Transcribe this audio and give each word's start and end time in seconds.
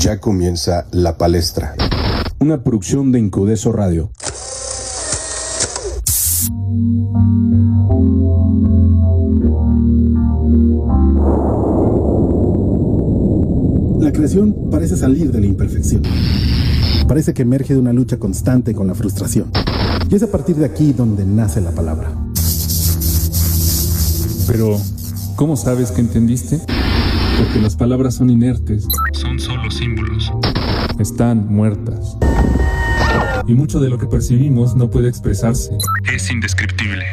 Ya 0.00 0.18
comienza 0.18 0.86
La 0.92 1.18
Palestra. 1.18 1.74
Una 2.38 2.64
producción 2.64 3.12
de 3.12 3.18
Incudeso 3.18 3.70
Radio. 3.70 4.10
La 14.00 14.10
creación 14.10 14.70
parece 14.70 14.96
salir 14.96 15.30
de 15.30 15.38
la 15.38 15.46
imperfección. 15.46 16.02
Parece 17.06 17.34
que 17.34 17.42
emerge 17.42 17.74
de 17.74 17.80
una 17.80 17.92
lucha 17.92 18.16
constante 18.16 18.74
con 18.74 18.86
la 18.86 18.94
frustración. 18.94 19.52
Y 20.08 20.14
es 20.14 20.22
a 20.22 20.30
partir 20.30 20.56
de 20.56 20.64
aquí 20.64 20.94
donde 20.94 21.26
nace 21.26 21.60
la 21.60 21.72
palabra. 21.72 22.10
Pero, 24.46 24.80
¿cómo 25.36 25.58
sabes 25.58 25.90
que 25.90 26.00
entendiste? 26.00 26.62
Porque 27.50 27.62
las 27.62 27.74
palabras 27.74 28.14
son 28.14 28.30
inertes. 28.30 28.86
Son 29.12 29.40
solo 29.40 29.68
símbolos. 29.72 30.30
Están 31.00 31.52
muertas. 31.52 32.16
Y 33.48 33.54
mucho 33.54 33.80
de 33.80 33.88
lo 33.88 33.98
que 33.98 34.06
percibimos 34.06 34.76
no 34.76 34.88
puede 34.88 35.08
expresarse. 35.08 35.76
Es 36.14 36.30
indescriptible. 36.30 37.04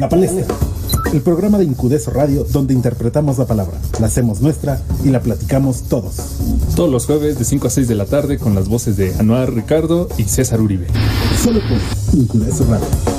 La 0.00 0.08
palestra. 0.08 0.44
El 1.12 1.20
programa 1.20 1.58
de 1.58 1.66
Incudeso 1.66 2.10
Radio 2.10 2.42
donde 2.50 2.74
interpretamos 2.74 3.38
la 3.38 3.46
palabra, 3.46 3.78
la 4.00 4.08
hacemos 4.08 4.40
nuestra 4.40 4.82
y 5.04 5.10
la 5.10 5.20
platicamos 5.20 5.84
todos. 5.84 6.16
Todos 6.74 6.90
los 6.90 7.06
jueves 7.06 7.38
de 7.38 7.44
5 7.44 7.68
a 7.68 7.70
6 7.70 7.86
de 7.86 7.94
la 7.94 8.06
tarde 8.06 8.38
con 8.38 8.56
las 8.56 8.68
voces 8.68 8.96
de 8.96 9.14
Anuar 9.20 9.54
Ricardo 9.54 10.08
y 10.18 10.24
César 10.24 10.60
Uribe. 10.60 10.88
Solo 11.40 11.60
por 11.60 12.18
Incudeso 12.18 12.64
Radio. 12.64 13.11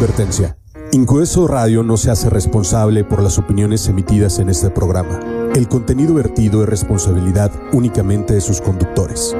Advertencia. 0.00 0.56
Incudeso 0.92 1.46
Radio 1.46 1.82
no 1.82 1.98
se 1.98 2.10
hace 2.10 2.30
responsable 2.30 3.04
por 3.04 3.22
las 3.22 3.36
opiniones 3.36 3.86
emitidas 3.86 4.38
en 4.38 4.48
este 4.48 4.70
programa. 4.70 5.20
El 5.54 5.68
contenido 5.68 6.14
vertido 6.14 6.62
es 6.62 6.70
responsabilidad 6.70 7.52
únicamente 7.74 8.32
de 8.32 8.40
sus 8.40 8.62
conductores. 8.62 9.36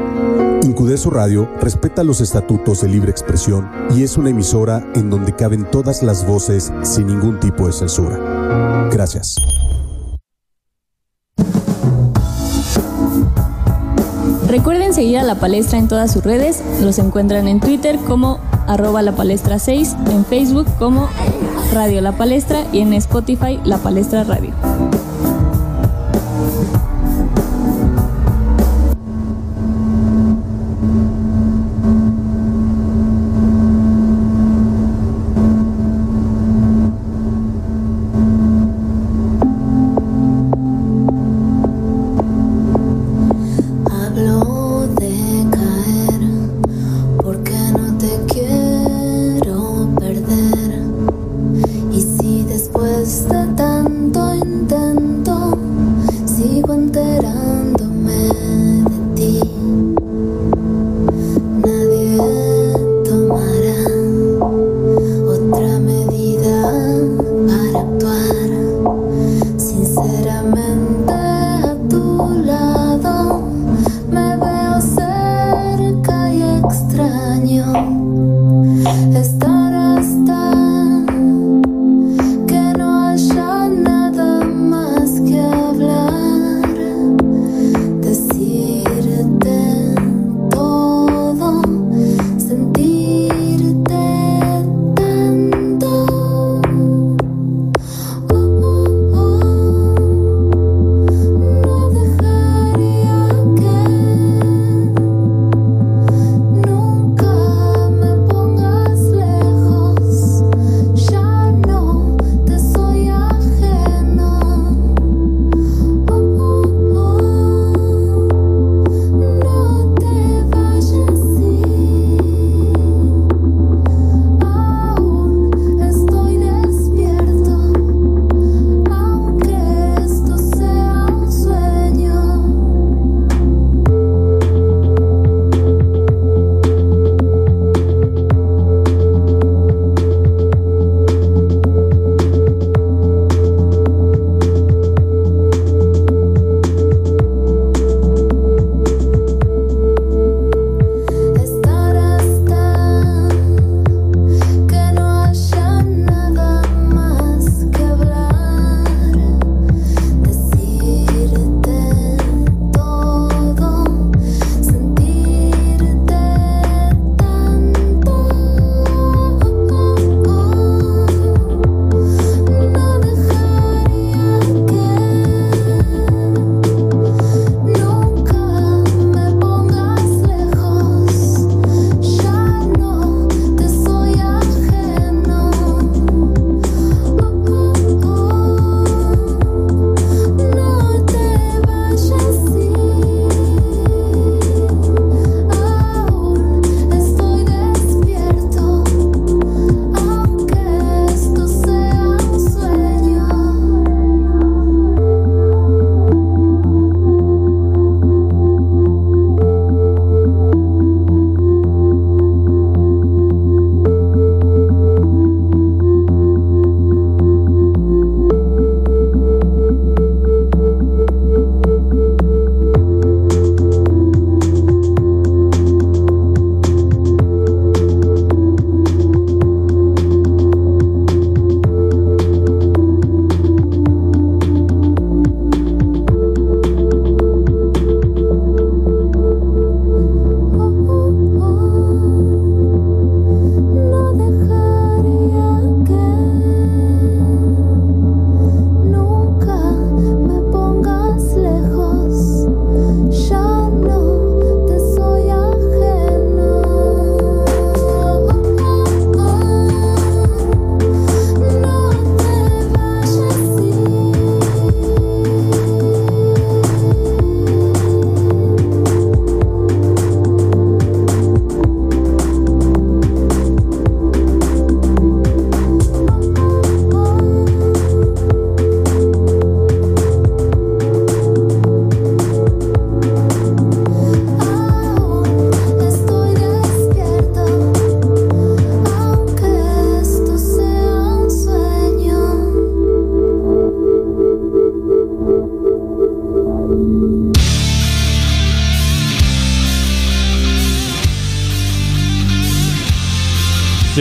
Incudeso 0.63 1.09
Radio 1.09 1.49
respeta 1.63 2.05
los 2.05 2.21
estatutos 2.21 2.83
de 2.83 2.89
libre 2.89 3.11
expresión 3.11 3.71
y 3.97 4.03
es 4.03 4.19
una 4.19 4.29
emisora 4.29 4.87
en 4.95 5.09
donde 5.09 5.35
caben 5.35 5.65
todas 5.71 6.03
las 6.03 6.27
voces 6.27 6.71
sin 6.83 7.07
ningún 7.07 7.41
tipo 7.41 7.67
de 7.67 7.73
censura. 7.73 8.19
Gracias. 8.93 9.37
Recuerden 14.47 14.93
seguir 14.93 15.21
a 15.21 15.23
La 15.23 15.37
Palestra 15.37 15.79
en 15.79 15.89
todas 15.89 16.13
sus 16.13 16.23
redes. 16.23 16.63
Los 16.83 16.99
encuentran 16.99 17.49
en 17.49 17.61
Twitter 17.61 17.99
como 18.07 18.50
arroba 18.71 19.03
la 19.03 19.13
palestra 19.13 19.59
6, 19.59 19.97
en 20.11 20.25
Facebook 20.25 20.67
como 20.79 21.09
Radio 21.73 22.01
La 22.01 22.13
Palestra 22.13 22.65
y 22.73 22.79
en 22.81 22.93
Spotify 22.93 23.59
La 23.65 23.79
Palestra 23.79 24.23
Radio. 24.23 24.53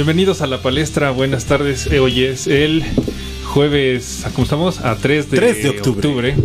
Bienvenidos 0.09 0.41
a 0.41 0.47
la 0.47 0.59
palestra, 0.59 1.11
buenas 1.11 1.45
tardes. 1.45 1.85
Eh, 1.85 2.00
hoy 2.00 2.23
es 2.23 2.47
el 2.47 2.83
jueves, 3.45 4.23
¿cómo 4.33 4.41
estamos? 4.41 4.79
A 4.79 4.95
3 4.95 5.29
de, 5.29 5.38
3 5.38 5.63
de 5.63 5.69
octubre. 5.69 6.35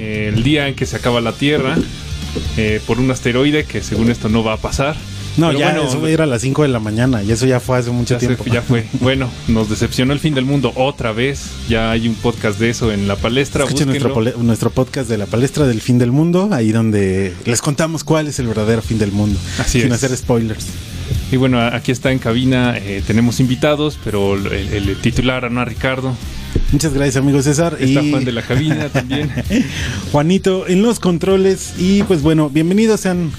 eh, 0.00 0.32
el 0.34 0.42
día 0.42 0.66
en 0.66 0.74
que 0.74 0.84
se 0.84 0.96
acaba 0.96 1.20
la 1.20 1.30
Tierra 1.30 1.76
eh, 2.56 2.80
por 2.84 2.98
un 2.98 3.08
asteroide 3.12 3.66
que 3.66 3.84
según 3.84 4.10
esto 4.10 4.28
no 4.28 4.42
va 4.42 4.54
a 4.54 4.56
pasar. 4.56 4.96
No, 5.36 5.46
Pero 5.46 5.60
ya 5.60 5.66
bueno, 5.74 5.88
eso 5.88 6.04
era 6.08 6.24
a 6.24 6.26
las 6.26 6.42
5 6.42 6.62
de 6.62 6.68
la 6.70 6.80
mañana 6.80 7.22
y 7.22 7.30
eso 7.30 7.46
ya 7.46 7.60
fue 7.60 7.78
hace 7.78 7.92
mucho 7.92 8.14
ya, 8.14 8.18
se- 8.20 8.26
tiempo. 8.26 8.44
ya 8.46 8.62
fue. 8.62 8.84
Bueno, 8.94 9.30
nos 9.46 9.70
decepcionó 9.70 10.12
el 10.12 10.18
fin 10.18 10.34
del 10.34 10.44
mundo 10.44 10.72
otra 10.74 11.12
vez. 11.12 11.50
Ya 11.68 11.92
hay 11.92 12.08
un 12.08 12.16
podcast 12.16 12.58
de 12.58 12.70
eso 12.70 12.90
en 12.90 13.06
la 13.06 13.14
palestra. 13.14 13.62
Escuchen 13.62 13.90
nuestro 14.40 14.70
podcast 14.70 15.08
de 15.08 15.18
la 15.18 15.26
palestra 15.26 15.68
del 15.68 15.80
fin 15.80 15.98
del 15.98 16.10
mundo, 16.10 16.48
ahí 16.50 16.72
donde 16.72 17.32
les 17.44 17.62
contamos 17.62 18.02
cuál 18.02 18.26
es 18.26 18.40
el 18.40 18.48
verdadero 18.48 18.82
fin 18.82 18.98
del 18.98 19.12
mundo, 19.12 19.38
Así 19.60 19.82
sin 19.82 19.92
es. 19.92 20.02
hacer 20.02 20.16
spoilers. 20.16 20.66
Y 21.32 21.36
bueno, 21.38 21.60
aquí 21.60 21.90
está 21.90 22.12
en 22.12 22.18
cabina, 22.18 22.76
eh, 22.76 23.02
tenemos 23.06 23.40
invitados, 23.40 23.98
pero 24.04 24.34
el, 24.34 24.46
el 24.52 24.96
titular, 25.00 25.46
Ana 25.46 25.64
Ricardo, 25.64 26.14
Muchas 26.72 26.94
gracias, 26.94 27.16
amigo 27.16 27.42
César. 27.42 27.76
está 27.78 28.02
y 28.02 28.10
Juan 28.10 28.24
de 28.24 28.32
la 28.32 28.42
cabina 28.42 28.88
también. 28.88 29.30
Juanito 30.12 30.66
en 30.66 30.82
los 30.82 31.00
controles. 31.00 31.74
Y 31.78 32.02
pues 32.04 32.22
bueno, 32.22 32.48
bienvenidos 32.48 33.00
sean. 33.00 33.30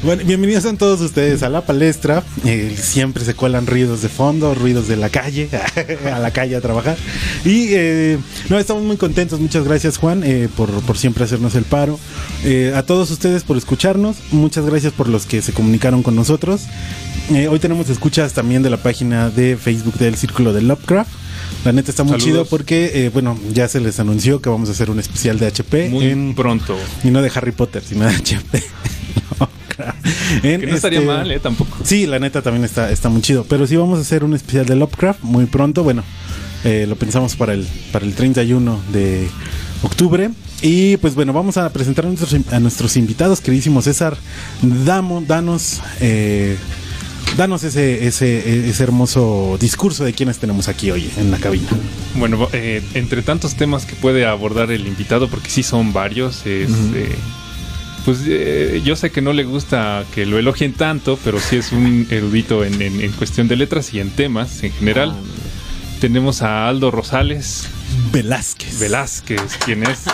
Bueno, 0.00 0.22
bienvenidos 0.24 0.62
sean 0.62 0.76
todos 0.76 1.00
ustedes 1.00 1.42
a 1.42 1.48
la 1.48 1.66
palestra. 1.66 2.22
Eh, 2.44 2.76
siempre 2.80 3.24
se 3.24 3.34
cuelan 3.34 3.66
ruidos 3.66 4.00
de 4.00 4.08
fondo, 4.08 4.54
ruidos 4.54 4.86
de 4.86 4.96
la 4.96 5.08
calle, 5.08 5.48
a 6.12 6.20
la 6.20 6.30
calle 6.30 6.54
a 6.54 6.60
trabajar. 6.60 6.96
Y 7.44 7.66
eh, 7.70 8.18
no, 8.48 8.58
estamos 8.60 8.84
muy 8.84 8.96
contentos. 8.96 9.40
Muchas 9.40 9.64
gracias, 9.64 9.98
Juan, 9.98 10.22
eh, 10.24 10.48
por, 10.56 10.70
por 10.82 10.96
siempre 10.96 11.24
hacernos 11.24 11.56
el 11.56 11.64
paro. 11.64 11.98
Eh, 12.44 12.72
a 12.76 12.84
todos 12.84 13.10
ustedes 13.10 13.42
por 13.42 13.56
escucharnos. 13.56 14.16
Muchas 14.30 14.64
gracias 14.66 14.92
por 14.92 15.08
los 15.08 15.26
que 15.26 15.42
se 15.42 15.52
comunicaron 15.52 16.04
con 16.04 16.14
nosotros. 16.14 16.62
Eh, 17.34 17.48
hoy 17.48 17.58
tenemos 17.58 17.90
escuchas 17.90 18.32
también 18.34 18.62
de 18.62 18.70
la 18.70 18.76
página 18.78 19.30
de 19.30 19.56
Facebook 19.56 19.94
del 19.98 20.14
Círculo 20.14 20.52
de 20.52 20.62
Lovecraft. 20.62 21.10
La 21.64 21.72
neta 21.72 21.90
está 21.90 22.04
muy 22.04 22.12
Saludos. 22.12 22.24
chido 22.24 22.44
porque, 22.46 22.92
eh, 23.06 23.10
bueno, 23.12 23.36
ya 23.52 23.66
se 23.66 23.80
les 23.80 23.98
anunció 23.98 24.40
que 24.40 24.48
vamos 24.48 24.68
a 24.68 24.72
hacer 24.72 24.90
un 24.90 25.00
especial 25.00 25.40
de 25.40 25.48
HP 25.48 25.88
Muy 25.88 26.06
en, 26.06 26.34
pronto. 26.36 26.76
y 27.02 27.10
no 27.10 27.20
de 27.20 27.32
Harry 27.34 27.50
Potter, 27.52 27.82
sino 27.84 28.06
de 28.06 28.14
HP. 28.14 28.62
Lovecraft. 29.40 29.47
En 30.42 30.60
Que 30.60 30.66
no 30.66 30.74
estaría 30.76 30.98
este- 31.00 31.10
mal, 31.10 31.30
¿eh? 31.30 31.38
Tampoco. 31.40 31.78
Sí, 31.84 32.06
la 32.06 32.18
neta 32.18 32.42
también 32.42 32.64
está, 32.64 32.90
está 32.90 33.08
muy 33.08 33.22
chido. 33.22 33.44
Pero 33.48 33.66
sí 33.66 33.76
vamos 33.76 33.98
a 33.98 34.02
hacer 34.02 34.24
un 34.24 34.34
especial 34.34 34.66
de 34.66 34.76
Lovecraft 34.76 35.22
muy 35.22 35.46
pronto. 35.46 35.82
Bueno, 35.84 36.02
eh, 36.64 36.86
lo 36.88 36.96
pensamos 36.96 37.36
para 37.36 37.54
el, 37.54 37.66
para 37.92 38.04
el 38.04 38.14
31 38.14 38.80
de 38.92 39.28
octubre. 39.82 40.30
Y 40.60 40.96
pues 40.96 41.14
bueno, 41.14 41.32
vamos 41.32 41.56
a 41.56 41.70
presentar 41.72 42.04
a 42.04 42.08
nuestros, 42.08 42.34
a 42.52 42.58
nuestros 42.60 42.96
invitados, 42.96 43.40
queridísimo 43.40 43.80
César. 43.80 44.16
Damo, 44.60 45.22
danos, 45.24 45.80
eh, 46.00 46.56
danos 47.36 47.62
ese, 47.62 48.08
ese, 48.08 48.68
ese 48.68 48.82
hermoso 48.82 49.56
discurso 49.60 50.04
de 50.04 50.12
quienes 50.14 50.38
tenemos 50.38 50.66
aquí 50.66 50.90
hoy 50.90 51.08
en 51.16 51.30
la 51.30 51.38
cabina. 51.38 51.68
Bueno, 52.16 52.48
eh, 52.52 52.82
entre 52.94 53.22
tantos 53.22 53.54
temas 53.54 53.84
que 53.86 53.94
puede 53.94 54.26
abordar 54.26 54.72
el 54.72 54.84
invitado, 54.88 55.28
porque 55.28 55.48
sí 55.48 55.62
son 55.62 55.92
varios, 55.92 56.38
es, 56.44 56.70
eh, 56.94 57.14
pues 58.08 58.20
eh, 58.26 58.80
yo 58.86 58.96
sé 58.96 59.10
que 59.10 59.20
no 59.20 59.34
le 59.34 59.44
gusta 59.44 60.02
que 60.14 60.24
lo 60.24 60.38
elogien 60.38 60.72
tanto, 60.72 61.18
pero 61.22 61.38
sí 61.38 61.56
es 61.56 61.72
un 61.72 62.06
erudito 62.10 62.64
en, 62.64 62.80
en- 62.80 63.02
en 63.02 63.12
cuestión 63.12 63.48
de 63.48 63.56
letras 63.56 63.92
y 63.92 64.00
en 64.00 64.08
temas 64.08 64.62
en 64.62 64.72
general. 64.72 65.14
Tenemos 66.00 66.40
a 66.40 66.68
Aldo 66.70 66.90
Rosales 66.90 67.68
Velázquez. 68.10 68.78
Velázquez, 68.80 69.42
quien 69.62 69.82
es, 69.82 70.04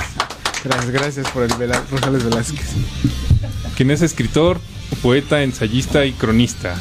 Gracias, 0.64 0.91
gracias 0.91 1.31
por 1.31 1.44
el 1.44 1.50
Vela- 1.52 1.85
Rosales 1.88 2.25
Velázquez. 2.25 2.67
quien 3.76 3.93
es 3.93 4.02
escritor, 4.02 4.61
poeta, 5.00 5.44
ensayista 5.44 6.05
y 6.05 6.11
cronista. 6.14 6.75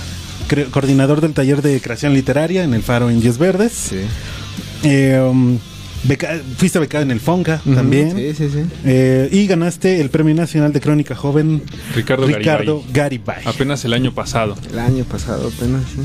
Cre- 0.50 0.68
coordinador 0.72 1.22
del 1.22 1.34
taller 1.34 1.62
de 1.62 1.80
creación 1.80 2.16
literaria 2.16 2.64
en 2.64 2.74
el 2.74 2.82
Faro 2.82 3.12
Indios 3.12 3.38
Verdes. 3.38 3.72
Sí. 3.74 4.00
Eh, 4.82 5.20
um, 5.22 5.60
beca- 6.08 6.42
fuiste 6.58 6.80
becado 6.80 7.04
en 7.04 7.12
el 7.12 7.20
FONCA 7.20 7.62
también. 7.76 8.16
Sí, 8.16 8.34
sí, 8.36 8.50
sí. 8.52 8.60
Eh, 8.86 9.30
y 9.32 9.48
ganaste 9.48 10.02
el 10.02 10.10
Premio 10.10 10.34
Nacional 10.36 10.74
de 10.74 10.82
Crónica 10.82 11.16
Joven 11.16 11.62
Ricardo, 11.96 12.28
Ricardo 12.28 12.84
Garibay. 12.94 13.20
Garibay. 13.38 13.42
Apenas 13.46 13.84
el 13.86 13.94
año 13.94 14.14
pasado. 14.14 14.56
El 14.72 14.80
año 14.80 15.04
pasado 15.06 15.52
apenas. 15.56 15.84
¿sí? 15.84 16.02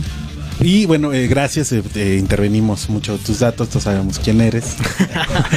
Y 0.61 0.87
bueno, 0.87 1.12
eh, 1.12 1.28
gracias, 1.28 1.71
eh, 1.71 1.85
eh, 1.95 2.17
intervenimos 2.19 2.90
mucho 2.90 3.17
tus 3.25 3.38
datos, 3.38 3.69
todos 3.69 3.85
sabemos 3.85 4.19
quién 4.19 4.40
eres. 4.40 4.75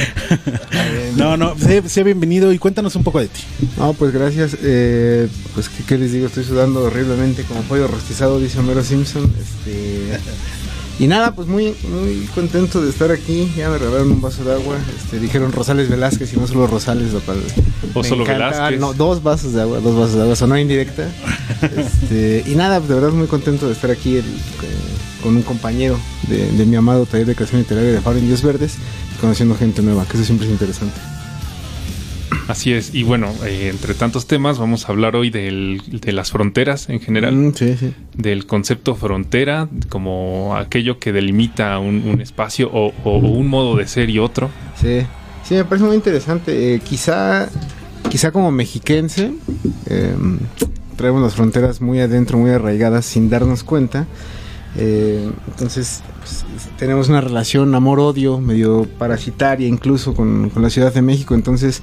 no, 1.16 1.36
no, 1.36 1.56
sé, 1.58 1.88
sé 1.88 2.04
bienvenido 2.04 2.52
y 2.52 2.58
cuéntanos 2.58 2.94
un 2.94 3.02
poco 3.02 3.18
de 3.18 3.26
ti. 3.26 3.40
No, 3.76 3.94
pues 3.94 4.12
gracias. 4.12 4.56
Eh, 4.62 5.28
pues, 5.54 5.68
¿qué, 5.68 5.82
qué 5.84 5.98
les 5.98 6.12
digo? 6.12 6.26
Estoy 6.26 6.44
sudando 6.44 6.82
horriblemente 6.84 7.42
como 7.42 7.62
pollo 7.62 7.88
rostizado, 7.88 8.38
dice 8.38 8.58
Homero 8.60 8.84
Simpson. 8.84 9.24
Este, 9.24 10.18
y 10.98 11.06
nada, 11.06 11.32
pues 11.34 11.48
muy 11.48 11.74
muy 11.90 12.28
contento 12.34 12.80
de 12.82 12.90
estar 12.90 13.10
aquí. 13.10 13.50
Ya 13.56 13.68
me 13.70 13.78
regalaron 13.78 14.10
un 14.12 14.20
vaso 14.20 14.44
de 14.44 14.52
agua. 14.52 14.76
Este, 14.96 15.18
dijeron 15.18 15.50
Rosales 15.52 15.88
Velázquez 15.88 16.32
y 16.32 16.36
no 16.36 16.46
solo 16.46 16.66
Rosales, 16.66 17.08
cual. 17.24 17.38
O 17.94 18.02
me 18.02 18.08
solo 18.08 18.22
encanta. 18.24 18.46
Velázquez. 18.50 18.76
Ah, 18.76 18.80
no, 18.80 18.92
dos 18.92 19.22
vasos 19.22 19.52
de 19.54 19.62
agua, 19.62 19.80
dos 19.80 19.96
vasos 19.96 20.14
de 20.14 20.22
agua, 20.22 20.36
sonó 20.36 20.58
indirecta. 20.58 21.08
Este, 21.62 22.42
y 22.46 22.54
nada, 22.56 22.78
pues 22.78 22.88
de 22.88 22.94
verdad 22.96 23.10
muy 23.12 23.28
contento 23.28 23.66
de 23.66 23.72
estar 23.72 23.90
aquí 23.90 24.16
el- 24.16 24.24
eh, 24.24 25.22
con 25.22 25.36
un 25.36 25.42
compañero 25.42 25.96
de, 26.28 26.50
de 26.50 26.66
mi 26.66 26.74
amado 26.74 27.06
taller 27.06 27.26
de 27.26 27.34
creación 27.36 27.60
literaria 27.60 27.92
de 27.92 28.00
Faro 28.00 28.18
Indios 28.18 28.42
Verdes 28.42 28.74
conociendo 29.20 29.54
gente 29.54 29.80
nueva, 29.82 30.04
que 30.04 30.16
eso 30.16 30.26
siempre 30.26 30.46
es 30.48 30.52
interesante. 30.52 30.98
Así 32.52 32.72
es. 32.72 32.94
Y 32.94 33.02
bueno, 33.02 33.32
eh, 33.46 33.68
entre 33.70 33.94
tantos 33.94 34.26
temas, 34.26 34.58
vamos 34.58 34.86
a 34.88 34.92
hablar 34.92 35.16
hoy 35.16 35.30
del- 35.30 35.80
de 35.90 36.12
las 36.12 36.30
fronteras 36.30 36.88
en 36.90 37.00
general. 37.00 37.34
Mm, 37.34 37.54
sí, 37.54 37.76
sí. 37.78 37.94
del 38.16 38.44
concepto 38.46 38.94
frontera 38.94 39.68
como 39.88 40.54
aquello 40.56 40.98
que 40.98 41.12
delimita 41.12 41.78
un, 41.78 42.06
un 42.06 42.20
espacio 42.20 42.70
o, 42.72 42.92
o 43.04 43.16
un 43.18 43.48
modo 43.48 43.76
de 43.76 43.86
ser 43.88 44.10
y 44.10 44.18
otro. 44.18 44.50
Sí, 44.80 45.00
sí, 45.44 45.54
me 45.54 45.64
parece 45.64 45.86
muy 45.86 45.96
interesante. 45.96 46.74
Eh, 46.74 46.80
quizá, 46.80 47.48
quizá 48.10 48.30
como 48.32 48.50
mexiquense, 48.52 49.32
eh, 49.86 50.14
traemos 50.96 51.22
las 51.22 51.34
fronteras 51.34 51.80
muy 51.80 52.00
adentro, 52.00 52.36
muy 52.38 52.50
arraigadas 52.50 53.06
sin 53.06 53.30
darnos 53.30 53.64
cuenta. 53.64 54.06
Eh, 54.76 55.30
entonces, 55.48 56.02
pues, 56.18 56.44
tenemos 56.78 57.08
una 57.08 57.20
relación 57.20 57.74
amor-odio, 57.74 58.40
medio 58.40 58.86
parasitaria 58.98 59.66
incluso 59.66 60.14
con, 60.14 60.50
con 60.50 60.62
la 60.62 60.70
Ciudad 60.70 60.92
de 60.92 61.02
México. 61.02 61.34
Entonces, 61.34 61.82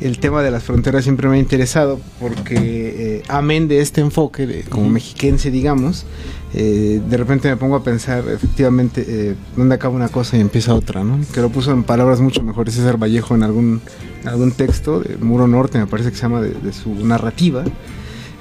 el 0.00 0.18
tema 0.18 0.42
de 0.42 0.50
las 0.50 0.62
fronteras 0.62 1.04
siempre 1.04 1.28
me 1.28 1.36
ha 1.36 1.38
interesado 1.38 1.98
porque, 2.20 2.54
eh, 2.56 3.22
amén 3.28 3.66
de 3.66 3.80
este 3.80 4.00
enfoque, 4.00 4.46
de, 4.46 4.62
como 4.62 4.88
mexiquense, 4.88 5.50
digamos, 5.50 6.06
eh, 6.54 7.00
de 7.08 7.16
repente 7.16 7.48
me 7.48 7.56
pongo 7.56 7.76
a 7.76 7.82
pensar 7.82 8.24
efectivamente 8.28 9.04
eh, 9.06 9.34
dónde 9.56 9.74
acaba 9.74 9.94
una 9.94 10.08
cosa 10.08 10.36
y 10.36 10.40
empieza 10.40 10.74
otra, 10.74 11.02
¿no? 11.02 11.18
Que 11.34 11.40
lo 11.40 11.50
puso 11.50 11.72
en 11.72 11.82
palabras 11.82 12.20
mucho 12.20 12.42
mejores 12.42 12.74
César 12.74 13.02
Vallejo 13.02 13.34
en 13.34 13.42
algún, 13.42 13.80
algún 14.24 14.52
texto, 14.52 15.00
de 15.00 15.16
Muro 15.16 15.48
Norte 15.48 15.78
me 15.78 15.86
parece 15.86 16.10
que 16.10 16.16
se 16.16 16.22
llama, 16.22 16.40
de, 16.40 16.50
de 16.50 16.72
su 16.72 16.94
narrativa. 17.04 17.64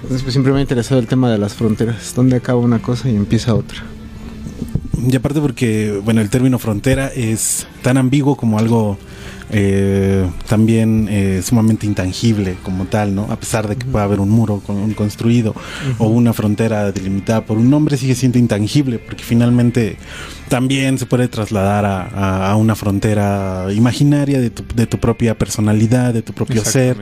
Entonces 0.01 0.23
pues 0.23 0.33
siempre 0.33 0.53
me 0.53 0.59
ha 0.59 0.61
interesado 0.61 0.99
el 0.99 1.07
tema 1.07 1.31
de 1.31 1.37
las 1.37 1.55
fronteras, 1.55 2.13
dónde 2.15 2.37
acaba 2.37 2.59
una 2.59 2.79
cosa 2.79 3.09
y 3.09 3.15
empieza 3.15 3.55
otra. 3.55 3.83
Y 5.09 5.15
aparte 5.15 5.39
porque, 5.39 5.99
bueno, 6.03 6.21
el 6.21 6.29
término 6.29 6.59
frontera 6.59 7.07
es 7.07 7.67
tan 7.81 7.97
ambiguo 7.97 8.35
como 8.35 8.59
algo 8.59 8.97
eh, 9.49 10.29
también 10.49 11.07
eh, 11.09 11.41
sumamente 11.41 11.85
intangible 11.85 12.57
como 12.63 12.85
tal, 12.85 13.15
¿no? 13.15 13.23
A 13.31 13.39
pesar 13.39 13.67
de 13.67 13.77
que 13.77 13.85
pueda 13.85 14.03
haber 14.03 14.19
un 14.19 14.29
muro 14.29 14.61
con, 14.65 14.75
un 14.77 14.93
construido 14.93 15.55
o 15.99 16.07
una 16.07 16.33
frontera 16.33 16.91
delimitada 16.91 17.45
por 17.45 17.57
un 17.57 17.69
nombre, 17.69 17.95
sigue 17.95 18.15
siendo 18.15 18.37
intangible 18.37 18.99
porque 18.99 19.23
finalmente 19.23 19.97
también 20.49 20.97
se 20.97 21.05
puede 21.05 21.27
trasladar 21.27 21.85
a, 21.85 22.03
a- 22.03 22.51
a 22.51 22.55
una 22.55 22.75
frontera 22.75 23.67
imaginaria 23.73 24.39
de 24.39 24.49
tu, 24.49 24.63
de 24.75 24.85
tu 24.87 24.97
propia 24.99 25.37
personalidad, 25.37 26.13
de 26.13 26.21
tu 26.21 26.33
propio 26.33 26.63
ser, 26.65 26.97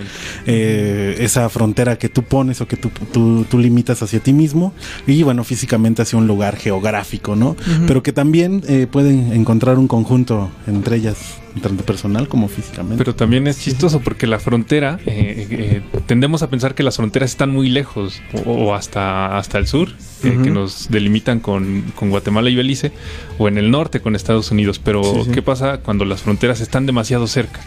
eh, 0.45 1.15
esa 1.19 1.49
frontera 1.49 1.97
que 1.97 2.09
tú 2.09 2.23
pones 2.23 2.61
o 2.61 2.67
que 2.67 2.77
tú, 2.77 2.89
tú, 3.11 3.45
tú 3.49 3.57
limitas 3.57 4.01
hacia 4.01 4.19
ti 4.19 4.33
mismo 4.33 4.73
y 5.07 5.23
bueno, 5.23 5.43
físicamente 5.43 6.01
hacia 6.01 6.17
un 6.17 6.27
lugar 6.27 6.57
geográfico, 6.57 7.35
¿no? 7.35 7.55
Pero 7.87 8.03
que 8.03 8.13
también 8.13 8.63
eh, 8.67 8.87
pueden 8.89 9.31
encontrar 9.33 9.77
un 9.79 9.87
conjunto 9.87 10.49
entre 10.67 10.97
ellas, 10.97 11.17
tanto 11.61 11.85
personal 11.85 12.27
como 12.27 12.47
físicamente. 12.47 12.97
Pero 12.97 13.15
también 13.15 13.47
es 13.47 13.59
chistoso 13.59 14.01
porque 14.01 14.27
la 14.27 14.39
frontera, 14.39 14.99
eh, 15.05 15.47
eh, 15.49 15.81
tendemos 16.05 16.43
a 16.43 16.49
pensar 16.49 16.75
que 16.75 16.83
las 16.83 16.97
fronteras 16.97 17.31
están 17.31 17.51
muy 17.51 17.69
lejos 17.69 18.21
o, 18.45 18.51
o 18.51 18.73
hasta, 18.75 19.37
hasta 19.37 19.57
el 19.57 19.67
sur, 19.67 19.89
eh, 20.23 20.37
que 20.43 20.49
nos 20.51 20.89
delimitan 20.89 21.39
con, 21.39 21.83
con 21.95 22.09
Guatemala 22.09 22.49
y 22.49 22.55
Belice, 22.55 22.91
o 23.37 23.47
en 23.47 23.57
el 23.57 23.71
norte 23.71 23.99
con 24.01 24.15
Estados 24.15 24.51
Unidos. 24.51 24.79
Pero, 24.79 25.03
Sí, 25.03 25.23
sí. 25.25 25.31
¿qué 25.31 25.41
pasa 25.41 25.77
cuando 25.79 26.05
las 26.05 26.21
fronteras 26.21 26.61
están 26.61 26.85
demasiado 26.85 27.27
cerca? 27.27 27.59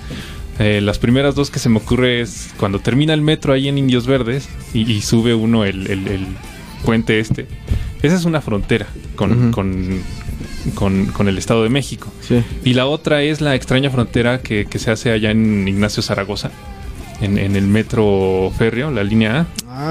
Eh, 0.59 0.81
las 0.81 0.99
primeras 0.99 1.35
dos 1.35 1.51
que 1.51 1.59
se 1.61 1.69
me 1.69 1.79
ocurre 1.79 2.21
es 2.21 2.51
cuando 2.59 2.81
termina 2.81 3.15
el 3.15 3.21
metro 3.23 3.53
ahí 3.53 3.69
en 3.69 3.79
Indios 3.79 4.07
Verdes 4.07 4.49
y, 4.75 4.91
y 4.91 5.01
sube 5.03 5.35
uno 5.35 5.65
el, 5.65 5.89
el- 5.91 6.09
el 6.09 6.27
puente 6.85 7.21
este. 7.21 7.47
Esa 8.03 8.17
es 8.17 8.25
una 8.25 8.41
frontera 8.41 8.87
con, 9.17 9.33
Ujú. 9.33 9.51
con, 9.53 10.01
con- 10.75 11.07
con 11.07 11.29
el 11.29 11.39
Estado 11.39 11.63
de 11.63 11.69
México. 11.69 12.13
Sí. 12.27 12.43
Y 12.65 12.75
la 12.75 12.87
otra 12.87 13.23
es 13.23 13.41
la 13.41 13.55
extraña 13.55 13.91
frontera 13.91 14.41
que, 14.41 14.67
que 14.67 14.79
se 14.79 14.91
hace 14.91 15.11
allá 15.13 15.31
en 15.31 15.67
Ignacio 15.69 16.03
Zaragoza, 16.03 16.51
en, 17.21 17.39
en 17.39 17.57
el 17.57 17.67
metro 17.67 18.53
férreo, 18.59 18.91
la 18.91 19.05
línea 19.05 19.41
A. 19.41 19.47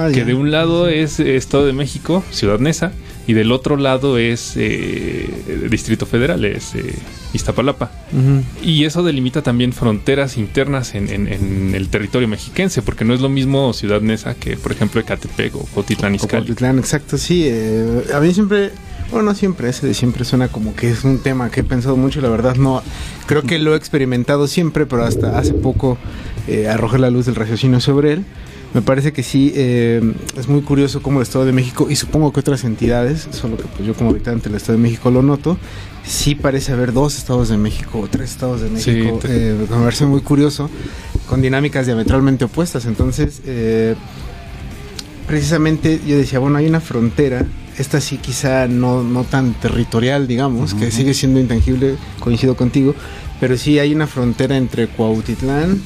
Ah, 0.06 0.08
que 0.12 0.24
de 0.24 0.34
un 0.34 0.50
lado 0.50 0.88
es 0.88 1.18
Estado 1.20 1.66
de 1.66 1.72
México, 1.72 2.22
Ciudad 2.30 2.58
Neza, 2.58 2.92
y 3.28 3.34
del 3.34 3.52
otro 3.52 3.76
lado 3.76 4.18
es 4.18 4.54
eh, 4.56 5.28
Distrito 5.70 6.04
Federal, 6.06 6.44
es 6.44 6.74
eh, 6.74 6.94
Iztapalapa. 7.34 7.92
Y 8.62 8.84
eso 8.84 9.02
delimita 9.04 9.42
también 9.42 9.72
fronteras 9.72 10.36
internas 10.36 10.94
en, 10.96 11.08
en- 11.10 11.28
en 11.28 11.74
el 11.74 11.88
territorio 11.88 12.26
mexiquense, 12.26 12.82
porque 12.82 13.04
no 13.04 13.14
es 13.14 13.20
lo 13.20 13.28
mismo 13.28 13.72
Ciudad 13.74 14.00
Neza 14.00 14.34
que, 14.34 14.56
por 14.56 14.72
ejemplo, 14.72 15.00
Ecatepec 15.00 15.54
o 15.54 15.60
Cuautitlán 15.74 16.14
Izcalli. 16.16 16.46
Cuautitlán, 16.46 16.78
exacto, 16.78 17.18
sí. 17.18 17.44
eh, 17.46 18.02
a 18.14 18.18
mí 18.20 18.32
siempre, 18.34 18.70
bueno, 19.10 19.26
no 19.26 19.34
siempre, 19.34 19.68
ese 19.68 19.86
de 19.86 19.92
siempre 19.94 20.24
suena 20.24 20.48
como 20.48 20.74
que 20.74 20.88
es 20.90 21.04
un 21.04 21.18
tema 21.18 21.50
que 21.50 21.60
he 21.60 21.64
pensado 21.64 21.96
mucho, 21.98 22.20
la 22.22 22.30
verdad 22.30 22.56
no, 22.56 22.82
creo 23.26 23.42
que 23.42 23.58
lo 23.58 23.74
he 23.74 23.76
experimentado 23.76 24.46
siempre, 24.46 24.86
pero 24.86 25.04
hasta 25.04 25.38
hace 25.38 25.52
poco 25.52 25.98
eh, 26.46 26.66
arrojé 26.68 26.98
la 26.98 27.10
luz 27.10 27.26
del 27.26 27.34
raciocinio 27.34 27.80
sobre 27.80 28.14
él. 28.14 28.24
Me 28.74 28.82
parece 28.82 29.12
que 29.14 29.22
sí, 29.22 29.50
eh, 29.56 30.00
es 30.36 30.46
muy 30.48 30.60
curioso 30.60 31.00
cómo 31.00 31.20
el 31.20 31.22
Estado 31.22 31.46
de 31.46 31.52
México, 31.52 31.86
y 31.90 31.96
supongo 31.96 32.32
que 32.34 32.40
otras 32.40 32.64
entidades, 32.64 33.26
solo 33.30 33.56
que 33.56 33.64
pues 33.64 33.86
yo 33.86 33.94
como 33.94 34.10
habitante 34.10 34.48
del 34.50 34.56
Estado 34.56 34.76
de 34.76 34.82
México 34.82 35.10
lo 35.10 35.22
noto, 35.22 35.56
sí 36.04 36.34
parece 36.34 36.72
haber 36.72 36.92
dos 36.92 37.16
Estados 37.16 37.48
de 37.48 37.56
México 37.56 37.98
o 37.98 38.08
tres 38.08 38.30
Estados 38.30 38.60
de 38.60 38.68
Sí, 38.78 38.90
México. 38.92 39.18
te- 39.22 39.50
eh, 39.50 39.54
me 39.58 39.66
parece 39.84 40.04
muy 40.04 40.20
curioso, 40.20 40.68
con 41.28 41.40
dinámicas 41.40 41.86
diametralmente 41.86 42.44
opuestas. 42.44 42.84
Entonces, 42.84 43.40
eh, 43.46 43.94
precisamente 45.26 46.00
yo 46.06 46.16
decía, 46.16 46.38
bueno, 46.38 46.58
hay 46.58 46.66
una 46.66 46.80
frontera, 46.80 47.46
esta 47.78 48.00
sí 48.00 48.18
quizá 48.18 48.66
no, 48.68 49.02
no 49.02 49.24
tan 49.24 49.54
territorial, 49.54 50.26
digamos, 50.26 50.74
que 50.74 50.90
sigue 50.90 51.14
siendo 51.14 51.40
intangible, 51.40 51.96
coincido 52.20 52.56
contigo, 52.56 52.94
pero 53.40 53.56
sí 53.56 53.78
hay 53.78 53.94
una 53.94 54.06
frontera 54.06 54.56
entre 54.56 54.88
Cuautitlán 54.88 55.80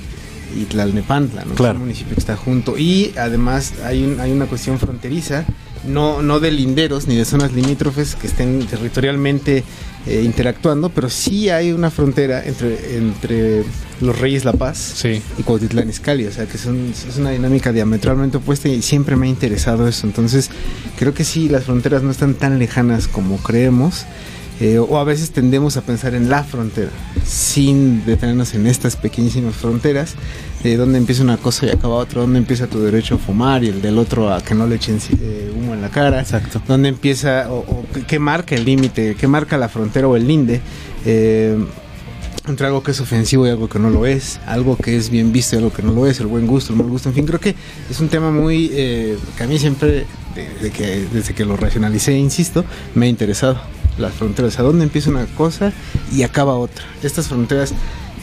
y 0.57 0.65
Tlalnepantla, 0.65 1.45
¿no? 1.45 1.55
Claro. 1.55 1.73
Es 1.75 1.77
un 1.77 1.83
municipio 1.87 2.15
que 2.15 2.21
está 2.21 2.37
junto. 2.37 2.77
Y 2.79 3.13
además 3.17 3.73
hay, 3.85 4.05
un- 4.05 4.21
hay 4.21 4.33
una 4.33 4.47
cuestión 4.47 4.79
fronteriza, 4.79 5.45
no, 5.87 6.23
no 6.23 6.39
de 6.41 6.51
linderos 6.53 7.09
ni 7.09 7.17
de 7.17 7.25
zonas 7.25 7.53
limítrofes 7.53 8.15
que 8.15 8.27
estén 8.29 8.65
territorialmente 8.67 9.65
eh, 10.07 10.23
interactuando, 10.25 10.89
pero 10.89 11.09
sí 11.11 11.49
hay 11.49 11.73
una 11.73 11.91
frontera 11.91 12.45
entre, 12.45 12.97
entre 12.97 13.65
los 14.01 14.19
Reyes 14.19 14.45
La 14.45 14.53
Paz 14.53 14.79
Sí. 14.97 15.23
y 15.39 15.43
Cuautitlán 15.43 15.89
Izcalli, 15.91 16.27
o 16.27 16.33
sea 16.33 16.47
que 16.47 16.59
son, 16.59 16.93
es 16.93 17.17
una 17.19 17.31
dinámica 17.31 17.73
diametralmente 17.73 18.37
opuesta 18.39 18.69
y 18.69 18.83
siempre 18.83 19.15
me 19.17 19.27
ha 19.27 19.31
interesado 19.31 19.87
eso. 19.89 20.07
Entonces, 20.07 20.51
creo 20.99 21.15
que 21.15 21.23
sí, 21.25 21.49
las 21.49 21.65
fronteras 21.65 22.03
no 22.03 22.11
están 22.11 22.35
tan 22.35 22.59
lejanas 22.59 23.07
como 23.09 23.37
creemos, 23.39 24.05
eh, 24.63 24.79
o 24.79 24.97
a 24.99 25.05
veces 25.05 25.31
tendemos 25.33 25.77
a 25.77 25.83
pensar 25.83 26.15
en 26.15 26.31
la 26.31 26.45
frontera, 26.45 26.91
sin 27.27 28.05
detenernos 28.07 28.55
en 28.55 28.67
estas 28.67 28.97
pequeñísimas 28.97 29.55
fronteras, 29.55 30.15
de 30.63 30.77
dónde 30.77 30.99
empieza 30.99 31.23
una 31.25 31.37
cosa 31.37 31.67
y 31.67 31.71
acaba 31.71 31.97
otra, 31.97 32.21
dónde 32.21 32.39
empieza 32.39 32.69
tu 32.69 32.81
derecho 32.81 33.17
a 33.17 33.19
fumar 33.19 33.65
y 33.65 33.69
el 33.69 33.83
del 33.83 33.99
otro 33.99 34.33
a 34.33 34.41
que 34.43 34.55
no 34.55 34.67
le 34.67 34.77
echen 34.77 34.99
eh, 35.21 35.53
humo 35.57 35.75
en 35.75 35.83
la 35.83 35.89
cara, 35.91 36.21
Exacto. 36.21 36.63
dónde 36.69 36.89
empieza 36.89 37.51
o, 37.51 37.59
o 37.59 37.85
qué- 38.07 38.19
marca 38.21 38.55
el 38.55 38.65
límite, 38.65 39.17
qué 39.19 39.27
marca 39.27 39.59
la 39.59 39.69
frontera 39.69 40.07
o 40.09 40.15
el 40.17 40.27
linde. 40.27 40.61
eh, 41.05 41.57
entre 42.49 42.67
algo 42.67 42.83
que 42.83 42.91
es 42.91 43.01
ofensivo 43.01 43.47
y 43.47 43.51
algo 43.51 43.69
que 43.69 43.79
no 43.79 43.89
lo 43.89 44.05
es, 44.05 44.41
algo 44.47 44.77
que 44.77 44.97
es 44.97 45.11
bien 45.11 45.33
visto 45.33 45.55
y 45.55 45.59
algo 45.59 45.73
que 45.73 45.81
no 45.83 45.93
lo 45.93 46.09
es, 46.09 46.19
el 46.19 46.27
buen 46.27 46.49
gusto, 46.49 46.73
el 46.73 46.79
mal 46.81 46.89
gusto, 46.89 47.09
en 47.09 47.15
fin, 47.15 47.25
creo 47.25 47.39
que 47.39 47.55
es 47.89 48.01
un 48.01 48.09
tema 48.09 48.33
muy 48.33 48.69
eh, 48.73 49.17
que 49.37 49.45
a 49.45 49.47
mí 49.47 49.61
siempre, 49.61 50.07
que, 50.35 51.07
desde 51.13 51.35
que 51.35 51.45
lo 51.45 51.57
racionalicé, 51.57 52.19
insisto, 52.19 52.65
me 52.97 53.07
ha 53.07 53.09
interesado. 53.09 53.61
Las 53.99 54.15
fronteras, 54.15 54.59
a 54.59 54.63
dónde 54.63 54.85
empieza 54.85 55.11
una 55.11 55.27
cosa 55.27 55.73
y 56.15 56.23
acaba 56.23 56.55
otra. 56.55 56.85
Estas 57.03 57.29
fronteras 57.29 57.75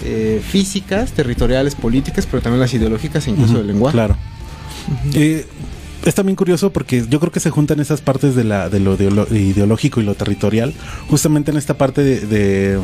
eh, 0.03 0.41
físicas, 0.45 1.11
territoriales, 1.11 1.75
políticas, 1.75 2.25
pero 2.25 2.41
también 2.41 2.59
las 2.61 2.73
ideológicas 2.73 3.27
e 3.27 3.31
incluso 3.31 3.51
Ujú, 3.51 3.59
del 3.59 3.67
lenguaje. 3.67 3.93
Claro. 3.95 4.15
Eh, 5.13 5.45
es 6.05 6.15
también 6.15 6.35
curioso 6.35 6.71
porque 6.71 7.05
yo 7.09 7.19
creo 7.19 7.31
que 7.31 7.39
se 7.39 7.49
juntan 7.49 7.79
esas 7.79 8.01
partes 8.01 8.33
de, 8.33 8.43
la, 8.45 8.69
de 8.69 8.79
lo 8.79 8.93
ideológico 8.95 9.99
y 10.01 10.03
lo 10.03 10.15
territorial, 10.15 10.73
justamente 11.09 11.51
en 11.51 11.57
esta 11.57 11.75
parte 11.77 12.01
de, 12.03 12.19
de- 12.21 12.79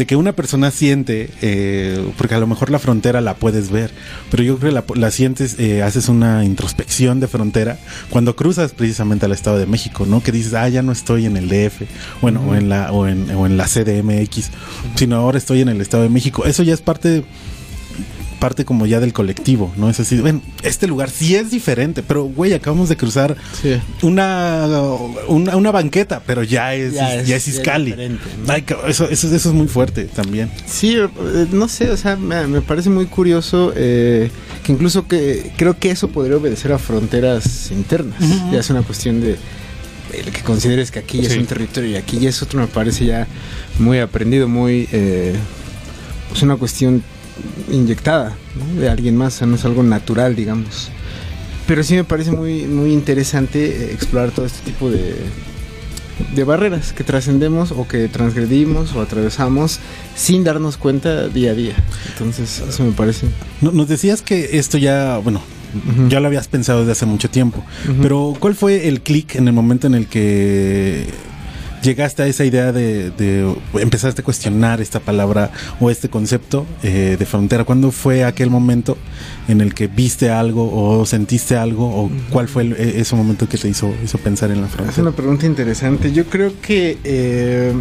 de 0.00 0.06
que 0.06 0.16
una 0.16 0.32
persona 0.32 0.70
siente, 0.70 1.28
eh, 1.42 2.10
porque 2.16 2.34
a 2.34 2.38
lo 2.38 2.46
mejor 2.46 2.70
la 2.70 2.78
frontera 2.78 3.20
la 3.20 3.34
puedes 3.34 3.70
ver, 3.70 3.90
pero 4.30 4.42
yo 4.42 4.56
creo 4.56 4.70
que 4.70 4.74
la, 4.74 4.84
la 4.98 5.10
sientes, 5.10 5.58
eh, 5.58 5.82
haces 5.82 6.08
una 6.08 6.42
introspección 6.42 7.20
de 7.20 7.28
frontera 7.28 7.78
cuando 8.08 8.34
cruzas 8.34 8.72
precisamente 8.72 9.26
al 9.26 9.32
Estado 9.32 9.58
de 9.58 9.66
México, 9.66 10.06
¿no? 10.06 10.22
Que 10.22 10.32
dices, 10.32 10.54
ah, 10.54 10.66
ya 10.70 10.80
no 10.80 10.92
estoy 10.92 11.26
en 11.26 11.36
el 11.36 11.50
DF, 11.50 11.82
bueno, 12.22 12.40
o, 12.48 12.54
en 12.54 12.70
la, 12.70 12.92
o, 12.92 13.06
en, 13.06 13.30
o 13.32 13.44
en 13.44 13.58
la 13.58 13.66
CDMX, 13.66 14.48
sino 14.94 15.16
ahora 15.16 15.36
estoy 15.36 15.60
en 15.60 15.68
el 15.68 15.82
Estado 15.82 16.04
de 16.04 16.08
México. 16.08 16.46
Eso 16.46 16.62
ya 16.62 16.72
es 16.72 16.80
parte 16.80 17.22
parte 18.40 18.64
como 18.64 18.86
ya 18.86 18.98
del 18.98 19.12
colectivo, 19.12 19.72
¿no? 19.76 19.88
Es 19.90 20.00
así, 20.00 20.16
bueno, 20.18 20.40
este 20.62 20.86
lugar 20.88 21.10
sí 21.10 21.36
es 21.36 21.50
diferente, 21.50 22.02
pero 22.02 22.24
güey, 22.24 22.52
acabamos 22.54 22.88
de 22.88 22.96
cruzar 22.96 23.36
Sí. 23.62 23.76
una, 24.02 24.66
una, 25.28 25.56
una 25.56 25.70
banqueta, 25.70 26.22
pero 26.26 26.42
ya 26.42 26.74
es, 26.74 26.94
Ya 26.94 27.00
ya 27.10 27.14
es- 27.20 27.28
ya 27.28 27.36
es 27.36 27.46
Iscali. 27.48 27.94
eso, 28.88 29.08
eso, 29.08 29.28
eso 29.34 29.36
es 29.36 29.46
muy 29.46 29.68
fuerte 29.68 30.04
también. 30.06 30.50
Sí, 30.66 30.96
eh, 30.96 31.46
no 31.52 31.68
sé, 31.68 31.90
o 31.90 31.96
sea, 31.96 32.16
me, 32.16 32.46
me 32.48 32.60
parece 32.62 32.90
muy 32.90 33.06
curioso 33.06 33.72
eh, 33.76 34.30
que 34.64 34.72
incluso 34.72 35.06
que 35.06 35.52
creo 35.56 35.78
que 35.78 35.90
eso 35.90 36.08
podría 36.08 36.36
obedecer 36.38 36.72
a 36.72 36.78
fronteras 36.78 37.70
internas. 37.70 38.18
Ya 38.50 38.60
es 38.60 38.70
una 38.70 38.82
cuestión 38.82 39.20
de 39.20 39.36
el 40.12 40.32
que 40.32 40.40
consideres 40.42 40.90
que 40.90 40.98
aquí 40.98 41.20
ya 41.20 41.28
es 41.28 41.36
un 41.36 41.46
territorio 41.46 41.90
y 41.90 41.96
aquí 41.96 42.18
ya 42.18 42.30
es 42.30 42.42
otro, 42.42 42.58
me 42.58 42.66
parece 42.66 43.04
ya 43.06 43.28
muy 43.78 44.00
aprendido, 44.00 44.48
muy... 44.48 44.88
Eh, 44.90 45.34
pues 46.30 46.42
una 46.42 46.56
cuestión 46.56 47.02
inyectada 47.70 48.36
¿no? 48.74 48.80
de 48.80 48.88
alguien 48.88 49.16
más, 49.16 49.34
o 49.34 49.38
sea, 49.38 49.46
no 49.46 49.56
es 49.56 49.64
algo 49.64 49.82
natural, 49.82 50.34
digamos. 50.36 50.90
Pero 51.66 51.82
sí 51.84 51.94
me 51.94 52.04
parece 52.04 52.32
muy, 52.32 52.64
muy 52.66 52.92
interesante 52.92 53.64
eh, 53.66 53.92
explorar 53.92 54.30
todo 54.32 54.44
este 54.46 54.58
tipo 54.70 54.90
de, 54.90 55.14
de 56.34 56.44
barreras 56.44 56.92
que 56.92 57.04
trascendemos 57.04 57.70
o 57.72 57.86
que 57.86 58.08
transgredimos 58.08 58.92
o 58.94 59.00
atravesamos 59.00 59.78
sin 60.16 60.42
darnos 60.44 60.76
cuenta 60.76 61.28
día 61.28 61.52
a 61.52 61.54
día. 61.54 61.74
Entonces, 62.12 62.62
eso 62.68 62.84
me 62.84 62.92
parece. 62.92 63.26
No- 63.60 63.70
Nos 63.72 63.88
decías 63.88 64.20
que 64.22 64.58
esto 64.58 64.78
ya, 64.78 65.18
bueno, 65.18 65.40
ya 66.08 66.18
lo 66.18 66.26
habías 66.26 66.48
pensado 66.48 66.80
desde 66.80 66.92
hace 66.92 67.06
mucho 67.06 67.30
tiempo, 67.30 67.64
pero 68.02 68.34
¿cuál 68.40 68.56
fue 68.56 68.88
el 68.88 69.02
clic 69.02 69.36
en 69.36 69.46
el 69.46 69.54
momento 69.54 69.86
en 69.86 69.94
el 69.94 70.08
que 70.08 71.06
llegaste 71.82 72.22
a 72.22 72.26
esa 72.26 72.44
idea 72.44 72.72
de, 72.72 73.10
de- 73.10 73.54
empezaste 73.74 74.20
a 74.22 74.24
cuestionar 74.24 74.80
esta 74.80 75.00
palabra 75.00 75.50
o 75.80 75.90
este 75.90 76.08
concepto 76.08 76.66
eh, 76.82 77.16
de 77.18 77.26
frontera? 77.26 77.64
¿Cuándo 77.64 77.90
fue 77.90 78.24
aquel 78.24 78.50
momento 78.50 78.96
en 79.48 79.60
el 79.60 79.74
que 79.74 79.86
viste 79.86 80.30
algo 80.30 80.70
o 80.98 81.06
sentiste 81.06 81.56
algo 81.56 81.86
o 81.86 82.10
cuál 82.30 82.48
fue 82.48 82.62
el- 82.62 82.72
e- 82.74 83.00
ese 83.00 83.16
momento 83.16 83.48
que 83.48 83.56
te 83.58 83.68
hizo, 83.68 83.92
hizo 84.04 84.18
pensar 84.18 84.50
en 84.50 84.60
la 84.60 84.66
Es 84.66 84.72
frontera? 84.74 85.02
una 85.02 85.12
pregunta 85.12 85.46
interesante. 85.46 86.12
Yo 86.12 86.26
creo 86.26 86.52
que 86.60 86.98
eh, 87.04 87.72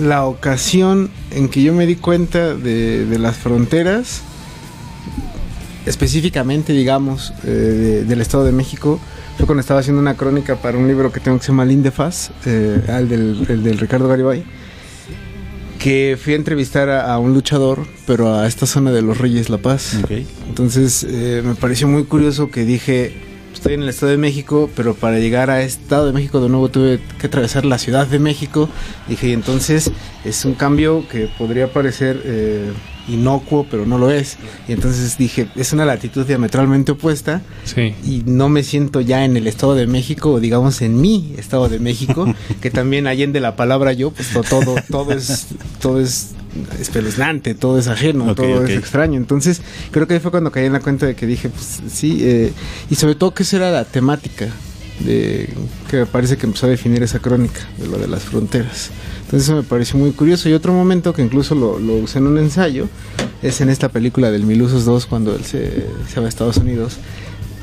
la 0.00 0.24
ocasión 0.26 1.10
en 1.30 1.48
que 1.48 1.62
yo 1.62 1.72
me 1.72 1.86
di 1.86 1.96
cuenta 1.96 2.54
de, 2.54 3.06
de 3.06 3.18
las 3.18 3.36
fronteras, 3.36 4.20
específicamente, 5.86 6.72
digamos, 6.72 7.32
eh, 7.44 7.48
de- 7.50 8.04
del 8.04 8.20
Estado 8.20 8.44
de 8.44 8.52
México, 8.52 8.98
cuando 9.44 9.60
estaba 9.60 9.80
haciendo 9.80 10.00
una 10.00 10.16
crónica 10.16 10.56
para 10.56 10.78
un 10.78 10.88
libro 10.88 11.12
que 11.12 11.20
tengo 11.20 11.38
que 11.38 11.44
se 11.44 11.52
llama 11.52 11.64
Lindefaz, 11.64 12.30
eh, 12.46 12.80
el, 12.88 13.08
del, 13.08 13.46
el 13.48 13.62
del 13.62 13.78
Ricardo 13.78 14.08
Garibay, 14.08 14.44
que 15.78 16.18
fui 16.20 16.32
a 16.32 16.36
entrevistar 16.36 16.88
a, 16.88 17.12
a 17.12 17.18
un 17.18 17.34
luchador, 17.34 17.86
pero 18.06 18.34
a 18.34 18.46
esta 18.46 18.66
zona 18.66 18.90
de 18.92 19.02
los 19.02 19.18
Reyes 19.18 19.50
La 19.50 19.58
Paz. 19.58 19.98
Entonces 20.48 21.06
eh, 21.08 21.42
me 21.44 21.54
pareció 21.54 21.86
muy 21.86 22.04
curioso 22.04 22.50
que 22.50 22.64
dije, 22.64 23.14
estoy 23.56 23.74
en 23.74 23.82
el 23.82 23.88
Estado 23.88 24.12
de 24.12 24.18
México, 24.18 24.70
pero 24.76 24.94
para 24.94 25.18
llegar 25.18 25.50
a 25.50 25.62
Estado 25.62 26.06
de 26.06 26.12
México 26.12 26.40
de 26.40 26.48
nuevo 26.48 26.68
tuve 26.68 27.00
que 27.18 27.26
atravesar 27.26 27.64
la 27.64 27.78
Ciudad 27.78 28.06
de 28.06 28.18
México. 28.18 28.68
Dije, 29.08 29.28
y 29.28 29.32
entonces 29.32 29.90
es 30.24 30.44
un 30.44 30.54
cambio 30.54 31.06
que 31.08 31.28
podría 31.38 31.72
parecer 31.72 32.20
eh, 32.24 32.70
inocuo, 33.08 33.66
pero 33.70 33.86
no 33.86 33.98
lo 33.98 34.10
es. 34.10 34.36
Y 34.68 34.72
entonces 34.72 35.16
dije, 35.18 35.48
es 35.56 35.72
una 35.72 35.84
latitud 35.84 36.26
diametralmente 36.26 36.92
opuesta 36.92 37.42
Sí. 37.64 37.94
y 38.04 38.22
no 38.26 38.48
me 38.48 38.62
siento 38.62 39.00
ya 39.00 39.24
en 39.24 39.36
el 39.36 39.46
Estado 39.46 39.74
de 39.74 39.86
México, 39.86 40.32
o 40.32 40.40
digamos 40.40 40.82
en 40.82 41.00
mi 41.00 41.34
Estado 41.38 41.68
de 41.68 41.78
México, 41.78 42.32
que 42.60 42.70
también 42.70 43.06
allende 43.06 43.40
la 43.40 43.56
palabra 43.56 43.92
yo, 43.92 44.10
pues 44.10 44.30
to- 44.32 44.42
todo, 44.42 44.74
todo 44.90 45.12
es, 45.12 45.46
todo 45.80 46.00
es 46.00 46.34
espeluznante, 46.80 47.54
todo 47.54 47.78
es 47.78 47.88
ajeno, 47.88 48.34
todo 48.34 48.64
es 48.64 48.76
extraño. 48.76 49.16
Entonces, 49.16 49.60
creo 49.90 50.06
que 50.06 50.14
ahí 50.14 50.20
fue 50.20 50.30
cuando 50.30 50.50
caí 50.50 50.66
en 50.66 50.72
la 50.72 50.80
cuenta 50.80 51.06
de 51.06 51.14
que 51.14 51.26
dije, 51.26 51.48
pues 51.48 51.80
sí, 51.90 52.18
eh, 52.22 52.52
y 52.90 52.94
sobre 52.94 53.14
todo 53.14 53.34
que 53.34 53.42
esa 53.42 53.56
era 53.56 53.70
la 53.70 53.84
temática 53.84 54.48
de 55.00 55.48
que 55.90 55.98
me 55.98 56.06
parece 56.06 56.36
que 56.36 56.46
empezó 56.46 56.66
a 56.66 56.70
definir 56.70 57.02
esa 57.02 57.18
crónica 57.18 57.60
de 57.78 57.86
lo 57.86 57.98
de 57.98 58.08
las 58.08 58.22
fronteras. 58.22 58.90
Entonces 59.24 59.48
eso 59.48 59.56
me 59.56 59.62
pareció 59.62 59.98
muy 59.98 60.12
curioso. 60.12 60.48
Y 60.48 60.52
otro 60.52 60.72
momento 60.72 61.12
que 61.12 61.22
incluso 61.22 61.54
lo, 61.54 61.78
lo 61.78 61.96
usé 61.96 62.18
en 62.18 62.28
un 62.28 62.38
ensayo 62.38 62.88
es 63.42 63.60
en 63.60 63.68
esta 63.68 63.88
película 63.88 64.30
del 64.30 64.44
Milusos 64.44 64.84
2 64.84 65.06
cuando 65.06 65.34
él 65.34 65.44
se, 65.44 65.86
se 66.12 66.20
va 66.20 66.26
a 66.26 66.28
Estados 66.28 66.56
Unidos 66.58 66.98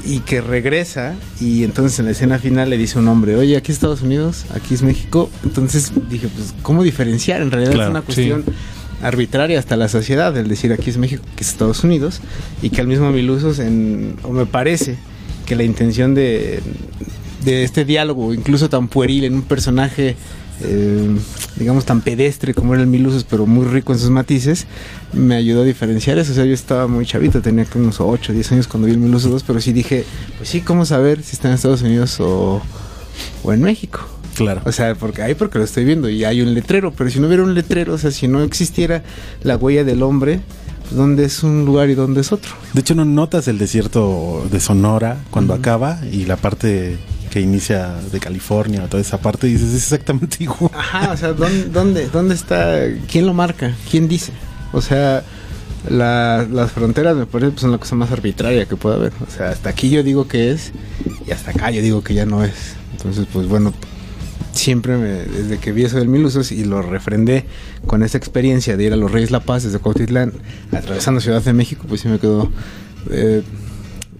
y 0.05 0.19
que 0.19 0.41
regresa 0.41 1.15
y 1.39 1.63
entonces 1.63 1.97
en 1.99 2.05
la 2.05 2.11
escena 2.11 2.37
final 2.37 2.69
le 2.69 2.77
dice 2.77 2.99
un 2.99 3.07
hombre, 3.07 3.35
oye, 3.35 3.55
aquí 3.55 3.71
es 3.71 3.77
Estados 3.77 4.01
Unidos, 4.01 4.45
aquí 4.53 4.73
es 4.73 4.81
México. 4.81 5.29
Entonces 5.43 5.91
dije, 6.09 6.27
pues, 6.27 6.53
¿cómo 6.61 6.83
diferenciar? 6.83 7.41
En 7.41 7.51
realidad 7.51 7.73
Claro, 7.73 7.97
es 7.97 8.05
una 8.05 8.13
sí. 8.13 8.51
Arbitraria 9.03 9.59
hasta 9.59 9.75
la 9.75 9.89
sociedad 9.89 10.35
el 10.37 10.47
decir 10.47 10.73
aquí 10.73 10.89
es 10.89 10.97
México, 10.97 11.23
aquí 11.33 11.43
es 11.43 11.49
Estados 11.49 11.83
Unidos 11.83 12.21
y 12.61 12.69
que 12.69 12.81
al 12.81 12.87
mismo 12.87 13.11
Milusos, 13.11 13.59
en, 13.59 14.15
o 14.23 14.31
me 14.31 14.45
parece 14.45 14.95
que 15.45 15.55
la 15.55 15.63
intención 15.63 16.15
de, 16.15 16.61
de 17.43 17.63
este 17.63 17.85
diálogo, 17.85 18.33
incluso 18.33 18.69
tan 18.69 18.87
pueril 18.87 19.25
en 19.25 19.35
un 19.35 19.41
personaje, 19.41 20.15
eh, 20.61 21.17
digamos, 21.57 21.85
tan 21.85 22.01
pedestre 22.01 22.53
como 22.53 22.73
era 22.73 22.81
el 22.81 22.87
Mil 22.87 23.05
Usos, 23.05 23.25
pero 23.25 23.45
muy 23.45 23.65
rico 23.65 23.93
en 23.93 23.99
sus 23.99 24.09
matices, 24.09 24.65
me 25.11 25.35
ayudó 25.35 25.61
a 25.63 25.65
diferenciar 25.65 26.17
eso. 26.17 26.31
O 26.31 26.35
sea, 26.35 26.45
yo 26.45 26.53
estaba 26.53 26.87
muy 26.87 27.05
chavito, 27.05 27.41
tenía 27.41 27.65
como 27.65 27.85
unos 27.85 27.99
8, 27.99 28.33
10 28.33 28.51
años 28.53 28.67
cuando 28.67 28.87
vi 28.87 28.93
el 28.93 28.99
Mil 28.99 29.13
Usos 29.13 29.31
2, 29.31 29.43
pero 29.43 29.59
sí 29.59 29.73
dije, 29.73 30.05
pues 30.37 30.49
sí, 30.49 30.61
¿cómo 30.61 30.85
saber 30.85 31.21
si 31.21 31.35
está 31.35 31.49
en 31.49 31.55
Estados 31.55 31.81
Unidos 31.81 32.19
o, 32.19 32.61
o 33.43 33.53
en 33.53 33.61
México? 33.61 34.07
Claro. 34.35 34.61
O 34.65 34.71
sea, 34.71 34.95
porque 34.95 35.21
ahí 35.21 35.35
porque 35.35 35.57
lo 35.59 35.63
estoy 35.65 35.85
viendo 35.85 36.09
y 36.09 36.23
hay 36.23 36.41
un 36.41 36.53
letrero, 36.53 36.91
pero 36.91 37.09
si 37.09 37.19
no 37.19 37.27
hubiera 37.27 37.43
un 37.43 37.53
letrero, 37.53 37.93
o 37.93 37.97
sea, 37.97 38.11
si 38.11 38.27
no 38.27 38.41
existiera 38.43 39.03
la 39.43 39.57
huella 39.57 39.83
del 39.83 40.01
hombre, 40.03 40.39
pues 40.81 40.95
dónde 40.95 41.25
es 41.25 41.43
un 41.43 41.65
lugar 41.65 41.89
y 41.89 41.95
dónde 41.95 42.21
es 42.21 42.31
otro. 42.31 42.51
De 42.73 42.81
hecho, 42.81 42.95
no 42.95 43.05
notas 43.05 43.47
el 43.47 43.57
desierto 43.57 44.45
de 44.51 44.59
Sonora 44.59 45.17
cuando 45.31 45.53
acaba 45.53 45.99
y 46.11 46.25
la 46.25 46.37
parte 46.37 46.97
que 47.31 47.41
inicia 47.41 47.93
de 48.11 48.19
California, 48.19 48.85
toda 48.87 49.01
esa 49.01 49.19
parte, 49.19 49.47
dices, 49.47 49.69
es 49.69 49.75
exactamente 49.83 50.37
igual. 50.43 50.71
Ajá, 50.75 51.11
o 51.11 51.17
sea, 51.17 51.33
¿dónde, 51.33 51.65
dónde, 51.65 52.07
dónde 52.09 52.35
está? 52.35 52.79
¿Quién 53.11 53.25
lo 53.25 53.33
marca? 53.33 53.75
¿Quién 53.89 54.07
dice? 54.07 54.31
O 54.71 54.81
sea, 54.81 55.23
la- 55.89 56.47
las 56.51 56.71
fronteras 56.71 57.15
me 57.15 57.25
parece 57.25 57.53
que 57.53 57.59
son 57.61 57.71
la 57.71 57.77
cosa 57.77 57.95
más 57.95 58.11
arbitraria 58.11 58.65
que 58.65 58.75
puede 58.75 58.95
haber. 58.95 59.13
O 59.27 59.31
sea, 59.35 59.49
hasta 59.49 59.69
aquí 59.69 59.89
yo 59.89 60.03
digo 60.03 60.27
que 60.27 60.51
es 60.51 60.71
y 61.27 61.31
hasta 61.31 61.51
acá 61.51 61.71
yo 61.71 61.81
digo 61.81 62.03
que 62.03 62.13
ya 62.13 62.25
no 62.25 62.43
es. 62.43 62.75
Entonces, 62.91 63.25
pues 63.33 63.47
bueno, 63.47 63.73
siempre 64.53 64.97
me, 64.97 65.07
desde 65.07 65.57
que 65.57 65.71
vi 65.71 65.83
eso 65.83 65.97
del 65.97 66.07
Mil 66.07 66.23
Usos 66.25 66.51
y 66.51 66.63
lo 66.63 66.81
refrendé 66.81 67.45
con 67.85 68.03
esa 68.03 68.17
experiencia 68.17 68.77
de 68.77 68.83
ir 68.85 68.93
a 68.93 68.95
los 68.95 69.11
Reyes 69.11 69.31
La 69.31 69.41
Paz 69.41 69.63
desde 69.63 69.79
Cuautitlán, 69.79 70.33
atravesando 70.71 71.19
Ciudad 71.19 71.41
de 71.41 71.53
México, 71.53 71.85
pues 71.87 72.01
sí 72.01 72.07
me 72.07 72.19
quedó, 72.19 72.51
eh, 73.11 73.43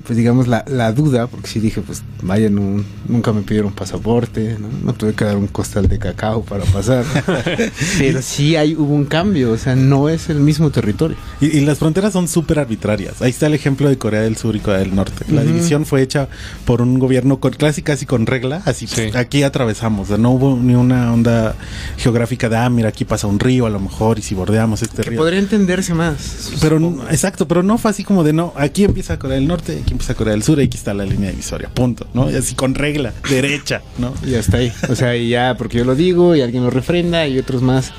pues 0.06 0.18
digamos, 0.18 0.48
la, 0.48 0.66
la 0.68 0.92
duda, 0.92 1.28
porque 1.28 1.48
sí 1.48 1.60
dije, 1.60 1.82
pues 1.82 2.04
vaya, 2.22 2.50
no- 2.50 2.84
nunca 3.08 3.32
me 3.34 3.42
pidieron 3.42 3.72
pasaporte, 3.72 4.58
¿no? 4.60 4.68
No 4.84 4.94
tuve 4.94 5.13
que 5.13 5.24
dar 5.26 5.38
un 5.38 5.48
costal 5.48 5.88
de 5.88 5.98
cacao 6.00 6.44
para 6.44 6.63
pasar. 6.66 7.06
Pero 7.98 8.22
sí 8.22 8.56
hay, 8.56 8.76
hubo 8.76 8.94
un 8.94 9.06
cambio, 9.06 9.52
o 9.52 9.58
sea, 9.58 9.76
no 9.76 10.10
es 10.10 10.30
el 10.30 10.39
mismo 10.39 10.70
territorio. 10.72 11.18
Y, 11.42 11.58
y 11.58 11.62
las 11.62 11.78
fronteras 11.80 12.13
son 12.13 12.28
súper 12.28 12.60
arbitrarias. 12.60 13.22
Ahí 13.22 13.30
está 13.30 13.48
el 13.48 13.54
ejemplo 13.54 13.89
de 13.89 13.98
Corea 13.98 14.22
del 14.22 14.36
Sur 14.38 14.56
y 14.56 14.60
Corea 14.60 14.80
del 14.80 14.96
Norte. 14.96 15.26
La 15.32 15.44
división 15.44 15.86
fue 15.86 16.02
hecha 16.02 16.28
por 16.66 16.82
un 16.82 17.00
gobierno 17.00 17.39
con, 17.39 17.54
casi 17.54 17.82
casi 17.82 18.06
con 18.06 18.26
regla. 18.26 18.62
Así, 18.66 18.88
Sí. 18.88 18.96
pues, 18.96 19.16
aquí 19.16 19.44
atravesamos. 19.44 20.08
O 20.08 20.08
sea, 20.10 20.18
no 20.18 20.32
hubo 20.32 20.58
ni 20.58 20.76
una 20.76 21.13
onda 21.13 21.56
geográfica 21.98 22.50
de, 22.50 22.58
ah, 22.58 22.70
mira, 22.70 22.89
aquí 22.89 23.06
pasa 23.06 23.28
un 23.28 23.39
río 23.39 23.66
a 23.66 23.70
lo 23.70 23.80
mejor 23.80 24.20
y 24.20 24.22
si 24.22 24.36
bordeamos 24.36 24.82
este 24.82 25.02
Que 25.04 25.12
río. 25.12 25.20
podría 25.20 25.39
entenderse 25.39 25.94
más. 25.94 26.50
Pero 26.62 26.78
supongo. 26.80 27.04
exacto, 27.10 27.48
pero 27.48 27.63
no 27.63 27.78
fue 27.78 27.92
así 27.92 28.04
como 28.04 28.24
de 28.24 28.34
no, 28.34 28.54
aquí 28.58 28.84
empieza 28.84 29.18
Corea 29.18 29.36
del 29.36 29.48
Norte, 29.48 29.80
aquí 29.82 29.93
empieza 29.94 30.16
Corea 30.16 30.34
del 30.34 30.44
Sur, 30.44 30.60
y 30.60 30.64
aquí 30.64 30.78
está 30.78 30.94
la 30.94 31.06
línea 31.06 31.30
divisoria, 31.30 31.70
punto, 31.70 32.06
¿no? 32.14 32.30
Y 32.30 32.36
así 32.36 32.56
con 32.56 32.76
regla, 32.76 33.14
derecha, 33.30 33.82
¿no? 33.98 34.14
Y 34.26 34.36
hasta 34.36 34.58
ahí. 34.58 34.72
O 34.90 34.96
sea, 34.96 35.16
y 35.16 35.30
ya 35.30 35.56
porque 35.58 35.78
yo 35.78 35.86
lo 35.86 35.96
digo 35.96 36.36
y 36.36 36.42
alguien 36.42 36.64
lo 36.64 36.70
refrenda 36.70 37.28
y 37.28 37.40
otros 37.40 37.62
más 37.62 37.92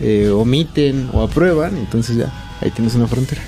eh, 0.00 0.28
omiten 0.28 1.10
o 1.12 1.22
aprueban, 1.22 1.76
entonces 1.76 2.16
ya, 2.16 2.32
ahí 2.60 2.70
tienes 2.70 2.94
una 2.94 3.06
frontera. 3.06 3.42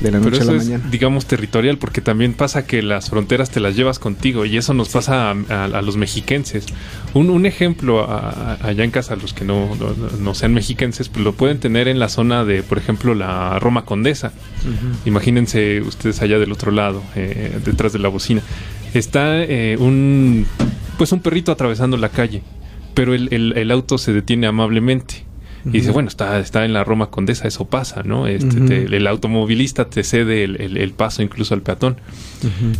De 0.00 0.10
la 0.10 0.18
Pero 0.18 0.30
noche 0.30 0.40
a 0.40 0.42
eso 0.44 0.52
la 0.52 0.58
es, 0.58 0.64
mañana. 0.68 0.88
digamos, 0.90 1.26
territorial, 1.26 1.76
porque 1.78 2.00
también 2.00 2.32
pasa 2.34 2.66
que 2.66 2.82
las 2.82 3.10
fronteras 3.10 3.50
te 3.50 3.60
las 3.60 3.76
llevas 3.76 3.98
contigo 3.98 4.44
y 4.46 4.56
eso 4.56 4.72
nos 4.74 4.88
pasa 4.88 5.30
a, 5.30 5.36
a- 5.50 5.64
a 5.64 5.82
los 5.82 5.96
mexiquenses. 5.96 6.66
Un, 7.14 7.28
un 7.30 7.44
ejemplo 7.46 8.08
a- 8.10 8.30
a- 8.60 8.66
allá 8.66 8.84
en 8.84 8.90
casa, 8.90 9.16
los 9.16 9.34
que 9.34 9.44
no, 9.44 9.74
no, 9.76 9.94
no 10.18 10.34
sean 10.34 10.54
mexiquenses, 10.54 11.08
pues 11.08 11.24
lo 11.24 11.32
pueden 11.34 11.58
tener 11.60 11.88
en 11.88 11.98
la 11.98 12.08
zona 12.08 12.44
de, 12.44 12.62
por 12.62 12.78
ejemplo, 12.78 13.14
la 13.14 13.58
Roma 13.58 13.84
Condesa. 13.84 14.32
Imagínense 15.04 15.80
ustedes 15.82 16.20
allá 16.22 16.38
del 16.38 16.52
otro 16.52 16.70
lado, 16.70 17.02
eh, 17.16 17.58
detrás 17.64 17.92
de 17.92 17.98
la 17.98 18.08
bocina. 18.08 18.42
Está 18.94 19.42
eh, 19.42 19.76
un, 19.78 20.46
pues 20.98 21.12
un 21.12 21.20
perrito 21.20 21.52
atravesando 21.52 21.96
la 21.96 22.08
calle, 22.08 22.42
pero 22.94 23.14
el, 23.14 23.32
el- 23.32 23.54
el 23.56 23.70
auto 23.70 23.98
se 23.98 24.12
detiene 24.12 24.46
amablemente. 24.46 25.24
Y 25.66 25.70
dice, 25.70 25.86
Ujú. 25.88 25.94
bueno, 25.94 26.08
está, 26.08 26.38
está 26.38 26.64
en 26.64 26.72
la 26.72 26.84
Roma 26.84 27.10
Condesa, 27.10 27.46
eso 27.46 27.66
pasa, 27.66 28.02
¿no? 28.02 28.26
Este, 28.26 28.60
te- 28.62 28.96
el 28.96 29.06
automovilista 29.06 29.90
te 29.90 30.02
cede 30.04 30.44
el, 30.44 30.60
el- 30.60 30.76
el 30.78 30.92
paso 30.92 31.22
incluso 31.22 31.52
al 31.54 31.62
peatón. 31.62 31.96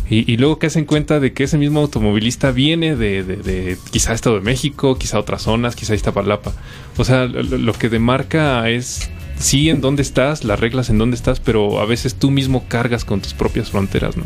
Y, 0.09 0.31
y 0.31 0.37
luego 0.37 0.57
que 0.57 0.67
hacen 0.67 0.85
cuenta 0.85 1.19
de 1.19 1.33
que 1.33 1.43
ese 1.43 1.57
mismo 1.57 1.79
automovilista 1.81 2.51
viene 2.51 2.95
de, 2.95 3.23
de- 3.23 3.35
de 3.37 3.77
quizá 3.91 4.13
Estado 4.13 4.35
de 4.37 4.41
México, 4.41 4.97
quizá 4.97 5.19
otras 5.19 5.43
zonas, 5.43 5.75
quizá 5.75 5.93
Iztapalapa. 5.93 6.53
O 6.97 7.03
sea, 7.03 7.25
lo, 7.25 7.43
lo 7.43 7.73
que 7.73 7.89
demarca 7.89 8.67
es 8.69 9.09
sí 9.37 9.69
en 9.69 9.81
dónde 9.81 10.01
estás, 10.01 10.43
las 10.43 10.59
reglas 10.59 10.89
en 10.89 10.97
dónde 10.97 11.15
estás, 11.15 11.39
pero 11.39 11.79
a 11.79 11.85
veces 11.85 12.15
tú 12.15 12.31
mismo 12.31 12.65
cargas 12.67 13.05
con 13.05 13.21
tus 13.21 13.33
propias 13.33 13.69
fronteras, 13.71 14.17
¿no? 14.17 14.23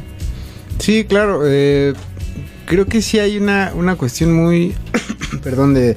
Sí, 0.80 1.04
claro. 1.06 1.42
eh, 1.46 1.94
creo 2.66 2.86
que 2.86 3.02
sí 3.02 3.20
hay 3.20 3.38
una, 3.38 3.72
una 3.76 3.96
cuestión 3.96 4.34
muy, 4.34 4.74
perdón, 5.44 5.74
de, 5.74 5.96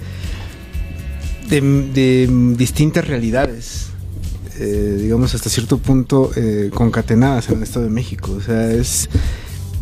de, 1.49 1.61
de 1.95 2.55
distintas 2.57 3.07
realidades, 3.07 3.87
eh, 4.59 4.99
digamos 5.01 5.35
hasta 5.35 5.49
cierto 5.51 5.79
punto 5.79 6.31
eh, 6.37 6.71
concatenadas 6.75 7.49
en 7.49 7.59
el 7.59 7.63
Estado 7.63 7.85
de 7.87 7.91
México. 7.93 8.33
O 8.33 8.41
sea, 8.41 8.71
es 8.73 9.09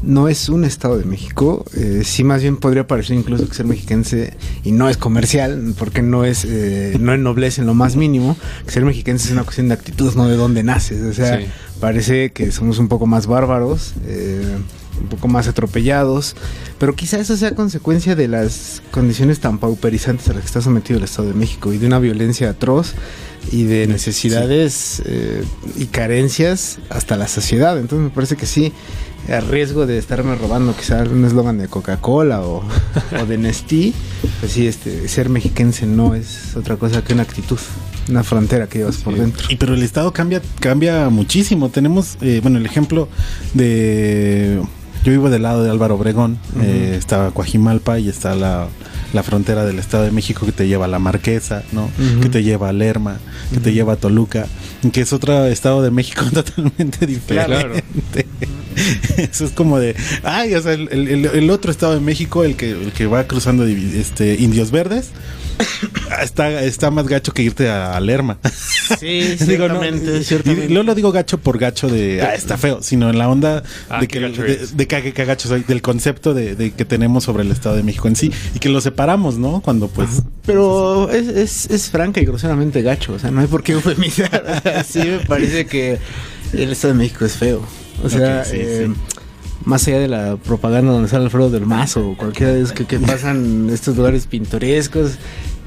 no 0.03 0.29
es 0.29 0.49
un 0.51 0.65
Estado 0.65 0.99
de 0.99 1.05
México. 1.07 1.65
eh, 1.75 2.03
sí, 2.05 2.23
más 2.23 2.43
bien 2.43 2.59
podría 2.59 2.87
parecer 2.87 3.17
incluso 3.17 3.49
que 3.49 3.55
ser 3.55 3.65
mexiquense 3.67 4.35
y 4.63 4.73
no 4.73 4.89
es 4.91 4.97
comercial, 4.99 5.75
porque 5.79 6.03
no 6.03 6.25
es 6.25 6.45
eh, 6.45 6.97
no 7.01 7.15
ennoblece 7.15 7.63
en 7.63 7.67
lo 7.67 7.75
más 7.75 7.97
mínimo. 7.97 8.37
Que 8.67 8.73
ser 8.73 8.85
mexiquense 8.85 9.27
es 9.29 9.33
una 9.33 9.43
cuestión 9.45 9.69
de 9.69 9.75
actitud, 9.75 10.15
no 10.15 10.29
de 10.29 10.37
dónde 10.37 10.63
naces. 10.63 11.03
O 11.03 11.13
sea, 11.15 11.41
Sí. 11.41 11.47
parece 11.81 12.31
que 12.31 12.53
somos 12.53 12.79
un 12.79 12.89
poco 12.89 13.07
más 13.07 13.27
bárbaros, 13.27 13.95
eh, 14.07 14.45
un 15.01 15.09
poco 15.09 15.29
más 15.29 15.49
atropellados, 15.49 16.37
pero 16.79 16.95
quizá 16.95 17.19
eso 17.19 17.37
sea 17.37 17.55
consecuencia 17.55 18.15
de 18.15 18.29
las 18.29 18.83
condiciones 18.91 19.41
tan 19.41 19.59
pauperizantes 19.59 20.29
a 20.29 20.33
las 20.33 20.43
que 20.43 20.47
está 20.47 20.61
sometido 20.61 20.99
el 20.99 21.05
Estado 21.05 21.29
de 21.29 21.35
México 21.35 21.73
y 21.73 21.79
de 21.79 21.87
una 21.87 21.99
violencia 21.99 22.51
atroz 22.51 22.95
y 23.53 23.65
de 23.65 23.87
necesidades 23.87 25.03
eh, 25.05 25.45
y 25.77 25.87
carencias 25.87 26.79
hasta 26.91 27.17
la 27.17 27.29
sociedad. 27.29 27.79
Entonces 27.79 28.05
me 28.05 28.11
parece 28.11 28.37
que 28.37 28.47
sí, 28.47 28.73
a 29.29 29.41
riesgo 29.41 29.87
de 29.87 29.99
estarme 29.99 30.35
robando 30.37 30.75
quizá 30.77 31.03
un 31.03 31.25
eslogan 31.25 31.59
de 31.59 31.69
Coca-Cola 31.69 32.43
o, 32.43 32.65
o 33.21 33.27
de 33.27 33.39
Nestí, 33.39 33.95
pues 34.41 34.53
sí, 34.53 34.67
este, 34.67 35.09
ser 35.09 35.29
mexiquense 35.29 35.87
no 35.87 36.15
es 36.15 36.57
otra 36.57 36.77
cosa 36.77 37.03
que 37.03 37.13
una 37.13 37.23
actitud, 37.23 37.59
una 38.09 38.23
frontera 38.23 38.69
que 38.69 38.79
llevas 38.79 38.99
por 38.99 39.17
dentro. 39.17 39.47
Y 39.49 39.57
pero 39.57 39.75
el 39.75 39.83
estado 39.83 40.13
cambia, 40.13 40.43
cambia 40.61 41.09
muchísimo. 41.11 41.69
Tenemos, 41.71 42.17
eh, 42.21 42.41
bueno, 42.43 42.59
el 42.59 42.67
ejemplo 42.67 43.09
de. 43.55 44.63
Yo 45.07 45.13
vivo 45.13 45.31
del 45.31 45.43
lado 45.43 45.63
de 45.63 45.71
Álvaro 45.71 45.95
Obregón, 45.95 46.37
eh, 46.61 46.97
está 46.99 47.31
Coajimalpa 47.31 48.01
y 48.01 48.09
está 48.09 48.35
la, 48.35 48.67
la 49.13 49.23
frontera 49.23 49.65
del 49.65 49.79
Estado 49.79 50.03
de 50.03 50.11
México 50.11 50.45
que 50.45 50.51
te 50.51 50.67
lleva 50.67 50.87
a 50.87 50.89
La 50.89 50.99
Marquesa, 50.99 51.63
¿no? 51.71 51.89
Que 52.21 52.29
te 52.29 52.43
lleva 52.43 52.71
a 52.71 52.73
Lerma, 52.73 53.19
que 53.55 53.61
te 53.61 53.73
lleva 53.73 53.93
a 53.93 53.97
Toluca, 53.99 54.49
que 54.93 55.01
es 55.01 55.13
otro 55.13 55.47
Estado 55.47 55.83
de 55.83 55.91
México 55.91 56.25
totalmente 56.33 57.07
diferente. 57.07 57.47
Claro. 57.47 57.75
Eso 59.17 59.47
es 59.47 59.53
como 59.53 59.79
de, 59.79 59.97
ay, 60.23 60.55
o 60.55 60.61
sea, 60.63 60.73
el, 60.75 60.89
el- 60.93 61.25
el 61.27 61.51
otro 61.51 61.71
Estado 61.71 61.95
de 61.95 62.01
México, 62.01 62.45
el 62.45 62.57
que, 62.57 62.71
el 62.73 62.93
que 62.93 63.07
va 63.07 63.25
cruzando 63.27 63.65
este, 63.67 64.35
Indios 64.35 64.71
Verdes, 64.71 65.11
está, 66.23 66.63
está 66.63 66.91
más 66.91 67.09
gacho 67.09 67.33
que 67.33 67.43
irte 67.43 67.71
a, 67.71 67.97
a 67.97 68.01
Lerma. 68.01 68.39
Sí, 69.01 69.37
Digo, 69.47 69.69
no, 69.69 69.81
ciertamente, 69.81 70.19
y- 70.19 70.25
ciertamente. 70.25 70.75
no 70.75 70.83
lo 70.83 70.95
digo 70.95 71.11
gacho 71.11 71.39
por 71.39 71.57
gacho 71.59 71.89
de 71.89 72.21
ah, 72.21 72.35
está 72.35 72.59
feo, 72.59 72.83
sino 72.83 73.09
en 73.09 73.17
la 73.17 73.31
onda 73.31 73.63
Ah, 73.89 74.01
de 74.01 74.09
que 74.09 74.21
gacho 74.21 74.43
de, 74.43 74.87
que- 74.87 75.13
que 75.15 75.25
gacho 75.25 75.49
soy, 75.49 75.63
del 75.63 75.81
concepto 75.81 76.35
de, 76.35 76.55
de 76.55 76.73
que 76.73 76.85
tenemos 76.85 77.25
sobre 77.25 77.43
el 77.45 77.51
Estado 77.53 77.77
de 77.77 77.83
México 77.83 78.09
en 78.09 78.17
sí 78.17 78.31
y 78.55 78.59
que 78.59 78.69
lo 78.69 78.83
separamos, 78.83 79.39
¿no? 79.39 79.63
Cuando 79.63 79.89
pues 79.89 80.11
Pero 80.45 81.11
es, 81.11 81.29
es, 81.29 81.71
es 81.71 81.89
franca 81.91 82.21
y 82.21 82.27
groseramente 82.27 82.83
gacho, 82.83 83.15
o 83.15 83.19
sea, 83.19 83.31
no 83.31 83.41
hay 83.41 83.47
por 83.47 83.63
qué 83.63 83.73
eufemizar. 83.73 84.76
Sí 84.89 84.99
me 85.01 85.19
parece 85.21 85.67
que 85.67 85.99
el 86.53 86.73
Estado 86.73 86.95
de 86.95 86.99
México 86.99 87.25
es 87.25 87.33
feo. 87.37 87.63
O 88.03 88.09
sea, 88.09 88.41
Ok, 88.41 88.47
sí, 88.51 88.57
eh, 88.59 88.89
sí. 88.95 89.01
más 89.65 89.87
allá 89.89 89.99
de 90.01 90.09
la 90.09 90.37
propaganda 90.37 90.93
donde 90.93 91.09
sale 91.09 91.25
Alfredo 91.25 91.51
del 91.51 91.67
Mazo 91.67 92.11
o 92.11 92.17
cualquiera 92.17 92.53
de 92.53 92.65
que, 92.75 92.85
que 92.85 92.99
pasan 93.01 93.69
estos 93.73 93.97
lugares 93.97 94.27
pintorescos, 94.27 95.13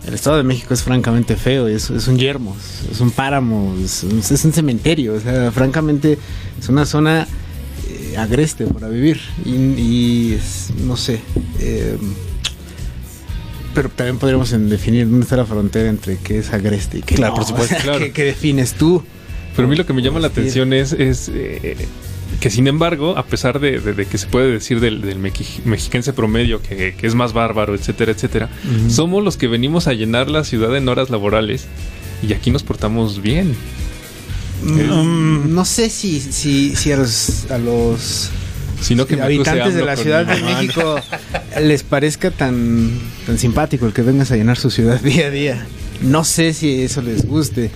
el 0.07 0.13
Estado 0.13 0.37
de 0.37 0.43
México 0.43 0.73
es 0.73 0.81
francamente 0.83 1.35
feo, 1.35 1.67
es, 1.67 1.89
es 1.89 2.07
un 2.07 2.17
yermo, 2.17 2.55
es 2.91 3.01
un 3.01 3.11
páramo, 3.11 3.75
es, 3.83 4.03
un- 4.03 4.19
es 4.19 4.45
un 4.45 4.53
cementerio, 4.53 5.13
o 5.15 5.19
sea, 5.19 5.51
francamente 5.51 6.17
es 6.59 6.69
una 6.69 6.85
zona 6.85 7.27
eh, 7.87 8.15
agreste 8.17 8.65
para 8.67 8.87
vivir 8.87 9.19
y, 9.45 9.49
y 9.55 10.33
es- 10.33 10.69
no 10.85 10.95
sé. 10.95 11.19
eh, 11.59 11.97
pero 13.73 13.89
también 13.89 14.17
podríamos 14.17 14.49
definir 14.69 15.07
dónde 15.09 15.23
está 15.23 15.37
la 15.37 15.45
frontera 15.45 15.89
entre 15.89 16.17
qué 16.17 16.39
es 16.39 16.51
agreste 16.51 16.99
y 16.99 17.01
qué 17.01 17.15
Claro, 17.15 17.33
no. 17.33 17.37
por 17.37 17.45
supuesto, 17.47 17.75
O 17.75 17.77
sea, 17.77 17.83
claro. 17.83 17.99
¿qué, 17.99 18.11
qué 18.11 18.23
defines 18.25 18.73
tú? 18.73 19.03
Pero 19.55 19.67
a 19.67 19.71
mí 19.71 19.75
lo 19.77 19.85
que 19.85 19.93
me 19.93 20.01
llama 20.01 20.19
la 20.19 20.27
atención 20.27 20.73
es, 20.73 20.93
es 20.93 21.29
eh, 21.33 21.75
que 22.39 22.49
sin 22.49 22.67
embargo, 22.67 23.17
a 23.17 23.25
pesar 23.25 23.59
de, 23.59 23.79
de- 23.79 23.93
de 23.93 24.05
que 24.05 24.17
se 24.17 24.27
puede 24.27 24.51
decir 24.51 24.79
del, 24.79 25.01
del 25.01 25.17
mexiquense 25.19 26.13
promedio 26.13 26.61
que, 26.61 26.93
que 26.95 27.07
es 27.07 27.15
más 27.15 27.33
bárbaro, 27.33 27.75
etcétera, 27.75 28.11
etcétera, 28.11 28.49
somos 28.89 29.23
los 29.23 29.35
que 29.37 29.47
venimos 29.47 29.87
a 29.87 29.93
llenar 29.93 30.29
la 30.29 30.43
ciudad 30.43 30.75
en 30.77 30.87
horas 30.87 31.09
laborales 31.09 31.65
y 32.27 32.33
aquí 32.33 32.51
nos 32.51 32.63
portamos 32.63 33.21
bien. 33.21 33.55
Mm, 34.63 35.53
no 35.53 35.63
sé 35.65 35.89
si, 35.89 36.19
si, 36.19 36.75
si 36.75 36.91
a 36.91 36.97
los, 36.97 37.49
a 37.49 37.57
los 37.57 38.29
Sino 38.81 39.05
que 39.05 39.15
acuse 39.15 39.25
habitantes 39.25 39.75
de 39.75 39.85
la 39.85 39.95
Ciudad 39.95 40.25
de. 40.25 40.41
México 40.41 40.95
les 41.61 41.83
parezca 41.83 42.31
tan, 42.31 42.91
tan 43.25 43.37
simpático 43.37 43.85
el 43.85 43.93
que 43.93 44.01
vengas 44.01 44.31
a 44.31 44.35
llenar 44.35 44.57
su 44.57 44.69
ciudad 44.69 44.99
día 45.03 45.27
a 45.27 45.29
día. 45.29 45.67
No 46.01 46.23
sé 46.23 46.53
si 46.53 46.83
eso 46.83 47.01
les 47.01 47.25
guste. 47.25 47.71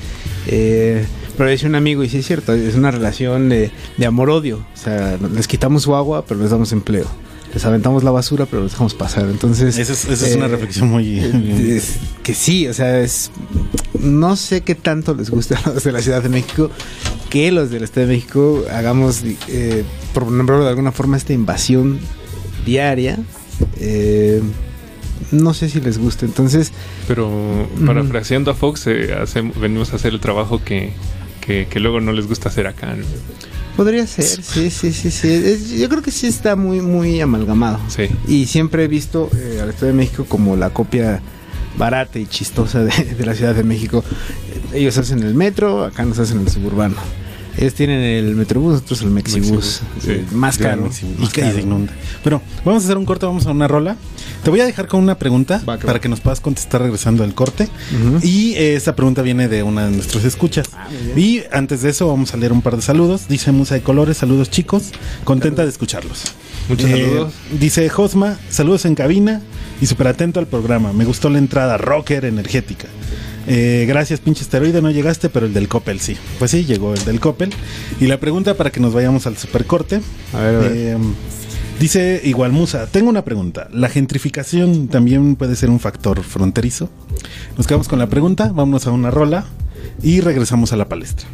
Eh, 0.47 1.05
pero 1.37 1.49
decía 1.49 1.67
un 1.67 1.75
amigo, 1.75 2.03
y 2.03 2.09
sí 2.09 2.19
es 2.19 2.27
cierto, 2.27 2.53
es 2.53 2.75
una 2.75 2.91
relación 2.91 3.49
de, 3.49 3.71
de 3.97 4.05
amor-odio. 4.05 4.65
O 4.73 4.77
sea, 4.77 5.17
les 5.33 5.47
quitamos 5.47 5.83
su 5.83 5.95
agua, 5.95 6.25
pero 6.25 6.39
les 6.39 6.51
damos 6.51 6.71
empleo. 6.71 7.07
Les 7.53 7.63
aventamos 7.65 8.03
la 8.03 8.11
basura, 8.11 8.45
pero 8.47 8.63
los 8.63 8.71
dejamos 8.71 8.93
pasar. 8.95 9.25
Entonces. 9.29 9.77
Esa 9.77 9.93
es, 9.93 10.05
esa 10.05 10.27
es 10.27 10.35
una 10.35 10.45
eh, 10.45 10.49
reflexión 10.49 10.89
muy... 10.89 11.19
eh, 11.19 11.75
es- 11.77 11.97
que 12.23 12.33
sí, 12.33 12.67
o 12.67 12.73
sea, 12.73 12.99
es. 12.99 13.31
No 13.99 14.35
sé 14.35 14.61
qué 14.61 14.75
tanto 14.75 15.13
les 15.13 15.29
gusta 15.29 15.59
a 15.63 15.69
los 15.69 15.83
de 15.83 15.91
la 15.91 16.01
Ciudad 16.01 16.21
de 16.23 16.29
México 16.29 16.69
que 17.29 17.51
los 17.51 17.69
del 17.69 17.83
Estado 17.83 18.07
de 18.07 18.13
México 18.13 18.63
hagamos, 18.71 19.23
eh, 19.49 19.83
por 20.13 20.29
nombrarlo 20.31 20.63
de 20.65 20.69
alguna 20.69 20.91
forma, 20.91 21.15
esta 21.17 21.33
invasión 21.33 21.99
diaria. 22.65 23.17
Eh, 23.79 24.41
no 25.31 25.53
sé 25.53 25.69
si 25.69 25.79
les 25.79 25.97
gusta. 25.97 26.25
Entonces, 26.25 26.71
Pero 27.07 27.67
parafraseando 27.85 28.51
a 28.51 28.55
Fox, 28.55 28.87
eh, 28.87 29.15
venimos 29.59 29.93
a 29.93 29.95
hacer 29.97 30.13
el 30.13 30.19
trabajo 30.19 30.63
que, 30.63 30.91
que, 31.41 31.67
que 31.69 31.79
luego 31.79 32.01
no 32.01 32.11
les 32.13 32.27
gusta 32.27 32.49
hacer 32.49 32.67
acá. 32.67 32.95
¿no? 32.95 33.03
Podría 33.83 34.07
ser, 34.07 34.23
sí, 34.25 34.69
sí, 34.69 34.91
sí, 34.93 35.11
sí. 35.11 35.27
Es- 35.27 35.69
yo 35.71 35.87
creo 35.89 36.01
que 36.01 36.11
sí 36.11 36.27
está 36.27 36.55
muy, 36.55 36.81
muy 36.81 37.19
amalgamado. 37.21 37.79
Sí. 37.87 38.03
Y 38.27 38.45
siempre 38.47 38.83
he 38.85 38.87
visto 38.87 39.29
eh, 39.35 39.59
al 39.61 39.69
Estado 39.69 39.87
de 39.87 39.93
México 39.93 40.25
como 40.27 40.55
la 40.55 40.69
copia 40.71 41.21
barata 41.77 42.19
y 42.19 42.25
chistosa 42.25 42.83
de, 42.83 42.91
de 43.17 43.25
la 43.25 43.33
Ciudad 43.35 43.53
de 43.55 43.63
México. 43.63 44.03
Ellos 44.73 44.97
hacen 44.97 45.21
el 45.23 45.35
metro, 45.35 45.83
acá 45.85 46.03
nos 46.05 46.19
hacen 46.19 46.39
el 46.41 46.49
suburbano. 46.49 46.95
Ellos 47.57 47.75
tienen 47.75 47.99
el 47.99 48.35
metrobús, 48.35 48.73
nosotros 48.73 49.01
el 49.03 49.11
mexibús. 49.11 49.81
Sí. 50.01 50.09
Eh, 50.11 50.25
más 50.31 50.57
caro. 50.57 50.83
Mexibus. 50.83 51.19
más 51.19 51.29
Y 51.29 51.31
que 51.33 51.41
caro. 51.41 51.53
se 51.53 51.61
inunda. 51.61 51.93
Pero 52.23 52.41
vamos 52.65 52.81
a 52.83 52.85
hacer 52.87 52.97
un 52.97 53.05
corte, 53.05 53.25
vamos 53.27 53.45
a 53.45 53.51
una 53.51 53.67
rola. 53.67 53.95
Te 54.43 54.49
voy 54.49 54.59
a 54.59 54.65
dejar 54.65 54.87
con 54.87 55.01
una 55.01 55.17
pregunta 55.17 55.61
Va, 55.67 55.77
que 55.77 55.85
para 55.85 55.99
va. 55.99 56.01
que 56.01 56.09
nos 56.09 56.19
puedas 56.19 56.41
contestar 56.41 56.81
regresando 56.81 57.23
al 57.23 57.33
corte. 57.33 57.69
Y 58.21 58.53
eh, 58.55 58.75
esta 58.75 58.93
pregunta 58.95 59.21
viene 59.21 59.47
de 59.47 59.63
una 59.63 59.85
de 59.85 59.91
nuestros 59.91 60.25
escuchas. 60.25 60.67
Ah, 60.73 60.87
y 61.15 61.43
antes 61.51 61.81
de 61.81 61.89
eso 61.89 62.07
vamos 62.09 62.33
a 62.33 62.37
leer 62.37 62.51
un 62.51 62.61
par 62.61 62.75
de 62.75 62.81
saludos. 62.81 63.29
Dice 63.29 63.53
Musa 63.53 63.75
de 63.75 63.81
Colores, 63.81 64.17
saludos 64.17 64.49
chicos. 64.49 64.91
Contenta 65.23 65.63
de 65.63 65.69
escucharlos. 65.69 66.23
Muchos 66.67 66.89
Eh, 66.89 66.91
saludos. 67.05 67.33
Dice 67.57 67.87
Josma, 67.87 68.37
saludos 68.49 68.83
en 68.83 68.95
cabina 68.95 69.41
y 69.79 69.85
súper 69.85 70.07
atento 70.07 70.41
al 70.41 70.47
programa. 70.47 70.91
Me 70.91 71.05
gustó 71.05 71.29
la 71.29 71.37
entrada 71.37 71.77
rocker 71.77 72.25
energética. 72.25 72.87
Eh, 73.47 73.85
gracias, 73.87 74.19
pinche 74.19 74.41
esteroide, 74.43 74.81
no 74.81 74.91
llegaste, 74.91 75.29
pero 75.29 75.45
el 75.45 75.53
del 75.53 75.69
Coppel 75.69 76.01
sí. 76.01 76.17
Pues 76.39 76.51
sí, 76.51 76.65
llegó 76.65 76.93
el 76.93 77.03
del 77.05 77.21
Coppel. 77.21 77.49
Y 78.01 78.07
la 78.07 78.19
pregunta 78.19 78.55
para 78.55 78.71
que 78.71 78.81
nos 78.81 78.93
vayamos 78.93 79.25
al 79.25 79.37
supercorte. 79.37 80.01
A 80.33 80.39
ver, 80.41 80.55
a 80.55 80.59
ver. 80.59 80.97
Dice 81.83 82.21
igual 82.23 82.53
Musa, 82.53 82.87
tengo 82.87 83.09
una 83.09 83.25
pregunta. 83.25 83.67
¿La 83.73 83.89
gentrificación 83.89 84.87
también 84.87 85.35
puede 85.35 85.57
ser 85.57 85.69
un 85.69 85.81
factor 85.81 86.23
fronterizo? 86.23 86.89
Nos 87.57 87.67
quedamos 87.67 87.89
con 87.89 87.99
la 87.99 88.07
pregunta, 88.07 88.53
vámonos 88.53 88.87
a 88.87 88.91
una 88.91 89.11
rola 89.11 89.43
y 90.01 90.21
regresamos 90.21 90.71
a 90.71 90.77
la 90.77 90.87
palestra. 90.87 91.27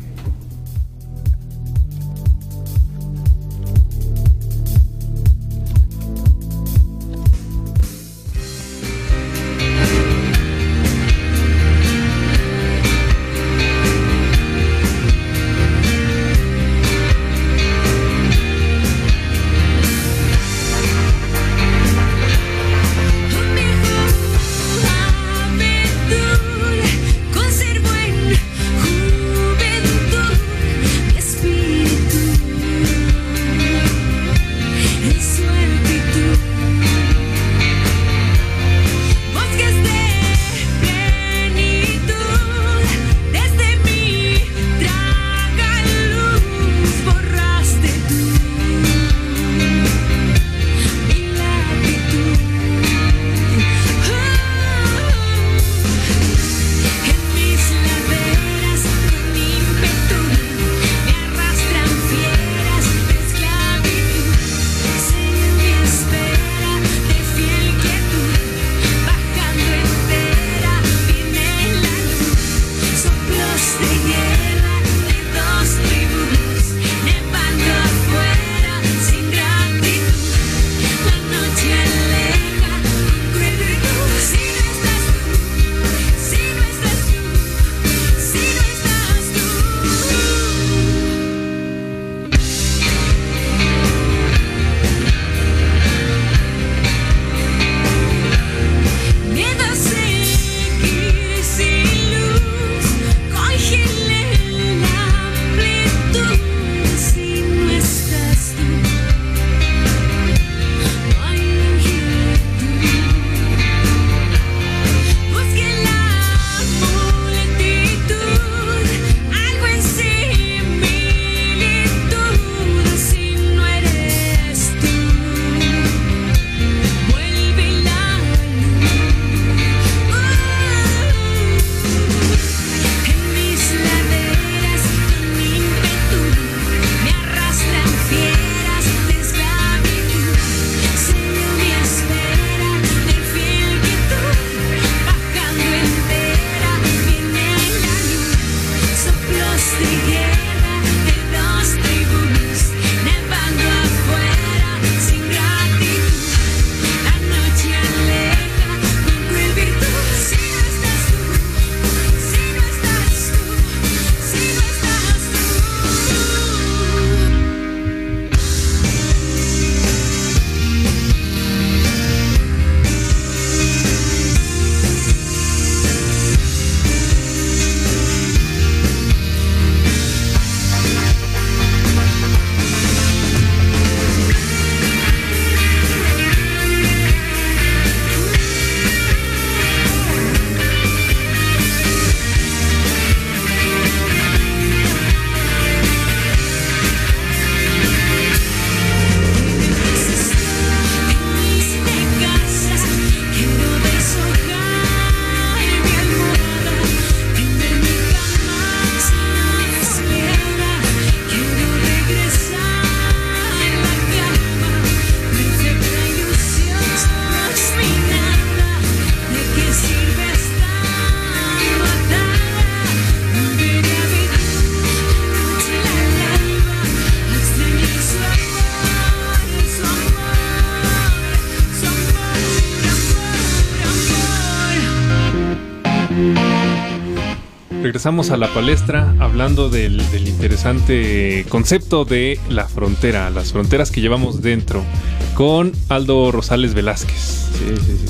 Regresamos 238.00 238.32
a 238.32 238.38
la 238.38 238.48
palestra 238.54 239.14
hablando 239.20 239.70
del, 239.70 240.02
interesante 240.26 241.46
concepto 241.50 242.06
de 242.06 242.40
la 242.48 242.66
frontera, 242.66 243.30
las 243.30 243.52
fronteras 243.52 243.92
que 243.92 244.00
llevamos 244.00 244.42
dentro, 244.42 244.86
con 245.34 245.74
Aldo 245.90 246.32
Rosales 246.32 246.74
Velázquez. 246.74 247.50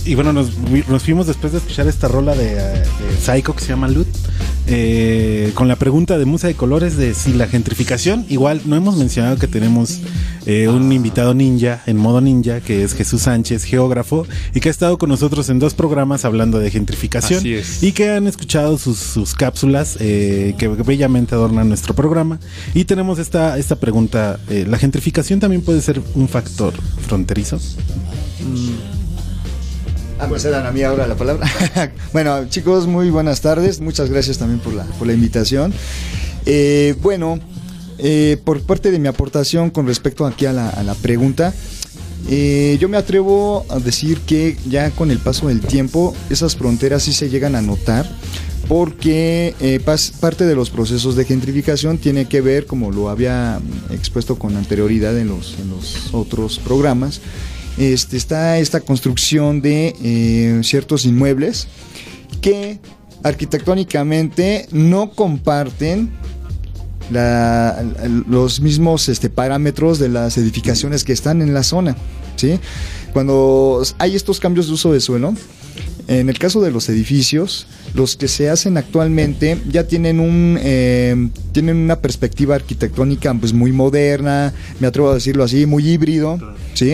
Y 0.06 0.14
bueno, 0.14 0.32
nos, 0.32 0.56
nos 0.88 1.02
fuimos 1.02 1.26
después 1.26 1.54
de 1.54 1.58
escuchar 1.58 1.88
esta 1.88 2.08
rola 2.08 2.36
de, 2.36 2.54
de 2.54 2.86
Psycho 3.20 3.56
que 3.56 3.62
se 3.62 3.70
llama 3.70 3.88
Lut, 3.88 4.06
eh, 4.68 5.52
con 5.56 5.68
la 5.68 5.76
pregunta 5.76 6.20
de 6.20 6.26
Musa 6.26 6.46
de 6.46 6.54
Colores 6.54 6.96
de 6.96 7.16
si 7.16 7.34
la 7.34 7.48
gentrificación, 7.48 8.28
igual 8.30 8.62
no 8.66 8.76
hemos 8.76 8.96
mencionado 8.96 9.38
que 9.38 9.48
tenemos 9.48 10.02
eh, 10.46 10.68
un 10.68 10.92
invitado 10.92 11.34
ninja, 11.34 11.82
en 11.86 11.98
modo 11.98 12.22
ninja, 12.22 12.62
que 12.62 12.84
es 12.84 12.94
Jesús 12.94 13.24
Sánchez, 13.24 13.64
geógrafo, 13.64 14.26
y 14.54 14.60
que 14.60 14.70
ha 14.70 14.72
estado 14.72 14.98
con 14.98 15.10
nosotros 15.10 15.50
en 15.50 15.60
dos 15.60 15.74
programas 15.74 16.26
hablando 16.26 16.60
de 16.60 16.72
gentrificación 16.72 17.40
Así 17.40 17.54
es. 17.56 17.84
y 17.84 17.92
que 17.92 18.10
han 18.10 18.28
escuchado 18.28 18.78
sus, 18.78 18.98
sus 18.98 19.36
cápsulas 19.36 19.98
eh, 20.00 20.56
que 20.58 20.68
bellamente 20.68 21.36
adornan 21.36 21.68
nuestro 21.68 21.94
programa. 21.94 22.40
Y 22.74 22.86
tenemos 22.86 23.20
esta, 23.20 23.58
esta 23.58 23.76
pregunta, 23.76 24.40
eh, 24.50 24.66
¿la 24.68 24.78
gentrificación 24.78 25.40
también 25.40 25.62
puede 25.62 25.82
ser 25.82 26.02
un 26.16 26.28
factor 26.28 26.74
fronterizo? 27.08 27.60
Ah, 30.20 30.28
me 30.28 30.38
dan 30.38 30.66
a 30.66 30.72
mí 30.72 30.82
ahora 30.84 31.08
la 31.08 31.16
palabra. 31.16 31.50
bueno, 32.14 32.50
chicos, 32.50 32.88
muy 32.88 33.10
buenas 33.10 33.40
tardes. 33.40 33.80
Muchas 33.80 34.10
gracias 34.10 34.38
también 34.38 34.60
por 34.60 34.74
la, 34.74 34.84
por 34.84 35.08
la 35.08 35.14
invitación. 35.14 35.74
Eh, 36.46 36.96
bueno, 37.02 37.40
eh, 38.02 38.38
por 38.44 38.62
parte 38.62 38.92
de 38.92 39.00
mi 39.00 39.08
aportación 39.08 39.70
con 39.70 39.86
respecto 39.86 40.26
aquí 40.26 40.46
a 40.46 40.54
la, 40.54 40.96
pregunta, 41.02 41.54
eh, 42.30 42.78
yo 42.80 42.88
me 42.88 42.98
atrevo 42.98 43.66
a 43.70 43.80
decir 43.80 44.20
que 44.22 44.58
ya 44.70 44.92
con 44.92 45.12
el 45.12 45.20
paso 45.20 45.48
del 45.48 45.60
tiempo 45.60 46.16
esas 46.30 46.56
fronteras 46.56 47.04
sí 47.04 47.14
se 47.14 47.30
llegan 47.30 47.56
a 47.56 47.62
notar 47.62 48.10
porque 48.68 49.56
eh, 49.60 49.80
parte 50.20 50.46
de 50.46 50.56
los 50.56 50.70
procesos 50.70 51.16
de 51.16 51.26
gentrificación 51.26 51.98
tiene 51.98 52.26
que 52.26 52.40
ver, 52.40 52.66
como 52.66 52.92
lo 52.92 53.10
había 53.10 53.60
expuesto 53.90 54.38
con 54.38 54.56
anterioridad 54.56 55.18
en 55.18 55.28
los, 55.28 55.56
otros 56.14 56.60
programas, 56.60 57.20
este, 57.78 58.16
está 58.16 58.60
esta 58.60 58.80
construcción 58.82 59.62
de 59.62 60.60
ciertos 60.64 61.06
inmuebles 61.06 61.68
que 62.42 62.80
arquitectónicamente 63.24 64.68
no 64.72 65.12
comparten 65.12 66.12
la- 67.12 67.84
los 68.28 68.62
mismos 68.62 69.10
este, 69.10 69.30
parámetros 69.30 70.00
de 70.00 70.10
las 70.10 70.38
edificaciones 70.38 71.04
que 71.04 71.14
están 71.14 71.42
en 71.42 71.54
la 71.54 71.64
zona. 71.64 71.96
¿sí? 72.36 72.60
Cuando 73.14 73.82
hay 73.98 74.16
estos 74.16 74.40
cambios 74.40 74.68
de 74.68 74.74
uso 74.74 74.94
de 74.94 75.00
suelo, 75.00 75.34
en 76.08 76.28
el 76.30 76.40
caso 76.40 76.60
de 76.62 76.72
los 76.72 76.90
edificios, 76.90 77.68
los 77.94 78.16
que 78.16 78.28
se 78.28 78.50
hacen 78.50 78.78
actualmente 78.78 79.60
ya 79.70 79.84
tienen 79.86 80.20
un 80.20 80.58
eh, 80.60 81.30
tienen 81.52 81.78
una 81.78 81.98
perspectiva 82.00 82.56
arquitectónica 82.56 83.32
pues 83.36 83.54
muy 83.54 83.72
moderna, 83.72 84.52
me 84.80 84.88
atrevo 84.88 85.12
a 85.12 85.14
decirlo 85.16 85.44
así, 85.44 85.68
muy 85.68 85.88
híbrido, 85.88 86.40
¿sí? 86.74 86.94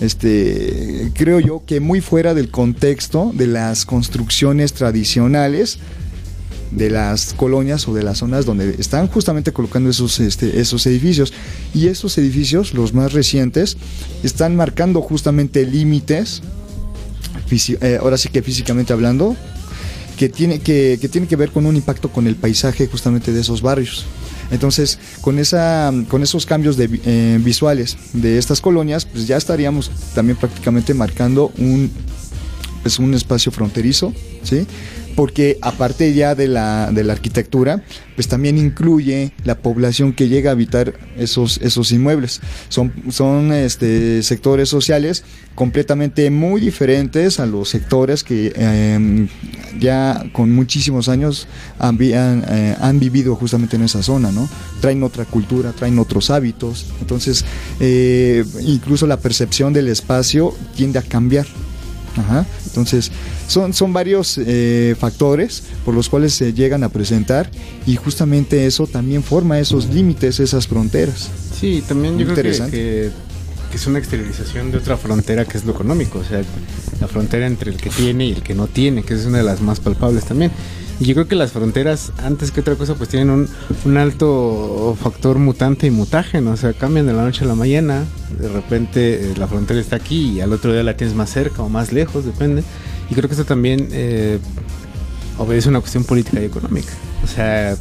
Este, 0.00 1.10
creo 1.14 1.40
yo 1.40 1.62
que 1.66 1.80
muy 1.80 2.00
fuera 2.00 2.34
del 2.34 2.50
contexto 2.50 3.32
de 3.34 3.46
las 3.48 3.84
construcciones 3.84 4.72
tradicionales 4.74 5.78
de 6.76 6.90
las 6.90 7.32
colonias 7.32 7.88
o 7.88 7.94
de 7.94 8.02
las 8.02 8.18
zonas 8.18 8.44
donde 8.44 8.76
están 8.78 9.08
justamente 9.08 9.52
colocando 9.52 9.90
esos, 9.90 10.20
este, 10.20 10.60
esos 10.60 10.86
edificios. 10.86 11.32
Y 11.74 11.88
esos 11.88 12.16
edificios, 12.18 12.74
los 12.74 12.94
más 12.94 13.12
recientes, 13.12 13.76
están 14.22 14.54
marcando 14.54 15.00
justamente 15.00 15.64
límites, 15.66 16.42
eh, 17.50 17.98
ahora 18.00 18.18
sí 18.18 18.28
que 18.28 18.42
físicamente 18.42 18.92
hablando, 18.92 19.36
que 20.18 20.28
tiene 20.28 20.60
que, 20.60 20.98
tiene 21.10 21.26
que 21.26 21.36
ver 21.36 21.50
con 21.50 21.66
un 21.66 21.76
impacto 21.76 22.10
con 22.10 22.26
el 22.26 22.36
paisaje 22.36 22.86
justamente 22.86 23.32
de 23.32 23.40
esos 23.40 23.62
barrios. 23.62 24.04
Entonces, 24.50 24.98
con, 25.22 25.38
esa, 25.38 25.92
con 26.08 26.22
esos 26.22 26.46
cambios 26.46 26.76
de, 26.76 26.88
eh, 27.04 27.38
visuales 27.42 27.96
de 28.12 28.38
estas 28.38 28.60
colonias, 28.60 29.06
pues 29.06 29.26
ya 29.26 29.36
estaríamos 29.36 29.90
también 30.14 30.36
prácticamente 30.36 30.94
marcando 30.94 31.52
un, 31.58 31.90
pues 32.82 32.98
un 32.98 33.14
espacio 33.14 33.50
fronterizo, 33.50 34.12
¿sí? 34.42 34.66
Porque 35.16 35.58
aparte 35.62 36.12
ya 36.14 36.34
de 36.34 36.46
la, 36.46 36.92
de 36.92 37.02
la 37.02 37.14
arquitectura, 37.14 37.82
pues 38.14 38.28
también 38.28 38.58
incluye 38.58 39.32
la 39.44 39.58
población 39.58 40.12
que 40.12 40.28
llega 40.28 40.50
a 40.50 40.52
habitar 40.52 40.94
esos, 41.16 41.58
esos 41.62 41.90
inmuebles. 41.90 42.40
Son, 42.68 42.92
son 43.10 43.52
este, 43.52 44.22
sectores 44.22 44.68
sociales 44.68 45.24
completamente 45.54 46.30
muy 46.30 46.60
diferentes 46.60 47.40
a 47.40 47.46
los 47.46 47.70
sectores 47.70 48.22
que 48.22 48.52
eh, 48.54 49.28
ya 49.80 50.22
con 50.32 50.54
muchísimos 50.54 51.08
años 51.08 51.48
han, 51.78 51.98
han, 52.00 52.44
eh, 52.96 52.98
vivido 52.98 53.34
justamente 53.36 53.76
en 53.76 53.82
esa 53.82 54.02
zona, 54.02 54.30
¿no? 54.30 54.48
Traen 54.80 55.02
otra 55.02 55.24
cultura, 55.24 55.72
traen 55.72 55.98
otros 55.98 56.30
hábitos. 56.30 56.86
Entonces, 57.00 57.44
eh, 57.80 58.44
incluso 58.60 59.06
la 59.06 59.18
percepción 59.18 59.72
del 59.72 59.88
espacio 59.88 60.54
tiende 60.76 60.98
a 60.98 61.02
cambiar. 61.02 61.46
Ajá. 62.16 62.46
Entonces, 62.66 63.10
son, 63.46 63.72
son 63.72 63.92
varios 63.92 64.38
eh, 64.38 64.94
factores 64.98 65.62
por 65.84 65.94
los 65.94 66.08
cuales 66.08 66.34
se 66.34 66.52
llegan 66.52 66.84
a 66.84 66.88
presentar 66.88 67.50
y 67.86 67.96
justamente 67.96 68.66
eso 68.66 68.86
también 68.86 69.22
forma 69.22 69.58
esos 69.58 69.86
límites, 69.86 70.40
esas 70.40 70.66
fronteras. 70.66 71.30
Sí, 71.58 71.82
también 71.86 72.18
yo 72.18 72.26
creo 72.26 72.52
que, 72.66 72.70
que, 72.70 73.10
que 73.70 73.76
es 73.76 73.86
una 73.86 73.98
exteriorización 73.98 74.70
de 74.70 74.78
otra 74.78 74.96
frontera 74.96 75.44
que 75.44 75.58
es 75.58 75.64
lo 75.64 75.72
económico, 75.72 76.18
o 76.18 76.24
sea, 76.24 76.42
la 77.00 77.08
frontera 77.08 77.46
entre 77.46 77.70
el 77.70 77.76
que 77.76 77.90
tiene 77.90 78.26
y 78.26 78.32
el 78.32 78.42
que 78.42 78.54
no 78.54 78.66
tiene, 78.66 79.02
que 79.02 79.14
es 79.14 79.26
una 79.26 79.38
de 79.38 79.44
las 79.44 79.60
más 79.60 79.80
palpables 79.80 80.24
también. 80.24 80.50
Y 80.98 81.04
yo 81.04 81.12
creo 81.12 81.28
que 81.28 81.34
las 81.34 81.52
fronteras, 81.52 82.10
antes 82.16 82.50
que 82.50 82.60
otra 82.60 82.74
cosa, 82.74 82.94
pues 82.94 83.10
tienen 83.10 83.28
un, 83.28 83.48
un 83.84 83.96
alto 83.98 84.96
factor 84.98 85.38
mutante 85.38 85.86
y 85.86 85.90
mutágeno, 85.90 86.52
o 86.52 86.56
sea, 86.56 86.72
cambian 86.72 87.06
de 87.06 87.12
la 87.12 87.22
noche 87.22 87.44
a 87.44 87.46
la 87.46 87.54
mañana, 87.54 88.04
de 88.40 88.48
repente 88.48 89.30
eh, 89.30 89.34
la 89.36 89.46
frontera 89.46 89.78
está 89.78 89.96
aquí 89.96 90.36
y 90.36 90.40
al 90.40 90.54
otro 90.54 90.72
día 90.72 90.82
la 90.82 90.96
tienes 90.96 91.14
más 91.14 91.30
cerca 91.30 91.62
o 91.62 91.68
más 91.68 91.92
lejos, 91.92 92.24
depende. 92.24 92.62
Y 93.10 93.14
creo 93.14 93.28
que 93.28 93.34
esto 93.34 93.44
también 93.44 93.88
eh, 93.92 94.38
obedece 95.38 95.68
a 95.68 95.70
una 95.70 95.80
cuestión 95.80 96.04
política 96.04 96.40
y 96.40 96.44
económica. 96.44 96.92
O 97.24 97.26
sea, 97.26 97.76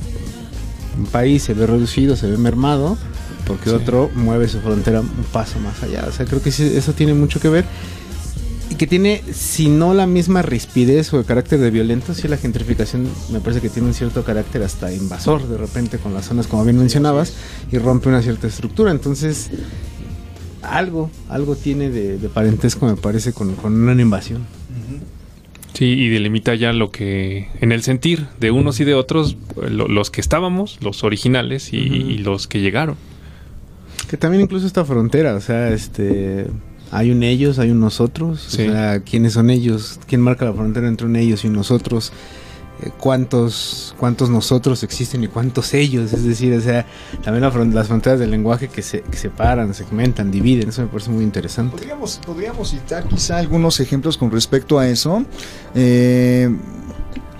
un 0.98 1.06
país 1.06 1.44
se 1.44 1.54
ve 1.54 1.66
reducido, 1.66 2.16
se 2.16 2.30
ve 2.30 2.38
mermado, 2.38 2.98
porque 3.46 3.70
otro 3.70 4.10
mueve 4.16 4.48
su 4.48 4.60
frontera 4.60 5.02
un 5.02 5.26
paso 5.32 5.60
más 5.60 5.82
allá. 5.84 6.06
O 6.08 6.12
sea, 6.12 6.26
creo 6.26 6.42
que 6.42 6.50
eso 6.50 6.94
tiene 6.94 7.14
mucho 7.14 7.40
que 7.40 7.50
ver. 7.50 7.66
Y 8.70 8.76
que 8.76 8.88
tiene, 8.88 9.24
si 9.32 9.70
no 9.70 9.94
la 9.94 10.08
misma 10.08 10.42
rispidez 10.42 11.14
o 11.14 11.20
el 11.20 11.26
carácter 11.26 11.60
de 11.60 11.70
violento, 11.70 12.16
sí 12.16 12.28
la 12.28 12.38
gentrificación 12.38 13.08
me 13.32 13.40
parece 13.40 13.62
que 13.62 13.70
tiene 13.70 13.90
un 13.90 13.94
cierto 13.94 14.24
carácter 14.24 14.64
hasta 14.64 14.92
invasor 14.92 15.48
de 15.48 15.58
repente 15.58 16.00
con 16.00 16.16
las 16.16 16.26
zonas, 16.26 16.48
como 16.48 16.64
bien 16.64 16.78
mencionabas, 16.80 17.34
y 17.72 17.78
rompe 17.78 18.10
una 18.10 18.24
cierta 18.24 18.48
estructura. 18.48 18.90
Entonces, 18.90 19.52
algo, 20.64 21.12
algo 21.30 21.56
tiene 21.56 21.92
de, 21.92 22.18
de 22.18 22.28
parentesco, 22.30 22.88
me 22.88 22.96
parece, 22.96 23.34
con, 23.34 23.54
con 23.56 23.74
una 23.74 24.02
invasión. 24.02 24.48
Sí, 25.76 25.86
y 25.86 26.08
delimita 26.10 26.56
ya 26.56 26.72
lo 26.74 26.90
que, 26.90 27.50
en 27.62 27.72
el 27.72 27.84
sentir 27.84 28.26
de 28.40 28.50
unos 28.50 28.80
y 28.80 28.86
de 28.86 28.94
otros, 28.96 29.36
lo- 29.70 29.88
los 29.88 30.10
que 30.10 30.22
estábamos, 30.22 30.80
los 30.82 31.04
originales 31.04 31.74
y, 31.74 32.18
los 32.20 32.48
que 32.48 32.62
llegaron. 32.62 32.96
Que 34.10 34.18
también 34.18 34.42
incluso 34.44 34.66
esta 34.66 34.86
frontera, 34.86 35.36
o 35.36 35.42
sea, 35.42 35.70
este 35.70 36.48
hay 36.92 37.12
un 37.12 37.24
ellos, 37.24 37.60
hay 37.60 37.72
un 37.72 37.80
nosotros, 37.82 38.40
Sí. 38.48 38.62
o 38.68 38.72
sea, 38.72 39.02
quiénes 39.02 39.34
son 39.34 39.50
ellos, 39.50 40.00
quién 40.08 40.22
marca 40.22 40.46
la 40.46 40.54
frontera 40.54 40.88
entre 40.88 41.08
un 41.08 41.16
ellos 41.18 41.44
y 41.44 41.48
un 41.48 41.54
nosotros, 41.54 42.14
Eh, 42.82 42.92
cuántos 43.00 43.96
cuántos 43.98 44.30
nosotros 44.30 44.84
existen 44.84 45.24
y 45.24 45.28
cuántos 45.30 45.74
ellos, 45.74 46.12
es 46.12 46.26
decir, 46.26 46.54
o 46.54 46.60
sea, 46.60 46.86
también 47.24 47.42
las 47.74 47.88
fronteras 47.88 48.20
del 48.20 48.32
lenguaje 48.32 48.68
que 48.68 48.82
se 48.82 49.02
separan, 49.14 49.74
segmentan, 49.74 50.30
dividen, 50.30 50.68
eso 50.70 50.82
me 50.82 50.88
parece 50.90 51.10
muy 51.10 51.24
interesante. 51.24 51.72
Podríamos, 51.72 52.20
podríamos 52.26 52.72
citar 52.72 53.06
quizá 53.08 53.38
algunos 53.38 53.80
ejemplos 53.80 54.18
con 54.18 54.30
respecto 54.30 54.78
a 54.78 54.90
eso. 54.90 55.24
Eh, 55.74 56.50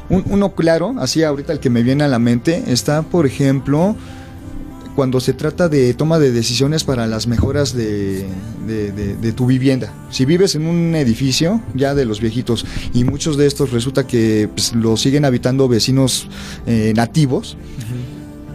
un- 0.08 0.24
uno 0.28 0.54
claro, 0.56 0.96
así 1.00 1.22
ahorita 1.24 1.52
el 1.52 1.60
que 1.60 1.70
me 1.70 1.84
viene 1.84 2.06
a 2.06 2.08
la 2.08 2.20
mente, 2.20 2.64
está 2.68 3.02
por 3.02 3.26
ejemplo 3.26 3.96
cuando 4.96 5.20
se 5.20 5.34
trata 5.34 5.68
de 5.70 5.94
toma 5.94 6.20
de 6.20 6.32
decisiones 6.32 6.84
para 6.84 7.06
las 7.08 7.28
mejoras 7.28 7.74
de, 7.74 8.26
de- 8.66 8.92
de- 8.92 9.16
de 9.18 9.32
tu 9.34 9.46
vivienda. 9.46 9.94
Si 10.10 10.24
vives 10.26 10.56
en 10.56 10.66
un 10.68 10.96
edificio 10.96 11.62
ya 11.74 11.94
de 11.94 12.06
los 12.06 12.22
viejitos 12.22 12.66
y 12.94 13.04
muchos 13.04 13.36
de 13.38 13.46
estos 13.46 13.72
resulta 13.72 14.08
que 14.08 14.50
pues, 14.54 14.74
lo 14.74 14.96
siguen 14.98 15.26
habitando 15.26 15.68
vecinos 15.68 16.28
eh, 16.66 16.94
nativos, 16.96 17.58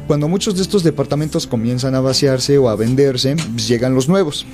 cuando 0.07 0.26
muchos 0.29 0.57
de 0.57 0.62
estos 0.62 0.83
departamentos 0.83 1.46
comienzan 1.46 1.94
a 1.94 2.00
vaciarse 2.00 2.59
o 2.59 2.68
a 2.68 2.74
venderse, 2.74 3.37
pues, 3.37 3.68
llegan 3.68 3.94
los 3.94 4.09
nuevos. 4.09 4.44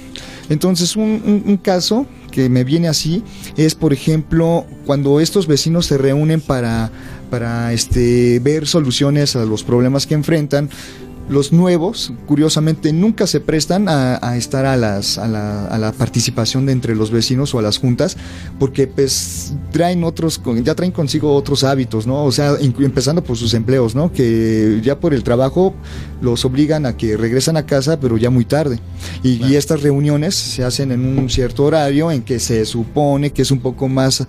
Entonces, 0.51 0.97
un, 0.97 1.23
un- 1.25 1.43
un 1.47 1.57
caso 1.57 2.07
que 2.31 2.49
me 2.51 2.63
viene 2.63 2.89
así 2.89 3.23
es, 3.57 3.75
por 3.75 3.93
ejemplo, 3.95 4.67
cuando 4.85 5.19
estos 5.21 5.47
vecinos 5.47 5.87
se 5.87 5.97
reúnen 5.97 6.41
para, 6.43 6.91
para 7.31 7.73
este, 7.73 8.39
ver 8.41 8.67
soluciones 8.67 9.35
a 9.35 9.45
los 9.47 9.63
problemas 9.65 10.07
que 10.07 10.15
enfrentan. 10.15 10.69
Los 11.29 11.53
nuevos, 11.53 12.13
curiosamente, 12.27 12.93
nunca 12.93 13.27
se 13.27 13.41
prestan 13.41 13.89
a, 13.89 14.19
a 14.23 14.37
estar 14.37 14.65
a, 14.65 14.77
las, 14.77 15.19
a, 15.19 15.27
la, 15.27 15.67
a 15.67 15.79
la 15.79 15.93
participación 15.93 16.67
de 16.67 16.73
entre 16.73 16.95
los 16.95 17.11
vecinos 17.11 17.55
o 17.55 17.59
a 17.59 17.63
las 17.63 17.79
juntas, 17.79 18.17
porque 18.59 18.87
pues 18.87 19.55
traen 19.73 20.05
otros, 20.05 20.41
ya 20.63 20.75
traen 20.75 20.93
consigo 20.93 21.35
otros 21.35 21.65
hábitos, 21.65 22.07
¿no? 22.07 22.25
O 22.25 22.33
sea, 22.33 22.57
empezando 22.61 23.25
por 23.25 23.37
sus 23.37 23.55
empleos, 23.55 23.95
¿no? 23.95 24.13
Que 24.13 24.81
ya 24.85 25.01
por 25.01 25.15
el 25.15 25.25
trabajo 25.25 25.75
los 26.21 26.45
obligan 26.45 26.87
a 26.87 26.97
que 26.97 27.17
regresan 27.17 27.57
a 27.57 27.67
casa, 27.67 27.99
pero 27.99 28.17
ya 28.17 28.31
muy 28.31 28.45
tarde. 28.45 28.79
Y, 29.23 29.45
y 29.45 29.57
estas 29.57 29.83
reuniones 29.83 30.35
se 30.35 30.65
hacen 30.65 30.93
en 30.93 31.19
un 31.19 31.29
cierto 31.29 31.65
horario 31.65 32.11
en 32.11 32.23
que 32.23 32.39
se 32.39 32.65
supone 32.65 33.33
que 33.33 33.43
es 33.43 33.51
un 33.51 33.61
poco 33.61 33.89
más 33.89 34.27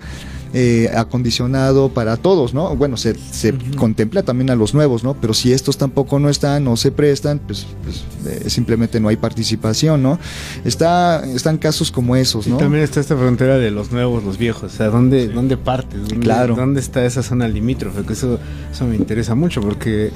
eh, 0.54 0.90
acondicionado 0.96 1.90
para 1.90 2.16
todos, 2.16 2.54
¿no? 2.54 2.74
Bueno, 2.74 2.96
se, 2.96 3.14
se 3.14 3.52
contempla 3.76 4.22
también 4.22 4.50
a 4.50 4.54
los 4.56 4.72
nuevos, 4.74 5.04
¿no? 5.04 5.14
Pero 5.14 5.34
si 5.34 5.52
estos 5.52 5.76
tampoco 5.76 6.18
no 6.18 6.28
están, 6.28 6.64
no 6.64 6.76
se 6.76 6.90
prestan, 6.90 7.38
pues, 7.38 7.66
pues, 7.84 8.04
eh, 8.26 8.48
simplemente 8.48 8.98
no 9.00 9.08
hay 9.08 9.16
participación, 9.16 10.02
¿no? 10.02 10.18
Está, 10.64 11.24
están 11.24 11.58
casos 11.58 11.90
como 11.90 12.16
esos, 12.16 12.46
Y 12.46 12.50
¿no? 12.50 12.56
también 12.56 12.82
está 12.82 13.00
esta 13.00 13.16
frontera 13.16 13.58
de 13.58 13.70
los 13.70 13.92
nuevos, 13.92 14.24
los 14.24 14.38
viejos. 14.38 14.72
O 14.72 14.76
sea, 14.76 14.88
¿dónde, 14.88 15.28
dónde 15.28 15.56
parte? 15.56 15.96
¿Dónde, 15.98 16.18
Claro. 16.18 16.54
¿Dónde 16.56 16.80
está 16.80 17.04
esa 17.04 17.22
zona 17.22 17.46
limítrofe? 17.46 18.02
Que 18.02 18.14
eso, 18.14 18.38
eso 18.72 18.86
me 18.86 18.96
interesa 18.96 19.34
mucho 19.34 19.60
porque, 19.60 20.10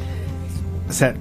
o 0.88 0.92
sea, 0.92 1.14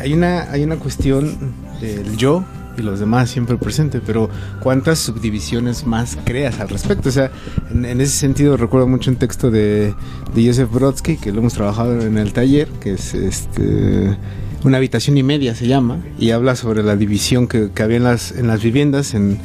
hay 0.00 0.12
una, 0.12 0.50
hay 0.50 0.62
una 0.62 0.76
cuestión 0.76 1.36
del 1.80 2.16
yo 2.16 2.44
y 2.76 2.82
los 2.82 3.00
demás 3.00 3.30
siempre 3.30 3.56
presente, 3.56 4.00
pero 4.04 4.30
¿cuántas 4.60 4.98
subdivisiones 4.98 5.86
más 5.86 6.16
creas 6.24 6.60
al 6.60 6.68
respecto? 6.68 7.08
O 7.08 7.12
sea, 7.12 7.30
en, 7.70 7.84
en 7.84 8.00
ese 8.00 8.16
sentido 8.16 8.56
recuerdo 8.56 8.86
mucho 8.86 9.10
un 9.10 9.16
texto 9.16 9.50
de, 9.50 9.94
de 10.34 10.46
Joseph 10.46 10.70
Brodsky, 10.70 11.16
que 11.16 11.32
lo 11.32 11.40
hemos 11.40 11.54
trabajado 11.54 12.00
en 12.00 12.18
el 12.18 12.32
taller, 12.32 12.68
que 12.80 12.92
es 12.92 13.14
este 13.14 14.16
una 14.62 14.76
habitación 14.76 15.16
y 15.16 15.22
media 15.22 15.54
se 15.54 15.66
llama, 15.66 15.98
y 16.18 16.32
habla 16.32 16.54
sobre 16.54 16.82
la 16.82 16.94
división 16.94 17.48
que, 17.48 17.70
que 17.70 17.82
había 17.82 17.96
en 17.96 18.04
las, 18.04 18.32
en 18.32 18.46
las 18.46 18.62
viviendas 18.62 19.14
en, 19.14 19.38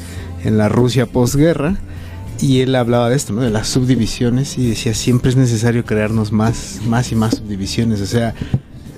en 0.44 0.58
la 0.58 0.68
Rusia 0.70 1.06
posguerra. 1.06 1.78
Y 2.42 2.60
él 2.60 2.76
hablaba 2.76 3.10
de 3.10 3.16
esto, 3.16 3.32
¿no? 3.32 3.42
De 3.42 3.50
las 3.50 3.70
subdivisiones 3.70 4.58
y 4.58 4.68
decía, 4.68 4.94
siempre 4.94 5.30
es 5.30 5.38
necesario 5.38 5.86
crearnos 5.86 6.34
más, 6.34 6.82
más 6.86 7.14
y 7.14 7.16
más 7.16 7.36
subdivisiones. 7.38 8.02
O 8.02 8.06
sea, 8.06 8.34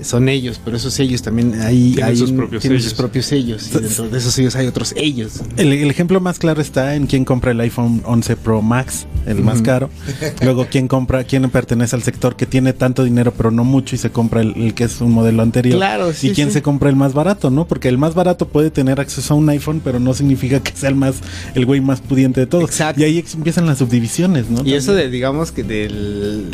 son 0.01 0.29
ellos, 0.29 0.59
pero 0.63 0.77
esos 0.77 0.93
sellos 0.93 1.21
también 1.21 1.59
hay, 1.61 1.93
Tienen 1.93 2.03
hay 2.11 2.17
sus 2.17 2.31
un- 2.31 2.37
propios 2.37 2.61
tienen 2.61 2.79
sellos. 2.79 2.89
sus 2.91 2.97
propios 2.99 3.25
sellos. 3.25 3.67
Y 3.67 3.79
dentro 3.79 4.09
de 4.09 4.17
esos 4.17 4.33
sellos 4.33 4.55
hay 4.55 4.67
otros 4.67 4.93
ellos. 4.97 5.41
El, 5.57 5.73
el 5.73 5.89
ejemplo 5.89 6.19
más 6.19 6.39
claro 6.39 6.61
está 6.61 6.95
en 6.95 7.07
quién 7.07 7.25
compra 7.25 7.51
el 7.51 7.59
iPhone 7.61 8.01
11 8.05 8.35
Pro 8.37 8.61
Max, 8.61 9.05
el 9.25 9.41
más 9.43 9.61
caro. 9.61 9.89
Luego 10.41 10.67
quién 10.69 10.87
compra, 10.87 11.23
quién 11.23 11.49
pertenece 11.49 11.95
al 11.95 12.03
sector 12.03 12.35
que 12.35 12.45
tiene 12.45 12.73
tanto 12.73 13.03
dinero 13.03 13.33
pero 13.35 13.51
no 13.51 13.63
mucho 13.63 13.95
y 13.95 13.97
se 13.97 14.09
compra 14.11 14.41
el, 14.41 14.53
el 14.55 14.73
que 14.73 14.85
es 14.85 15.01
un 15.01 15.11
modelo 15.11 15.41
anterior. 15.43 15.77
Claro, 15.77 16.13
sí, 16.13 16.29
y 16.29 16.33
quién 16.33 16.47
sí. 16.49 16.55
se 16.55 16.61
compra 16.61 16.89
el 16.89 16.95
más 16.95 17.13
barato, 17.13 17.49
¿no? 17.49 17.67
Porque 17.67 17.87
el 17.89 17.97
más 17.97 18.13
barato 18.15 18.47
puede 18.47 18.71
tener 18.71 18.99
acceso 18.99 19.33
a 19.33 19.37
un 19.37 19.49
iPhone, 19.49 19.81
pero 19.83 19.99
no 19.99 20.13
significa 20.13 20.61
que 20.61 20.71
sea 20.75 20.89
el 20.89 20.95
más, 20.95 21.15
el 21.55 21.65
güey 21.65 21.81
más 21.81 22.01
pudiente 22.01 22.39
de 22.41 22.47
todos. 22.47 22.65
Exacto. 22.65 23.01
Y 23.01 23.05
ahí 23.05 23.23
empiezan 23.33 23.65
las 23.65 23.79
subdivisiones, 23.79 24.49
¿no? 24.49 24.63
Y 24.65 24.73
eso 24.73 24.93
de, 24.93 25.09
digamos 25.09 25.51
que 25.51 25.63
del, 25.63 26.45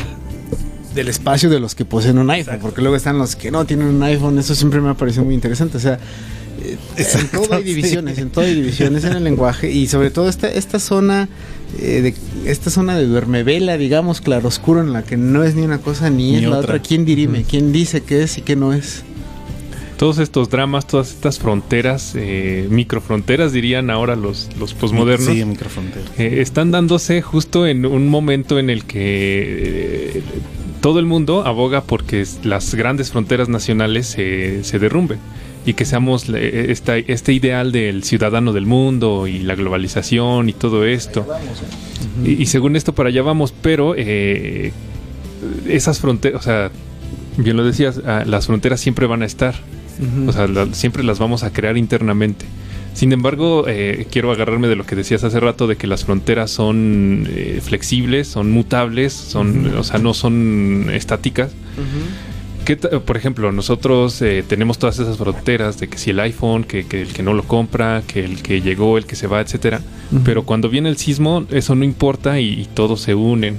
del 0.94 1.08
espacio 1.08 1.50
de 1.50 1.60
los 1.60 1.74
que 1.74 1.84
poseen 1.84 2.18
un 2.18 2.30
iPhone, 2.30 2.58
porque 2.60 2.80
luego 2.80 2.96
están 2.96 3.18
los 3.18 3.36
que 3.36 3.50
no 3.50 3.64
tienen 3.64 3.88
un 3.88 4.02
iPhone, 4.02 4.38
eso 4.38 4.54
siempre 4.54 4.80
me 4.80 4.90
ha 4.90 4.94
parecido 4.94 5.24
muy 5.24 5.34
interesante. 5.34 5.76
O 5.76 5.80
sea, 5.80 5.98
eh, 6.62 6.78
en 6.96 7.28
todo 7.28 7.54
hay 7.54 7.62
sí. 7.62 7.74
divisiones, 7.74 8.18
en 8.18 8.30
todo 8.30 8.44
hay 8.44 8.54
divisiones 8.54 9.04
en 9.04 9.14
el 9.14 9.24
lenguaje 9.24 9.70
y 9.70 9.86
sobre 9.86 10.10
todo 10.10 10.28
esta, 10.28 10.48
esta 10.48 10.78
zona 10.78 11.28
eh, 11.80 12.00
de 12.02 12.50
esta 12.50 12.70
zona 12.70 12.96
de 12.96 13.06
duermevela, 13.06 13.76
digamos, 13.76 14.20
claroscuro, 14.20 14.80
en 14.80 14.92
la 14.92 15.02
que 15.02 15.16
no 15.16 15.42
es 15.44 15.54
ni 15.54 15.62
una 15.62 15.78
cosa 15.78 16.10
ni, 16.10 16.32
Ni 16.32 16.36
es 16.36 16.42
la 16.42 16.58
otra. 16.58 16.60
otra. 16.60 16.78
¿Quién 16.78 17.04
dirime? 17.04 17.44
¿Quién 17.48 17.72
dice 17.72 18.02
qué 18.02 18.22
es 18.22 18.38
y 18.38 18.42
qué 18.42 18.54
no 18.54 18.72
es? 18.72 19.02
Todos 19.96 20.18
estos 20.18 20.50
dramas, 20.50 20.86
todas 20.86 21.10
estas 21.12 21.38
fronteras, 21.38 22.14
eh, 22.16 22.66
microfronteras 22.68 23.52
dirían 23.52 23.90
ahora 23.90 24.16
los, 24.16 24.50
los 24.58 24.74
posmodernos, 24.74 25.28
Sí, 25.28 25.44
eh, 26.18 26.40
están 26.40 26.72
dándose 26.72 27.22
justo 27.22 27.66
en 27.66 27.86
un 27.86 28.08
momento 28.08 28.58
en 28.58 28.70
el 28.70 28.84
que 28.84 30.12
eh, 30.16 30.22
todo 30.84 30.98
el 30.98 31.06
mundo 31.06 31.46
aboga 31.46 31.80
porque 31.80 32.26
las 32.42 32.74
grandes 32.74 33.10
fronteras 33.10 33.48
nacionales 33.48 34.06
se, 34.06 34.62
se 34.64 34.78
derrumben 34.78 35.18
y 35.64 35.72
que 35.72 35.86
seamos 35.86 36.28
esta- 36.28 36.98
este 36.98 37.32
ideal 37.32 37.72
del 37.72 38.04
ciudadano 38.04 38.52
del 38.52 38.66
mundo 38.66 39.26
y 39.26 39.38
la 39.38 39.54
globalización 39.54 40.50
y 40.50 40.52
todo 40.52 40.84
esto. 40.84 41.26
Y, 42.22 42.32
y 42.42 42.46
según 42.46 42.76
esto 42.76 42.92
para 42.94 43.08
allá 43.08 43.22
vamos, 43.22 43.54
pero 43.62 43.94
eh, 43.96 44.72
esas 45.66 46.00
fronteras, 46.00 46.40
o 46.42 46.44
sea, 46.44 46.70
bien 47.38 47.56
lo 47.56 47.64
decías, 47.64 48.02
ah, 48.06 48.24
las 48.26 48.46
fronteras 48.46 48.78
siempre 48.78 49.06
van 49.06 49.22
a 49.22 49.24
estar. 49.26 49.54
O 50.28 50.32
sea, 50.32 50.46
la- 50.48 50.66
siempre 50.74 51.02
las 51.02 51.18
vamos 51.18 51.44
a 51.44 51.50
crear 51.50 51.78
internamente. 51.78 52.44
Sin 52.94 53.12
embargo, 53.12 53.64
eh, 53.68 54.06
quiero 54.10 54.30
agarrarme 54.32 54.68
de 54.68 54.76
lo 54.76 54.86
que 54.86 54.94
decías 54.96 55.24
hace 55.24 55.40
rato, 55.40 55.66
de 55.66 55.76
que 55.76 55.86
las 55.86 56.04
fronteras 56.04 56.50
son 56.50 57.26
eh, 57.28 57.60
flexibles, 57.62 58.28
son 58.28 58.50
mutables, 58.52 59.12
son, 59.12 59.74
o 59.76 59.82
sea, 59.84 59.98
no 59.98 60.14
son 60.14 60.88
estáticas. 60.92 61.52
¿Qué 62.64 62.76
ta- 62.76 63.00
por 63.00 63.16
ejemplo, 63.18 63.52
nosotros 63.52 64.22
eh, 64.22 64.42
tenemos 64.46 64.78
todas 64.78 64.98
esas 64.98 65.18
fronteras 65.18 65.78
de 65.80 65.88
que 65.88 65.98
si 65.98 66.10
el 66.10 66.20
iPhone, 66.20 66.64
que, 66.64 66.86
que 66.86 67.02
el 67.02 67.08
que 67.08 67.22
no 67.22 67.34
lo 67.34 67.42
compra, 67.42 68.02
que 68.06 68.24
el 68.24 68.40
que 68.42 68.62
llegó, 68.62 68.96
el 68.96 69.04
que 69.06 69.16
se 69.16 69.26
va, 69.26 69.40
etcétera. 69.40 69.82
Pero 70.24 70.44
cuando 70.44 70.68
viene 70.68 70.88
el 70.88 70.96
sismo, 70.96 71.44
eso 71.50 71.74
no 71.74 71.84
importa 71.84 72.38
y, 72.40 72.60
y 72.60 72.66
todos 72.72 73.00
se 73.00 73.14
unen. 73.16 73.56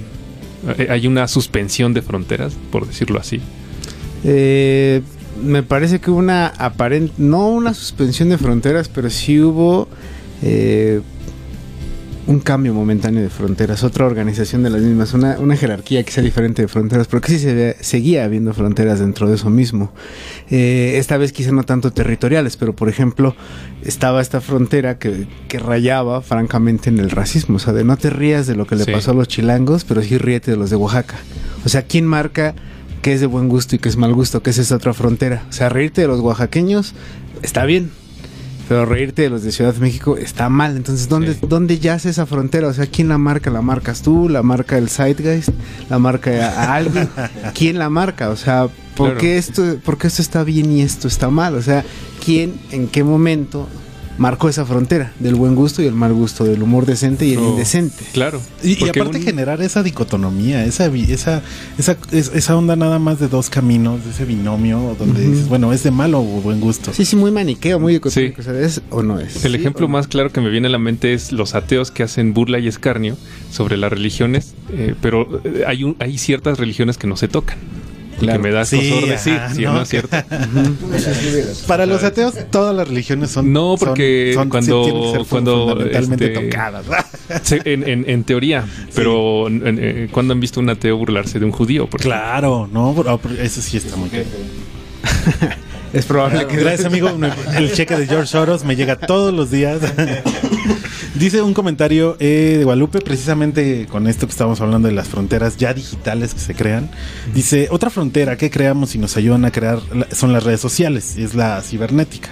Eh, 0.78 0.86
Hay 0.90 1.06
una 1.06 1.28
suspensión 1.28 1.92
de 1.92 2.00
fronteras, 2.02 2.56
por 2.72 2.86
decirlo 2.86 3.20
así. 3.20 3.40
Eh, 4.24 5.02
me 5.42 5.62
parece 5.62 6.00
que 6.00 6.10
hubo 6.10 6.18
una 6.18 6.46
aparente, 6.48 7.12
no 7.18 7.48
una 7.48 7.74
suspensión 7.74 8.28
de 8.28 8.38
fronteras, 8.38 8.88
pero 8.88 9.10
sí 9.10 9.40
hubo 9.40 9.88
eh, 10.42 11.00
un 12.26 12.40
cambio 12.40 12.74
momentáneo 12.74 13.22
de 13.22 13.28
fronteras, 13.30 13.84
otra 13.84 14.04
organización 14.04 14.64
de 14.64 14.70
las 14.70 14.82
mismas, 14.82 15.14
una, 15.14 15.38
una 15.38 15.56
jerarquía 15.56 16.02
quizá 16.02 16.22
diferente 16.22 16.60
de 16.62 16.66
fronteras, 16.68 17.06
porque 17.06 17.30
sí 17.30 17.38
se 17.38 17.54
ve- 17.54 17.76
seguía 17.80 18.24
habiendo 18.24 18.52
fronteras 18.52 18.98
dentro 18.98 19.28
de 19.28 19.36
eso 19.36 19.48
mismo. 19.48 19.92
Eh, 20.50 20.94
esta 20.98 21.18
vez 21.18 21.32
quizá 21.32 21.52
no 21.52 21.62
tanto 21.62 21.92
territoriales, 21.92 22.56
pero 22.56 22.74
por 22.74 22.88
ejemplo 22.88 23.36
estaba 23.84 24.20
esta 24.20 24.40
frontera 24.40 24.98
que, 24.98 25.28
que 25.46 25.60
rayaba 25.60 26.20
francamente 26.20 26.90
en 26.90 26.98
el 26.98 27.10
racismo, 27.10 27.56
o 27.56 27.60
sea, 27.60 27.72
de 27.72 27.84
no 27.84 27.96
te 27.96 28.10
rías 28.10 28.48
de 28.48 28.56
lo 28.56 28.66
que 28.66 28.74
le 28.74 28.84
Sí. 28.84 28.90
pasó 28.90 29.12
a 29.12 29.14
los 29.14 29.28
chilangos, 29.28 29.84
pero 29.84 30.02
sí 30.02 30.18
ríete 30.18 30.50
de 30.50 30.56
los 30.56 30.70
de 30.70 30.76
Oaxaca. 30.76 31.14
O 31.64 31.68
sea, 31.68 31.82
¿quién 31.82 32.06
marca 32.06 32.56
qué 33.06 33.12
es 33.12 33.20
de 33.20 33.26
buen 33.26 33.48
gusto 33.48 33.76
y 33.76 33.78
qué 33.78 33.88
es 33.88 33.96
mal 33.96 34.12
gusto? 34.14 34.42
¿Qué 34.42 34.50
es 34.50 34.58
esa 34.58 34.74
otra 34.74 34.92
frontera? 34.92 35.44
O 35.48 35.52
sea, 35.52 35.68
reírte 35.68 36.00
de 36.00 36.08
los 36.08 36.18
oaxaqueños 36.18 36.92
está 37.40 37.64
bien, 37.64 37.92
pero 38.68 38.84
reírte 38.84 39.22
de 39.22 39.30
los 39.30 39.44
de 39.44 39.52
Ciudad 39.52 39.72
de 39.72 39.78
México 39.78 40.16
está 40.16 40.48
mal. 40.48 40.76
Entonces, 40.76 41.08
¿dónde, 41.08 41.34
Sí. 41.34 41.38
¿dónde 41.48 41.78
yace 41.78 42.08
esa 42.10 42.26
frontera? 42.26 42.66
O 42.66 42.74
sea, 42.74 42.86
¿quién 42.86 43.08
la 43.08 43.16
marca? 43.16 43.48
¿La 43.48 43.62
marcas 43.62 44.02
tú? 44.02 44.28
¿La 44.28 44.42
marca 44.42 44.76
el 44.76 44.88
Zeitgeist? 44.88 45.50
¿La 45.88 46.00
marca 46.00 46.32
a, 46.32 46.64
a 46.64 46.74
alguien? 46.74 47.08
¿Quién 47.54 47.78
la 47.78 47.88
marca? 47.90 48.28
O 48.30 48.36
sea, 48.36 48.66
¿por, 48.96 49.10
Claro. 49.10 49.20
qué 49.20 49.38
esto, 49.38 49.76
¿por 49.84 49.98
qué 49.98 50.08
esto 50.08 50.20
está 50.20 50.42
bien 50.42 50.72
y 50.72 50.82
esto 50.82 51.06
está 51.06 51.30
mal? 51.30 51.54
O 51.54 51.62
sea, 51.62 51.84
¿quién 52.24 52.54
en 52.72 52.88
qué 52.88 53.04
momento 53.04 53.68
marcó 54.18 54.48
esa 54.48 54.64
frontera 54.64 55.12
del 55.20 55.34
buen 55.34 55.54
gusto 55.54 55.82
y 55.82 55.86
el 55.86 55.94
mal 55.94 56.12
gusto, 56.12 56.44
del 56.44 56.62
humor 56.62 56.86
decente 56.86 57.26
y 57.26 57.32
el 57.34 57.40
indecente? 57.40 58.04
Claro. 58.12 58.40
Y, 58.62 58.82
aparte 58.88 59.18
un- 59.18 59.22
generar 59.22 59.60
esa 59.62 59.82
dicotomía, 59.82 60.64
esa, 60.64 60.86
esa, 60.86 61.42
esa, 61.78 61.96
es- 62.12 62.30
esa 62.34 62.56
onda 62.56 62.76
nada 62.76 62.98
más 62.98 63.18
de 63.20 63.28
dos 63.28 63.50
caminos, 63.50 64.04
de 64.04 64.10
ese 64.10 64.24
binomio 64.24 64.96
donde 64.98 65.20
dices, 65.20 65.48
bueno, 65.48 65.72
es 65.72 65.82
de 65.82 65.90
malo 65.90 66.20
o 66.20 66.24
buen 66.40 66.60
gusto. 66.60 66.92
Sí, 66.92 67.04
sí, 67.04 67.16
muy 67.16 67.30
maniqueo, 67.30 67.78
muy 67.78 67.94
dicotómico. 67.94 68.42
Sí. 68.42 68.48
O 68.48 68.52
sea, 68.52 68.60
¿es 68.60 68.80
o 68.90 69.02
no 69.02 69.18
es? 69.20 69.44
El 69.44 69.52
¿Sí 69.52 69.58
ejemplo 69.58 69.86
no? 69.86 69.92
más 69.92 70.06
claro 70.08 70.30
que 70.32 70.40
me 70.40 70.48
viene 70.50 70.68
a 70.68 70.70
la 70.70 70.78
mente 70.78 71.12
es 71.12 71.32
los 71.32 71.54
ateos 71.54 71.90
que 71.90 72.02
hacen 72.02 72.34
burla 72.34 72.58
y 72.58 72.68
escarnio 72.68 73.16
sobre 73.52 73.76
las 73.76 73.90
religiones, 73.90 74.54
eh, 74.70 74.94
pero 75.00 75.40
eh, 75.44 75.64
hay, 75.66 75.84
un- 75.84 75.96
hay 75.98 76.18
ciertas 76.18 76.58
religiones 76.58 76.98
que 76.98 77.06
no 77.06 77.16
se 77.16 77.28
tocan. 77.28 77.58
Claro. 78.18 78.40
que 78.40 78.48
me 78.48 78.54
da 78.54 78.64
Sí, 78.64 78.90
cosor 78.90 79.08
decir, 79.08 79.32
ajá, 79.34 79.54
¿sí 79.54 79.64
o 79.66 79.68
no, 79.68 79.74
no 79.76 79.82
es 79.82 79.88
cierto? 79.88 80.16
Para 81.66 81.84
los 81.86 82.02
ateos, 82.02 82.34
todas 82.50 82.74
las 82.74 82.88
religiones 82.88 83.30
son. 83.30 83.52
No, 83.52 83.76
porque 83.78 84.32
son- 84.34 84.42
son- 84.44 84.48
cuando- 84.50 84.84
sí, 84.84 84.90
cuando, 85.28 85.66
fundamentalmente 85.68 86.32
este, 86.32 86.46
tocadas. 86.48 86.84
Sí, 87.42 87.56
en, 87.64 87.88
en- 87.88 88.08
en 88.08 88.24
teoría, 88.24 88.64
pero 88.94 89.48
en- 89.48 89.66
en- 89.66 89.78
eh, 89.80 90.08
¿cuándo 90.10 90.32
han 90.32 90.40
visto 90.40 90.60
un 90.60 90.70
ateo 90.70 90.96
burlarse 90.96 91.38
de 91.38 91.44
un 91.44 91.50
judío? 91.52 91.88
Por 91.88 92.00
claro, 92.00 92.68
no, 92.72 92.94
bro, 92.94 93.18
pero 93.18 93.34
eso 93.42 93.60
sí 93.60 93.76
está 93.76 93.96
muy 93.96 94.08
bien. 94.08 94.24
Es 95.98 96.06
probable 96.06 96.46
que 96.46 96.56
Gracias, 96.56 96.86
amigo. 96.86 97.10
El 97.56 97.72
cheque 97.72 97.96
de 97.96 98.06
George 98.06 98.26
Soros 98.28 98.64
me 98.64 98.76
llega 98.76 98.96
todos 98.96 99.32
los 99.34 99.50
días. 99.50 99.80
Dice 101.14 101.40
un 101.40 101.54
comentario 101.54 102.16
eh, 102.20 102.56
de 102.58 102.64
Guadalupe, 102.64 103.00
precisamente 103.00 103.86
con 103.90 104.06
esto 104.06 104.26
que 104.26 104.32
estamos 104.32 104.60
hablando 104.60 104.88
de 104.88 104.92
las 104.94 105.08
fronteras 105.08 105.56
ya 105.56 105.72
digitales 105.72 106.34
que 106.34 106.40
se 106.40 106.54
crean. 106.54 106.90
Dice, 107.34 107.68
otra 107.70 107.88
frontera 107.88 108.36
que 108.36 108.50
creamos 108.50 108.94
y 108.94 108.98
nos 108.98 109.16
ayudan 109.16 109.46
a 109.46 109.50
crear 109.50 109.78
son 110.12 110.34
las 110.34 110.44
redes 110.44 110.60
sociales, 110.60 111.16
es 111.16 111.34
la 111.34 111.62
cibernética. 111.62 112.28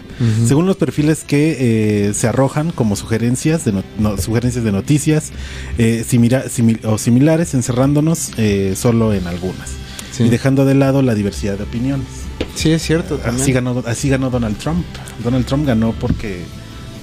Según 0.47 0.67
los 0.67 0.77
perfiles 0.77 1.25
que 1.25 2.09
eh, 2.09 2.15
se 2.15 2.29
arrojan 2.29 2.71
como 2.73 2.95
sugerencias 2.95 3.65
de, 3.65 3.73
no- 3.73 3.85
no- 3.99 4.19
sugerencias 4.19 4.65
de 4.65 4.73
noticias 4.73 5.33
eh, 5.79 6.05
simila- 6.07 6.45
simil- 6.51 6.85
o 6.85 6.99
similares, 6.99 7.55
encerrándonos 7.55 8.33
eh, 8.37 8.75
solo 8.77 9.15
en 9.15 9.27
algunas. 9.27 9.71
Sí. 10.13 10.23
y 10.25 10.29
dejando 10.29 10.65
de 10.65 10.75
lado 10.77 11.03
la 11.03 11.15
diversidad 11.17 11.57
de 11.59 11.65
opiniones. 11.65 12.07
Sí, 12.55 12.71
es 12.73 12.83
cierto. 12.83 13.17
también. 13.17 13.43
Así 13.43 13.53
ganó, 13.53 13.83
así 13.87 14.09
ganó 14.09 14.31
Donald 14.31 14.57
Trump. 14.59 14.85
Donald 15.23 15.45
Trump 15.47 15.67
ganó 15.67 15.93
porque 15.93 16.43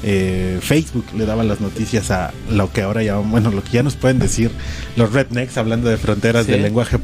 eh, 0.03 0.57
Facebook 0.61 1.05
le 1.15 1.25
daba 1.25 1.43
las 1.43 1.59
noticias 1.61 2.09
a 2.11 2.33
lo 2.49 2.71
que 2.71 2.81
ahora 2.81 3.03
llaman, 3.03 3.29
bueno, 3.31 3.51
lo 3.51 3.63
que 3.63 3.71
ya 3.71 3.83
nos 3.83 3.95
pueden 3.95 4.17
decir 4.19 4.49
los 4.95 5.11
rednecks, 5.13 5.57
hablando 5.57 5.89
de 5.89 5.97
fronteras 5.97 6.45
Sí. 6.45 6.53
del 6.53 6.63
lenguaje 6.63 6.97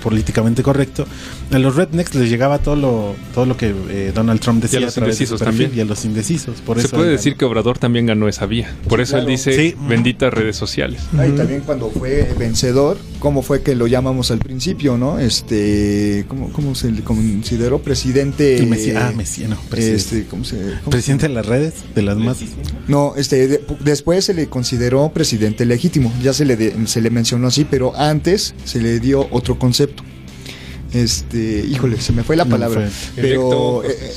políticamente 0.00 0.62
correcto. 0.62 1.06
A 1.52 1.58
los 1.58 1.76
rednecks 1.76 2.14
les 2.14 2.28
llegaba 2.30 2.58
todo 2.58 2.76
lo, 2.76 3.14
todo 3.34 3.46
lo 3.46 3.56
que 3.56 3.74
eh, 3.90 4.12
Donald 4.14 4.40
Trump 4.40 4.62
decía 4.62 4.80
Y 4.80 4.82
a 4.82 4.86
los 4.86 4.96
indecisos 4.96 5.38
perfil, 5.40 5.64
también. 5.66 5.78
Y 5.78 5.80
a 5.80 5.84
los 5.84 6.04
indecisos. 6.04 6.60
Por 6.60 6.78
Se 6.80 6.86
eso 6.86 6.96
puede 6.96 7.10
decir 7.10 7.32
ganó. 7.32 7.38
que 7.38 7.44
Obrador 7.44 7.78
también 7.78 8.06
ganó 8.06 8.28
esa 8.28 8.46
vía. 8.46 8.74
Por 8.88 9.00
eso 9.00 9.18
él 9.18 9.26
dice 9.26 9.52
Sí. 9.54 9.74
benditas 9.88 10.32
redes 10.32 10.56
sociales. 10.56 11.02
Ah, 11.16 11.26
y 11.26 11.32
también 11.32 11.60
cuando 11.60 11.90
fue 11.90 12.32
vencedor, 12.38 12.96
¿cómo 13.18 13.42
fue 13.42 13.62
que 13.62 13.74
lo 13.74 13.86
llamamos 13.86 14.30
al 14.30 14.38
principio, 14.38 14.96
no? 14.96 15.18
Este, 15.18 16.24
¿cómo, 16.28 16.50
cómo 16.52 16.74
se 16.74 16.90
le 16.90 17.02
consideró 17.02 17.80
presidente? 17.80 18.64
Messi- 18.66 18.94
ah, 18.96 19.12
Messi- 19.14 19.46
no, 19.48 19.56
presidente. 19.68 19.96
Este, 20.00 20.24
¿cómo 20.26 20.44
se, 20.44 20.56
cómo 20.56 20.90
Presidente 20.90 21.28
de 21.28 21.34
las 21.34 21.46
redes, 21.46 21.74
de 21.94 22.02
las 22.02 22.16
masas. 22.16 22.48
No, 22.88 23.14
este, 23.16 23.48
de- 23.48 23.60
después 23.80 24.24
se 24.24 24.34
le 24.34 24.46
consideró 24.48 25.10
presidente 25.12 25.64
legítimo, 25.66 26.12
ya 26.22 26.32
se 26.32 26.44
le, 26.44 26.56
de- 26.56 26.86
se 26.86 27.00
le 27.00 27.10
mencionó 27.10 27.48
así, 27.48 27.64
pero 27.68 27.94
antes 27.96 28.54
se 28.64 28.80
le 28.80 29.00
dio 29.00 29.26
otro 29.30 29.58
concepto. 29.58 29.89
Este, 30.92 31.64
híjole, 31.68 32.00
se 32.00 32.12
me 32.12 32.22
fue 32.24 32.36
la 32.36 32.44
No, 32.44 32.50
palabra. 32.50 32.88
fue 32.90 33.22
Pero, 33.22 33.82
eh, 33.84 34.12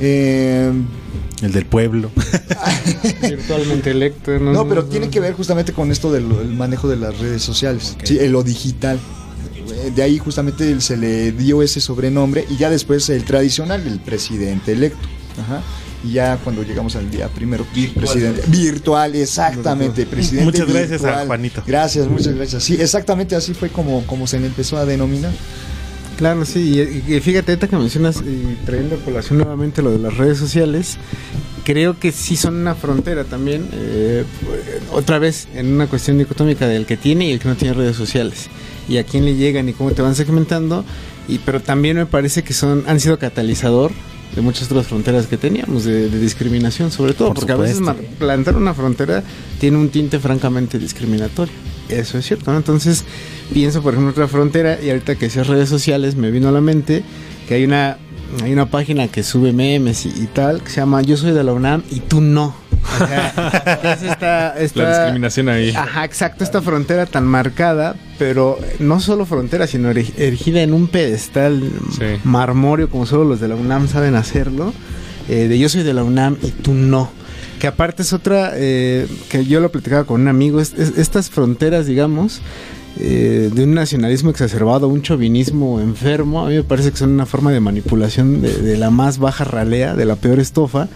eh, 0.00 0.72
El 1.42 1.52
del 1.52 1.66
pueblo. 1.66 2.10
Virtualmente 3.22 3.90
electo. 3.90 4.38
no, 4.38 4.68
pero 4.68 4.84
tiene 4.84 5.08
que 5.08 5.20
ver 5.20 5.34
justamente 5.34 5.72
con 5.72 5.90
esto 5.90 6.12
del 6.12 6.24
el 6.30 6.48
manejo 6.54 6.88
de 6.88 6.96
las 6.96 7.18
redes 7.18 7.42
sociales, 7.42 7.96
sí, 8.02 8.18
en 8.20 8.32
lo 8.32 8.42
digital. 8.42 8.98
Eh, 9.84 9.92
De 9.94 10.02
ahí 10.02 10.18
justamente 10.18 10.80
se 10.80 10.96
le 10.96 11.32
dio 11.32 11.62
ese 11.62 11.80
sobrenombre 11.80 12.44
y 12.50 12.56
ya 12.56 12.68
después 12.70 13.08
el 13.08 13.24
tradicional, 13.24 13.86
el 13.86 14.00
presidente 14.00 14.72
electo. 14.72 15.08
Ajá. 15.40 15.62
Y 16.04 16.12
ya 16.14 16.36
cuando 16.38 16.62
llegamos 16.62 16.96
al 16.96 17.10
día 17.10 17.28
primero, 17.28 17.64
presidente 17.94 18.42
virtual, 18.48 19.14
exactamente, 19.14 20.04
presidente 20.04 20.44
Muchas 20.44 20.66
gracias 20.66 21.04
a 21.04 21.06
virtual. 21.06 21.26
Juanito. 21.26 21.62
Gracias, 21.66 22.08
muchas 22.08 22.34
gracias. 22.34 22.64
Sí, 22.64 22.74
exactamente 22.74 23.36
así 23.36 23.54
fue 23.54 23.68
como, 23.68 24.04
como 24.06 24.26
se 24.26 24.40
le 24.40 24.46
empezó 24.46 24.76
a 24.76 24.84
denominar. 24.84 25.32
Claro, 26.16 26.44
sí. 26.44 27.02
Y, 27.06 27.14
y 27.14 27.20
fíjate, 27.20 27.52
ahorita 27.52 27.68
que 27.68 27.76
mencionas, 27.76 28.20
y 28.20 28.56
trayendo 28.64 28.96
a 28.96 28.98
colación 28.98 29.38
nuevamente 29.38 29.82
lo 29.82 29.90
de 29.90 29.98
las 29.98 30.16
redes 30.16 30.38
sociales, 30.38 30.96
creo 31.64 31.98
que 31.98 32.12
sí 32.12 32.36
son 32.36 32.56
una 32.56 32.74
frontera 32.74 33.24
también. 33.24 33.68
eh, 33.72 34.24
otra 34.92 35.18
vez, 35.18 35.48
en 35.54 35.72
una 35.72 35.86
cuestión 35.86 36.18
dicotómica 36.18 36.66
del 36.66 36.86
que 36.86 36.96
tiene 36.96 37.28
y 37.28 37.32
el 37.32 37.38
que 37.38 37.48
no 37.48 37.56
tiene 37.56 37.74
redes 37.74 37.96
sociales. 37.96 38.48
Y 38.88 38.98
a 38.98 39.04
quién 39.04 39.24
le 39.24 39.36
llegan 39.36 39.68
y 39.68 39.72
cómo 39.72 39.92
te 39.92 40.02
van 40.02 40.14
segmentando. 40.14 40.84
Y, 41.28 41.38
pero 41.38 41.60
también 41.60 41.96
me 41.96 42.06
parece 42.06 42.42
que 42.42 42.52
son 42.52 42.84
han 42.86 42.98
sido 43.00 43.18
catalizador 43.18 43.92
de 44.34 44.40
muchas 44.40 44.70
otras 44.70 44.86
fronteras 44.86 45.26
que 45.26 45.36
teníamos, 45.36 45.84
de, 45.84 46.08
de 46.08 46.18
discriminación 46.18 46.90
sobre 46.90 47.14
todo. 47.14 47.28
Por 47.28 47.36
porque 47.36 47.52
a 47.52 47.56
veces 47.56 47.80
plantar 48.18 48.56
una 48.56 48.74
frontera 48.74 49.22
tiene 49.60 49.76
un 49.76 49.90
tinte 49.90 50.18
francamente 50.18 50.78
discriminatorio. 50.78 51.54
Eso 51.88 52.18
es 52.18 52.26
cierto, 52.26 52.50
¿no? 52.52 52.58
Entonces 52.58 53.04
pienso, 53.52 53.82
por 53.82 53.94
ejemplo, 53.94 54.12
otra 54.12 54.28
frontera 54.28 54.78
y 54.82 54.88
ahorita 54.88 55.16
que 55.16 55.26
decías 55.26 55.46
redes 55.46 55.68
sociales 55.68 56.16
me 56.16 56.30
vino 56.30 56.48
a 56.48 56.52
la 56.52 56.60
mente 56.60 57.02
que 57.46 57.54
hay 57.54 57.64
una 57.64 57.98
hay 58.42 58.52
una 58.52 58.66
página 58.66 59.08
que 59.08 59.22
sube 59.22 59.52
memes 59.52 60.06
y, 60.06 60.08
y 60.08 60.26
tal 60.32 60.62
que 60.62 60.70
se 60.70 60.76
llama 60.76 61.02
Yo 61.02 61.18
soy 61.18 61.32
de 61.32 61.44
la 61.44 61.52
UNAM 61.52 61.82
y 61.90 62.00
tú 62.00 62.20
no. 62.20 62.61
Es 63.82 64.02
esta- 64.02 64.58
esta- 64.58 64.82
La 64.82 64.88
discriminación 64.98 65.48
ahí. 65.48 65.70
Ajá, 65.70 66.04
exacto, 66.04 66.44
esta 66.44 66.60
frontera 66.62 67.06
tan 67.06 67.24
marcada, 67.26 67.94
pero 68.18 68.58
no 68.78 69.00
solo 69.00 69.26
frontera, 69.26 69.66
sino 69.66 69.90
eri- 69.90 70.12
erigida 70.18 70.62
en 70.62 70.72
un 70.74 70.88
pedestal 70.88 71.62
Sí. 71.98 72.04
marmóreo, 72.24 72.88
como 72.90 73.06
solo 73.06 73.24
los 73.24 73.40
de 73.40 73.48
la 73.48 73.54
UNAM 73.56 73.88
saben 73.88 74.14
hacerlo, 74.14 74.72
eh, 75.28 75.48
de 75.48 75.58
yo 75.58 75.68
soy 75.68 75.82
de 75.82 75.94
la 75.94 76.04
UNAM 76.04 76.36
y 76.42 76.50
tú 76.50 76.74
no. 76.74 77.10
Que 77.58 77.68
aparte 77.68 78.02
es 78.02 78.12
otra, 78.12 78.52
eh, 78.54 79.06
que 79.28 79.44
yo 79.46 79.60
lo 79.60 79.70
platicaba 79.70 80.04
con 80.04 80.20
un 80.20 80.28
amigo, 80.28 80.60
es- 80.60 80.74
es- 80.76 80.98
estas 80.98 81.30
fronteras, 81.30 81.86
digamos, 81.86 82.40
eh, 82.98 83.50
de 83.54 83.64
un 83.64 83.72
nacionalismo 83.72 84.30
exacerbado, 84.30 84.88
un 84.88 85.00
chauvinismo 85.00 85.80
enfermo, 85.80 86.44
a 86.44 86.48
mí 86.50 86.56
me 86.56 86.62
parece 86.64 86.90
que 86.90 86.98
son 86.98 87.10
una 87.10 87.24
forma 87.24 87.50
de 87.52 87.60
manipulación 87.60 88.42
de, 88.42 88.52
de 88.60 88.76
la 88.76 88.90
más 88.90 89.18
baja 89.18 89.44
ralea, 89.44 89.94
de 89.94 90.04
la 90.04 90.16
peor 90.16 90.40
estofa. 90.40 90.88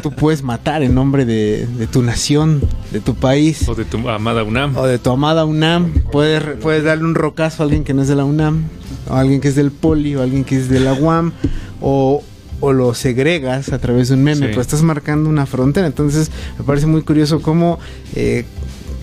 Tú 0.00 0.10
puedes 0.12 0.42
matar 0.42 0.82
en 0.82 0.94
nombre 0.94 1.24
de, 1.24 1.66
de 1.66 1.86
tu 1.86 2.02
nación, 2.02 2.62
de 2.92 3.00
tu 3.00 3.14
país. 3.14 3.68
O 3.68 3.74
de 3.74 3.84
tu 3.84 4.08
amada 4.08 4.42
UNAM. 4.42 4.76
O 4.76 4.86
de 4.86 4.98
tu 4.98 5.10
amada 5.10 5.44
UNAM. 5.44 5.92
Puedes, 6.10 6.42
puedes 6.60 6.84
darle 6.84 7.04
un 7.04 7.14
rocazo 7.14 7.62
a 7.62 7.64
alguien 7.64 7.84
que 7.84 7.92
no 7.92 8.02
es 8.02 8.08
de 8.08 8.16
la 8.16 8.24
UNAM. 8.24 8.64
O 9.08 9.14
a 9.14 9.20
alguien 9.20 9.40
que 9.40 9.48
es 9.48 9.54
del 9.54 9.70
Poli. 9.70 10.16
O 10.16 10.20
a 10.20 10.22
alguien 10.22 10.44
que 10.44 10.56
es 10.56 10.68
de 10.68 10.80
la 10.80 10.94
UAM. 10.94 11.32
O, 11.80 12.22
o 12.60 12.72
lo 12.72 12.94
segregas 12.94 13.72
a 13.72 13.78
través 13.78 14.08
de 14.08 14.14
un 14.14 14.24
meme. 14.24 14.46
Sí. 14.46 14.46
Pero 14.48 14.60
estás 14.60 14.82
marcando 14.82 15.28
una 15.28 15.46
frontera. 15.46 15.86
Entonces 15.86 16.30
me 16.58 16.64
parece 16.64 16.86
muy 16.86 17.02
curioso 17.02 17.42
cómo... 17.42 17.78
eh, 18.14 18.44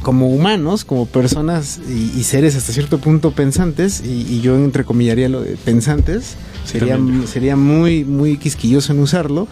como 0.02 0.30
humanos, 0.30 0.86
como 0.86 1.08
personas 1.08 1.82
y, 1.90 2.18
y 2.18 2.24
seres 2.24 2.56
hasta 2.56 2.72
cierto 2.72 3.00
punto 3.00 3.32
pensantes, 3.32 4.02
y, 4.02 4.26
y 4.34 4.40
yo 4.40 4.56
entrecomillaría 4.56 5.28
lo 5.28 5.42
de 5.42 5.58
pensantes, 5.58 6.36
sería, 6.64 6.98
sería 7.28 7.58
muy, 7.58 8.06
muy 8.06 8.38
quisquilloso 8.38 8.94
en 8.94 9.00
usarlo. 9.00 9.50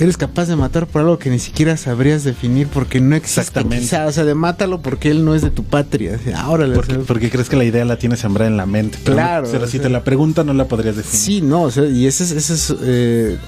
Eres 0.00 0.16
capaz 0.16 0.46
de 0.46 0.56
matar 0.56 0.86
por 0.86 1.02
algo 1.02 1.18
que 1.18 1.30
ni 1.30 1.38
siquiera 1.38 1.76
sabrías 1.76 2.24
definir 2.24 2.66
porque 2.66 3.00
no 3.00 3.14
existe. 3.14 3.40
Exactamente. 3.40 3.84
Quizá, 3.84 4.06
o 4.06 4.12
sea, 4.12 4.24
de 4.24 4.34
mátalo 4.34 4.82
porque 4.82 5.10
él 5.10 5.24
no 5.24 5.34
es 5.34 5.42
de 5.42 5.50
tu 5.50 5.62
patria. 5.64 6.18
O 6.20 6.24
sea, 6.24 6.40
ahora 6.42 6.66
le- 6.66 6.74
Porque, 6.74 6.94
porque 6.94 7.30
crees 7.30 7.48
que 7.48 7.56
la 7.56 7.64
idea 7.64 7.84
la 7.84 7.96
tienes 7.96 8.18
sembrada 8.20 8.50
en 8.50 8.56
la 8.56 8.66
mente. 8.66 8.98
Pero, 9.04 9.16
Claro, 9.16 9.48
Pero 9.50 9.66
si 9.66 9.72
sea- 9.72 9.82
te 9.82 9.88
la 9.90 10.02
preguntan, 10.02 10.46
no 10.46 10.54
la 10.54 10.66
podrías 10.66 10.96
definir. 10.96 11.20
Sí, 11.20 11.40
no, 11.42 11.62
o 11.62 11.70
sea, 11.70 11.84
y 11.86 12.06
ese 12.06 12.24
es, 12.24 12.32
ese 12.32 12.54
es 12.54 12.74
eh, 12.82 13.38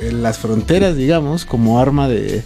eh, 0.00 0.12
las 0.12 0.38
fronteras, 0.38 0.96
digamos, 0.96 1.44
como 1.44 1.78
arma 1.80 2.08
de, 2.08 2.42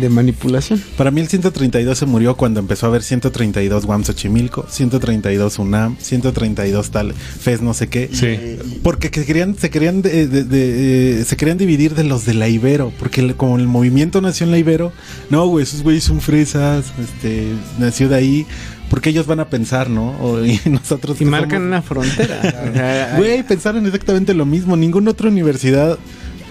de 0.00 0.08
manipulación. 0.08 0.82
Para 0.96 1.10
mí 1.10 1.20
el 1.20 1.28
132 1.28 1.96
se 1.98 2.06
murió 2.06 2.36
cuando 2.36 2.60
empezó 2.60 2.86
a 2.86 2.88
haber 2.88 3.02
132 3.02 3.84
UAM 3.84 4.04
Xochimilco, 4.04 4.66
132 4.68 5.58
UNAM, 5.58 5.96
132 6.00 6.90
tal, 6.90 7.14
FES 7.14 7.62
no 7.62 7.74
sé 7.74 7.88
qué. 7.88 8.08
Sí. 8.12 8.78
Porque 8.82 9.10
que 9.10 9.24
querían, 9.24 9.56
se 9.56 9.70
querían 9.70 10.02
de- 10.02 10.26
de- 10.26 10.44
de- 10.44 11.20
eh, 11.20 11.24
se 11.24 11.36
querían 11.36 11.58
dividir 11.58 11.94
de 11.94 12.04
los 12.04 12.24
de 12.24 12.34
la 12.34 12.48
Ibero, 12.48 12.92
porque 12.98 13.20
el- 13.20 13.36
como 13.36 13.56
el 13.58 13.66
movimiento 13.66 14.20
nació 14.20 14.44
en 14.46 14.50
la 14.52 14.58
Ibero, 14.58 14.92
no, 15.30 15.46
güey, 15.46 15.64
esos 15.64 15.82
güeyes 15.82 16.04
son 16.04 16.20
fresas, 16.20 16.86
este, 17.00 17.48
nació 17.78 18.08
de 18.08 18.16
ahí, 18.16 18.46
porque 18.90 19.08
ellos 19.10 19.26
van 19.26 19.40
a 19.40 19.48
pensar, 19.48 19.88
¿no? 19.88 20.10
O- 20.20 20.44
y 20.44 20.60
nosotros 20.68 21.20
Y 21.20 21.24
marcan 21.24 21.60
somos- 21.62 21.66
una 21.66 21.82
frontera. 21.82 23.14
Güey, 23.16 23.42
pensaron 23.42 23.84
exactamente 23.86 24.34
lo 24.34 24.44
mismo. 24.46 24.76
Ninguna 24.76 25.10
otra 25.12 25.28
universidad 25.28 25.98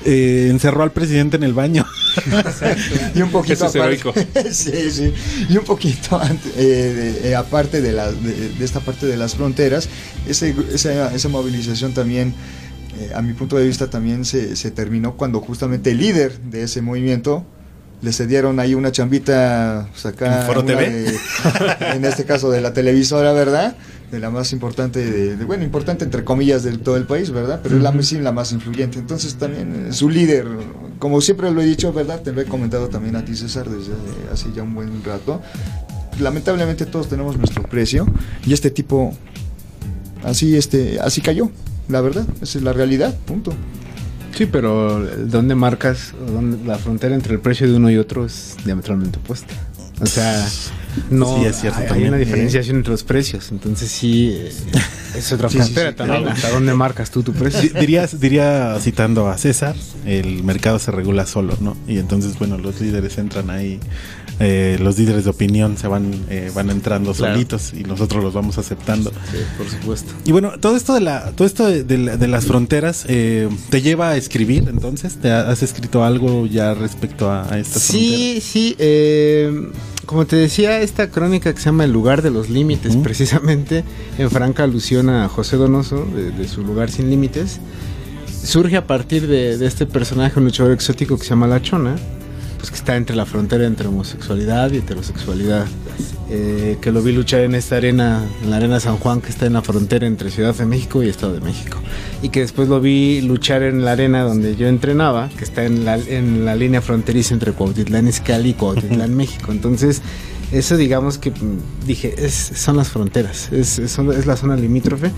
eh, 0.05 0.47
encerró 0.49 0.83
al 0.83 0.91
presidente 0.91 1.37
en 1.37 1.43
el 1.43 1.53
baño. 1.53 1.85
Y 3.15 3.21
un 3.21 3.31
poquito 3.31 3.65
Eso 3.65 3.67
es 3.67 4.01
aparte, 4.01 4.53
sí, 4.53 4.91
sí. 4.91 5.13
Y 5.49 5.57
un 5.57 5.63
poquito 5.63 6.19
ante- 6.19 6.49
eh, 6.57 6.93
de- 7.23 7.29
eh, 7.29 7.35
aparte 7.35 7.81
de, 7.81 7.91
la, 7.93 8.11
de, 8.11 8.49
de 8.49 8.65
esta 8.65 8.79
parte 8.81 9.05
de 9.05 9.15
las 9.17 9.35
fronteras, 9.35 9.87
ese, 10.27 10.53
esa, 10.73 11.13
esa 11.13 11.29
movilización 11.29 11.93
también, 11.93 12.33
eh, 12.99 13.11
a 13.15 13.21
mi 13.21 13.33
punto 13.33 13.57
de 13.57 13.65
vista, 13.65 13.89
también 13.89 14.25
se, 14.25 14.55
se 14.55 14.71
terminó 14.71 15.15
cuando 15.15 15.39
justamente 15.39 15.91
el 15.91 15.99
líder 15.99 16.39
de 16.41 16.63
ese 16.63 16.81
movimiento 16.81 17.45
le 18.01 18.11
cedieron 18.11 18.59
ahí 18.59 18.73
una 18.73 18.91
chambita, 18.91 19.87
pues 19.91 20.05
acá, 20.07 20.41
¿En 20.41 20.47
Foro 20.47 20.61
una 20.61 20.73
TV? 20.75 20.89
de- 20.89 21.15
en 21.95 22.03
este 22.05 22.25
caso 22.25 22.49
de 22.51 22.59
la 22.59 22.73
televisora, 22.73 23.31
¿verdad? 23.31 23.75
De 24.11 24.19
la 24.19 24.29
más 24.29 24.51
importante, 24.51 24.99
de, 24.99 25.37
de- 25.37 25.45
bueno, 25.45 25.63
importante 25.63 26.03
entre 26.03 26.23
comillas 26.25 26.63
de 26.63 26.77
todo 26.77 26.97
el 26.97 27.05
país, 27.05 27.31
¿verdad? 27.31 27.61
Pero 27.63 27.77
es 27.77 27.81
la, 27.83 28.01
sí, 28.03 28.19
la 28.19 28.31
más 28.33 28.51
influyente. 28.51 28.99
Entonces 28.99 29.35
también 29.35 29.87
eh, 29.87 29.93
su 29.93 30.09
líder, 30.09 30.45
como 30.99 31.21
siempre 31.21 31.49
lo 31.51 31.61
he 31.61 31.65
dicho, 31.65 31.93
¿verdad? 31.93 32.21
Te 32.21 32.33
lo 32.33 32.41
he 32.41 32.45
comentado 32.45 32.89
también 32.89 33.15
a 33.15 33.23
ti, 33.23 33.35
César, 33.37 33.69
desde 33.69 33.93
hace 34.31 34.51
ya 34.53 34.63
un 34.63 34.73
buen 34.75 35.01
rato. 35.03 35.41
Lamentablemente 36.19 36.85
todos 36.85 37.07
tenemos 37.07 37.37
nuestro 37.37 37.63
precio 37.63 38.05
y 38.45 38.51
este 38.53 38.69
tipo 38.69 39.13
así, 40.25 40.55
este, 40.57 40.99
así 40.99 41.21
cayó. 41.21 41.49
La 41.87 42.01
verdad, 42.01 42.25
esa 42.41 42.57
es 42.57 42.63
la 42.63 42.73
realidad, 42.73 43.15
punto. 43.25 43.53
Sí, 44.35 44.45
pero 44.45 44.99
¿dónde 45.25 45.55
marcas 45.55 46.13
dónde- 46.27 46.65
la 46.65 46.77
frontera 46.77 47.15
entre 47.15 47.33
el 47.35 47.39
precio 47.39 47.67
de 47.69 47.75
uno 47.77 47.89
y 47.89 47.97
otro 47.97 48.25
es 48.25 48.55
diametralmente 48.65 49.19
opuesta? 49.19 49.53
O 50.01 50.05
sea, 50.05 50.45
no 51.09 51.37
Sí, 51.39 51.45
es 51.45 51.55
cierto 51.61 51.77
hay, 51.79 51.83
hay 51.83 51.89
también, 51.89 52.09
una 52.09 52.17
¿eh? 52.17 52.25
diferenciación 52.25 52.77
entre 52.77 52.91
los 52.91 53.03
precios. 53.03 53.51
Entonces 53.51 53.89
sí, 53.91 54.29
eh, 54.37 54.51
es 55.15 55.31
otra 55.31 55.49
sí, 55.49 55.57
frontera 55.57 55.89
sí, 55.91 55.95
también. 55.95 56.21
claro. 56.23 56.35
¿Hasta 56.35 56.49
dónde 56.51 56.73
marcas 56.73 57.11
tú 57.11 57.23
tu 57.23 57.33
precio? 57.33 57.61
Di- 57.61 57.79
Dirías, 57.79 58.19
diría 58.19 58.77
citando 58.79 59.27
a 59.29 59.37
César, 59.37 59.75
el 60.05 60.43
mercado 60.43 60.79
se 60.79 60.91
regula 60.91 61.25
solo, 61.25 61.57
¿no? 61.59 61.75
Y 61.87 61.97
entonces, 61.97 62.37
bueno, 62.39 62.57
los 62.57 62.79
líderes 62.81 63.17
entran 63.17 63.49
ahí 63.49 63.79
eh, 64.41 64.77
los 64.81 64.97
líderes 64.97 65.23
de 65.23 65.29
opinión 65.29 65.77
se 65.77 65.87
van, 65.87 66.11
eh, 66.29 66.51
van 66.53 66.69
entrando 66.69 67.13
Claro. 67.13 67.33
solitos 67.35 67.73
y 67.73 67.83
nosotros 67.83 68.23
los 68.23 68.33
vamos 68.33 68.57
aceptando. 68.57 69.11
Sí, 69.31 69.37
por 69.57 69.69
supuesto. 69.69 70.11
Y 70.25 70.31
bueno, 70.31 70.53
todo 70.59 70.75
esto 70.75 70.93
de 70.93 71.01
la, 71.01 71.31
todo 71.31 71.47
esto 71.47 71.65
de, 71.67 71.83
de 71.83 71.97
la- 71.97 72.17
de 72.17 72.27
las 72.27 72.45
fronteras 72.45 73.05
eh, 73.07 73.47
te 73.69 73.81
lleva 73.81 74.09
a 74.09 74.17
escribir, 74.17 74.67
entonces, 74.69 75.15
¿te 75.17 75.31
ha- 75.31 75.49
has 75.49 75.63
escrito 75.63 76.03
algo 76.03 76.45
ya 76.47 76.73
respecto 76.73 77.29
a, 77.29 77.43
a 77.53 77.59
estas 77.59 77.83
fronteras? 77.87 78.11
Sí, 78.11 78.41
sí. 78.41 78.75
eh, 78.79 79.69
como 80.05 80.25
te 80.25 80.35
decía, 80.35 80.81
esta 80.81 81.09
crónica 81.09 81.53
que 81.53 81.59
se 81.59 81.65
llama 81.67 81.85
El 81.85 81.91
lugar 81.93 82.21
de 82.21 82.31
los 82.31 82.49
límites, 82.49 82.95
precisamente 82.97 83.83
en 84.17 84.29
franca 84.31 84.63
alusión 84.63 85.09
a 85.09 85.29
José 85.29 85.55
Donoso, 85.57 86.05
de, 86.05 86.31
de 86.31 86.47
su 86.47 86.63
lugar 86.63 86.89
sin 86.91 87.09
límites, 87.09 87.59
surge 88.43 88.75
a 88.77 88.87
partir 88.87 89.27
de, 89.27 89.57
de 89.57 89.65
este 89.67 89.85
personaje, 89.85 90.39
un 90.39 90.45
luchador 90.45 90.71
exótico 90.73 91.17
que 91.17 91.23
se 91.23 91.29
llama 91.29 91.47
La 91.47 91.61
Chona, 91.61 91.95
pues 92.61 92.69
que 92.69 92.77
está 92.77 92.95
entre 92.95 93.15
la 93.15 93.25
frontera 93.25 93.65
entre 93.65 93.87
homosexualidad 93.87 94.71
y 94.71 94.77
heterosexualidad. 94.77 95.65
eh, 96.29 96.77
que 96.79 96.91
lo 96.91 97.01
vi 97.01 97.11
luchar 97.11 97.41
en 97.41 97.55
esta 97.55 97.75
arena, 97.77 98.23
en 98.43 98.51
la 98.51 98.57
arena 98.57 98.79
San 98.79 98.97
Juan, 98.97 99.19
que 99.19 99.29
está 99.29 99.47
en 99.47 99.53
la 99.53 99.63
frontera 99.63 100.05
entre 100.05 100.29
Ciudad 100.29 100.55
de 100.55 100.65
México 100.65 101.01
y 101.03 101.09
Estado 101.09 101.33
de 101.33 101.41
México. 101.41 101.79
Y 102.21 102.29
que 102.29 102.41
después 102.41 102.69
lo 102.69 102.79
vi 102.79 103.19
luchar 103.21 103.63
en 103.63 103.83
la 103.83 103.93
arena 103.93 104.21
donde 104.21 104.55
yo 104.55 104.67
entrenaba, 104.67 105.29
que 105.29 105.43
está 105.43 105.65
en 105.65 105.83
la, 105.83 105.97
en 105.97 106.45
la 106.45 106.55
línea 106.55 106.81
fronteriza 106.81 107.33
entre 107.33 107.51
Cuautitlán 107.51 108.07
Izcalli 108.07 108.51
y 108.51 108.53
Cuautitlán, 108.53 109.13
México. 109.17 109.51
Entonces, 109.51 110.01
eso 110.51 110.77
digamos 110.77 111.17
que 111.17 111.31
mm, 111.31 111.85
dije, 111.87 112.13
es, 112.17 112.33
son 112.33 112.77
las 112.77 112.89
fronteras, 112.89 113.51
es, 113.51 113.79
es, 113.79 113.97
es 113.97 114.25
la 114.25 114.35
zona 114.35 114.55
limítrofe 114.55 115.11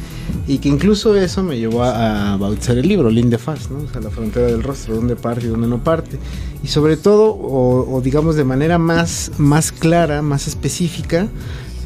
y 0.47 0.59
que 0.59 0.69
incluso 0.69 1.15
eso 1.15 1.43
me 1.43 1.57
llevó 1.57 1.83
a, 1.83 2.33
a 2.33 2.37
bautizar 2.37 2.77
el 2.77 2.87
libro, 2.87 3.09
Linde 3.09 3.37
Faz, 3.37 3.69
¿no? 3.71 3.79
O 3.79 3.87
sea, 3.89 4.01
la 4.01 4.09
frontera 4.09 4.47
del 4.47 4.63
rostro, 4.63 4.95
dónde 4.95 5.15
parte 5.15 5.45
y 5.45 5.49
dónde 5.49 5.67
no 5.67 5.83
parte. 5.83 6.17
Y 6.63 6.67
sobre 6.67 6.97
todo, 6.97 7.31
o, 7.31 7.95
o 7.95 8.01
digamos 8.01 8.35
de 8.35 8.43
manera 8.43 8.77
más, 8.77 9.31
más 9.37 9.71
clara, 9.71 10.21
más 10.21 10.47
específica, 10.47 11.27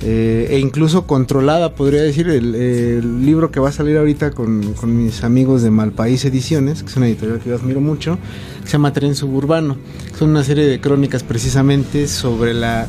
eh, 0.01 0.47
e 0.51 0.59
incluso 0.59 1.07
controlada, 1.07 1.73
podría 1.73 2.03
decir, 2.03 2.29
el, 2.29 2.53
el 2.53 3.25
libro 3.25 3.49
que 3.49 3.59
va 3.59 3.69
a 3.69 3.71
salir 3.71 3.97
ahorita 3.97 4.31
con, 4.31 4.73
con 4.73 4.95
mis 4.95 5.23
amigos 5.23 5.63
de 5.63 5.71
Malpaís 5.71 6.23
Ediciones, 6.25 6.83
que 6.83 6.89
es 6.89 6.97
una 6.97 7.07
editorial 7.07 7.39
que 7.39 7.49
yo 7.49 7.55
admiro 7.55 7.81
mucho, 7.81 8.19
que 8.61 8.67
se 8.67 8.73
llama 8.73 8.93
Tren 8.93 9.15
Suburbano. 9.15 9.77
Son 10.17 10.29
una 10.29 10.43
serie 10.43 10.65
de 10.65 10.79
crónicas 10.79 11.23
precisamente 11.23 12.07
sobre 12.07 12.53
la 12.53 12.87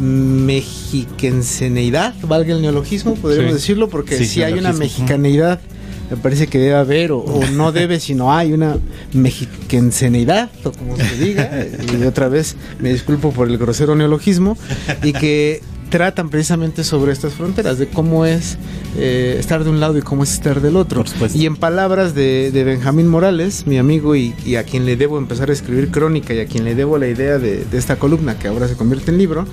mexiquenseneidad, 0.00 2.14
valga 2.22 2.54
el 2.54 2.62
neologismo, 2.62 3.14
podríamos 3.14 3.52
Sí. 3.52 3.58
decirlo, 3.58 3.88
porque 3.88 4.16
Sí, 4.18 4.26
si 4.26 4.42
hay 4.42 4.54
una 4.54 4.72
mexicaneidad, 4.72 5.60
me 6.10 6.16
parece 6.16 6.46
que 6.48 6.58
debe 6.58 6.74
haber, 6.74 7.12
o, 7.12 7.18
o 7.18 7.46
no 7.52 7.70
debe, 7.72 8.00
sino 8.00 8.32
hay 8.32 8.52
una 8.52 8.76
mexiquenseneidad, 9.12 10.50
o 10.64 10.72
como 10.72 10.96
se 10.96 11.16
diga, 11.16 11.66
y 12.00 12.04
otra 12.04 12.28
vez 12.28 12.56
me 12.80 12.92
disculpo 12.92 13.30
por 13.32 13.48
el 13.48 13.58
grosero 13.58 13.94
neologismo, 13.94 14.56
y 15.02 15.12
que 15.12 15.62
tratan 15.90 16.30
precisamente 16.30 16.84
sobre 16.84 17.12
estas 17.12 17.32
fronteras, 17.34 17.78
de 17.78 17.88
cómo 17.88 18.24
es 18.24 18.56
eh, 18.96 19.36
estar 19.40 19.64
de 19.64 19.70
un 19.70 19.80
lado 19.80 19.98
y 19.98 20.02
cómo 20.02 20.22
es 20.22 20.32
estar 20.32 20.60
del 20.60 20.76
otro. 20.76 21.04
Y 21.34 21.46
en 21.46 21.56
palabras 21.56 22.14
de, 22.14 22.52
de 22.52 22.62
Benjamín 22.62 23.08
Morales, 23.08 23.66
mi 23.66 23.76
amigo 23.76 24.14
y, 24.14 24.32
y 24.46 24.54
a 24.54 24.62
quien 24.62 24.86
le 24.86 24.94
debo 24.96 25.18
empezar 25.18 25.50
a 25.50 25.52
escribir 25.52 25.90
crónica 25.90 26.32
y 26.32 26.38
a 26.38 26.46
quien 26.46 26.62
le 26.64 26.76
debo 26.76 26.96
la 26.96 27.08
idea 27.08 27.38
de, 27.40 27.64
de 27.64 27.76
esta 27.78 27.96
columna 27.96 28.38
que 28.38 28.46
ahora 28.46 28.68
se 28.68 28.76
convierte 28.76 29.10
en 29.10 29.18
libro, 29.18 29.46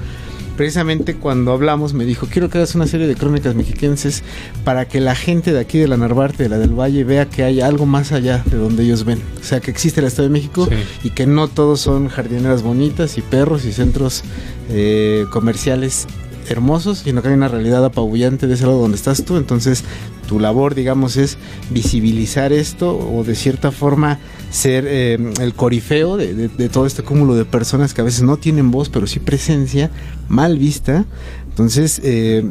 precisamente 0.57 1.15
cuando 1.15 1.53
hablamos 1.53 1.93
me 1.93 2.03
dijo, 2.03 2.27
quiero 2.29 2.49
que 2.49 2.57
hagas 2.57 2.75
una 2.75 2.87
serie 2.87 3.07
de 3.07 3.15
crónicas 3.15 3.55
mexiquenses 3.55 4.23
para 4.65 4.85
que 4.87 4.99
la 4.99 5.15
gente 5.15 5.53
de 5.53 5.59
aquí 5.59 5.77
de 5.77 5.87
la 5.87 5.95
Narvarte, 5.95 6.43
de 6.43 6.49
la 6.49 6.57
del 6.57 6.77
Valle, 6.77 7.03
vea 7.05 7.27
que 7.29 7.43
hay 7.43 7.61
algo 7.61 7.85
más 7.85 8.11
allá 8.11 8.43
de 8.51 8.57
donde 8.57 8.83
ellos 8.83 9.05
ven. 9.05 9.21
O 9.39 9.43
sea, 9.43 9.59
que 9.61 9.71
existe 9.71 10.01
el 10.01 10.07
Estado 10.07 10.27
de 10.27 10.33
México 10.33 10.67
Sí. 10.69 11.07
y 11.07 11.09
que 11.11 11.25
no 11.27 11.47
todos 11.47 11.79
son 11.79 12.09
jardineras 12.09 12.63
bonitas 12.63 13.17
y 13.17 13.21
perros 13.21 13.63
y 13.65 13.71
centros 13.71 14.23
eh, 14.69 15.25
comerciales 15.31 16.07
hermosos, 16.49 16.99
sino 16.99 17.21
que 17.21 17.27
hay 17.27 17.33
una 17.33 17.49
realidad 17.49 17.83
apabullante 17.85 18.47
de 18.47 18.53
ese 18.55 18.65
lado 18.65 18.79
donde 18.79 18.97
estás 18.97 19.23
tú. 19.25 19.37
Entonces, 19.37 19.83
tu 20.27 20.39
labor, 20.39 20.75
digamos, 20.75 21.17
es 21.17 21.37
visibilizar 21.69 22.51
esto 22.53 22.97
o 22.97 23.23
de 23.23 23.35
cierta 23.35 23.71
forma 23.71 24.19
ser 24.49 24.85
eh, 24.87 25.17
el 25.39 25.53
corifeo 25.53 26.17
de, 26.17 26.49
todo 26.69 26.85
este 26.85 27.03
cúmulo 27.03 27.35
de 27.35 27.45
personas 27.45 27.93
que 27.93 28.01
a 28.01 28.03
veces 28.03 28.23
no 28.23 28.37
tienen 28.37 28.71
voz, 28.71 28.89
pero 28.89 29.07
sí 29.07 29.19
presencia, 29.19 29.91
mal 30.27 30.57
vista. 30.57 31.05
Entonces, 31.49 31.99
eh, 32.03 32.45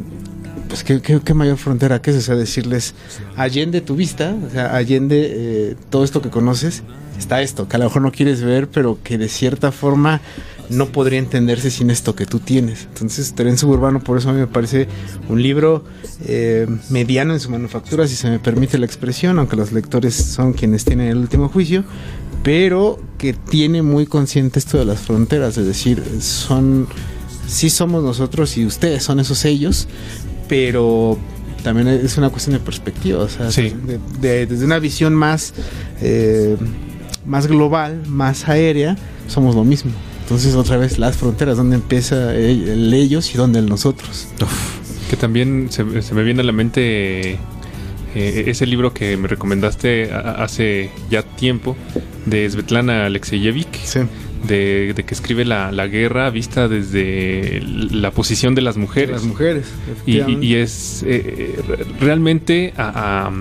pues 0.67 0.83
¿qué, 0.83 1.01
qué, 1.01 1.19
qué 1.23 1.33
mayor 1.33 1.57
frontera 1.57 2.01
que 2.01 2.11
es, 2.11 2.17
o 2.17 2.21
sea, 2.21 2.35
decirles, 2.35 2.93
allende 3.35 3.81
tu 3.81 3.95
vista, 3.95 4.35
o 4.47 4.51
sea, 4.51 4.75
allende 4.75 5.31
eh, 5.33 5.75
todo 5.89 6.03
esto 6.03 6.21
que 6.21 6.29
conoces, 6.29 6.83
está 7.17 7.41
esto, 7.41 7.67
que 7.67 7.77
a 7.77 7.79
lo 7.79 7.85
mejor 7.85 8.01
no 8.01 8.11
quieres 8.11 8.41
ver, 8.41 8.67
pero 8.67 8.99
que 9.03 9.17
de 9.17 9.29
cierta 9.29 9.71
forma 9.71 10.21
no 10.69 10.87
podría 10.87 11.19
entenderse 11.19 11.71
sin 11.71 11.89
esto 11.89 12.15
que 12.15 12.25
tú 12.25 12.39
tienes. 12.39 12.83
Entonces, 12.93 13.33
Tren 13.33 13.57
Suburbano, 13.57 14.01
por 14.03 14.17
eso 14.17 14.29
a 14.29 14.33
mí 14.33 14.39
me 14.39 14.47
parece 14.47 14.87
un 15.29 15.41
libro 15.41 15.83
eh, 16.25 16.67
mediano 16.89 17.33
en 17.33 17.39
su 17.39 17.49
manufactura, 17.49 18.07
si 18.07 18.15
se 18.15 18.29
me 18.29 18.39
permite 18.39 18.77
la 18.77 18.85
expresión, 18.85 19.39
aunque 19.39 19.55
los 19.55 19.71
lectores 19.71 20.13
son 20.15 20.53
quienes 20.53 20.83
tienen 20.85 21.07
el 21.07 21.17
último 21.17 21.47
juicio, 21.49 21.83
pero 22.43 22.99
que 23.17 23.33
tiene 23.33 23.81
muy 23.81 24.05
consciente 24.05 24.59
esto 24.59 24.77
de 24.77 24.85
las 24.85 24.99
fronteras, 24.99 25.57
es 25.57 25.65
decir, 25.65 26.03
son, 26.19 26.87
sí 27.47 27.69
somos 27.69 28.03
nosotros 28.03 28.57
y 28.57 28.65
ustedes 28.65 29.03
son 29.03 29.19
esos 29.19 29.43
ellos, 29.45 29.87
pero 30.47 31.17
también 31.63 31.87
es 31.87 32.17
una 32.17 32.29
cuestión 32.29 32.53
de 32.53 32.59
perspectiva, 32.59 33.23
o 33.23 33.29
sea, 33.29 33.51
Sí. 33.51 33.73
de- 33.85 33.99
de- 34.21 34.45
desde 34.45 34.63
una 34.65 34.79
visión 34.79 35.13
más, 35.15 35.53
eh, 36.01 36.55
más 37.25 37.47
global, 37.47 38.03
más 38.07 38.47
aérea, 38.47 38.97
somos 39.27 39.55
lo 39.55 39.63
mismo. 39.65 39.91
Entonces 40.27 40.55
otra 40.55 40.75
vez 40.75 40.99
las 40.99 41.15
fronteras, 41.15 41.55
donde 41.55 41.77
empieza 41.77 42.35
el, 42.35 42.67
el 42.67 42.93
ellos 42.93 43.33
y 43.33 43.37
donde 43.37 43.59
el 43.59 43.67
nosotros. 43.67 44.27
Que 45.09 45.15
también 45.15 45.67
se, 45.69 46.01
se 46.01 46.13
me 46.13 46.23
viene 46.23 46.41
a 46.41 46.43
la 46.43 46.51
mente 46.51 47.31
eh, 48.13 48.43
ese 48.47 48.65
libro 48.65 48.93
que 48.93 49.15
me 49.15 49.29
recomendaste 49.29 50.11
a- 50.11 50.43
hace 50.43 50.89
ya 51.09 51.23
tiempo 51.23 51.77
de 52.25 52.49
Svetlana 52.49 53.05
Alexeyevich, 53.05 53.73
Sí. 53.85 54.01
de, 54.45 54.91
de 54.93 55.03
que 55.05 55.13
escribe 55.13 55.45
la, 55.45 55.71
la 55.71 55.87
guerra 55.87 56.29
vista 56.29 56.67
desde 56.67 57.61
la 57.63 58.11
posición 58.11 58.53
de 58.53 58.63
las 58.63 58.75
mujeres. 58.75 59.11
Las 59.11 59.23
mujeres. 59.23 59.67
Y, 60.05 60.19
y- 60.45 60.55
es 60.55 61.05
eh, 61.07 61.57
re- 61.65 61.85
realmente 62.01 62.73
a- 62.75 63.27
a, 63.27 63.31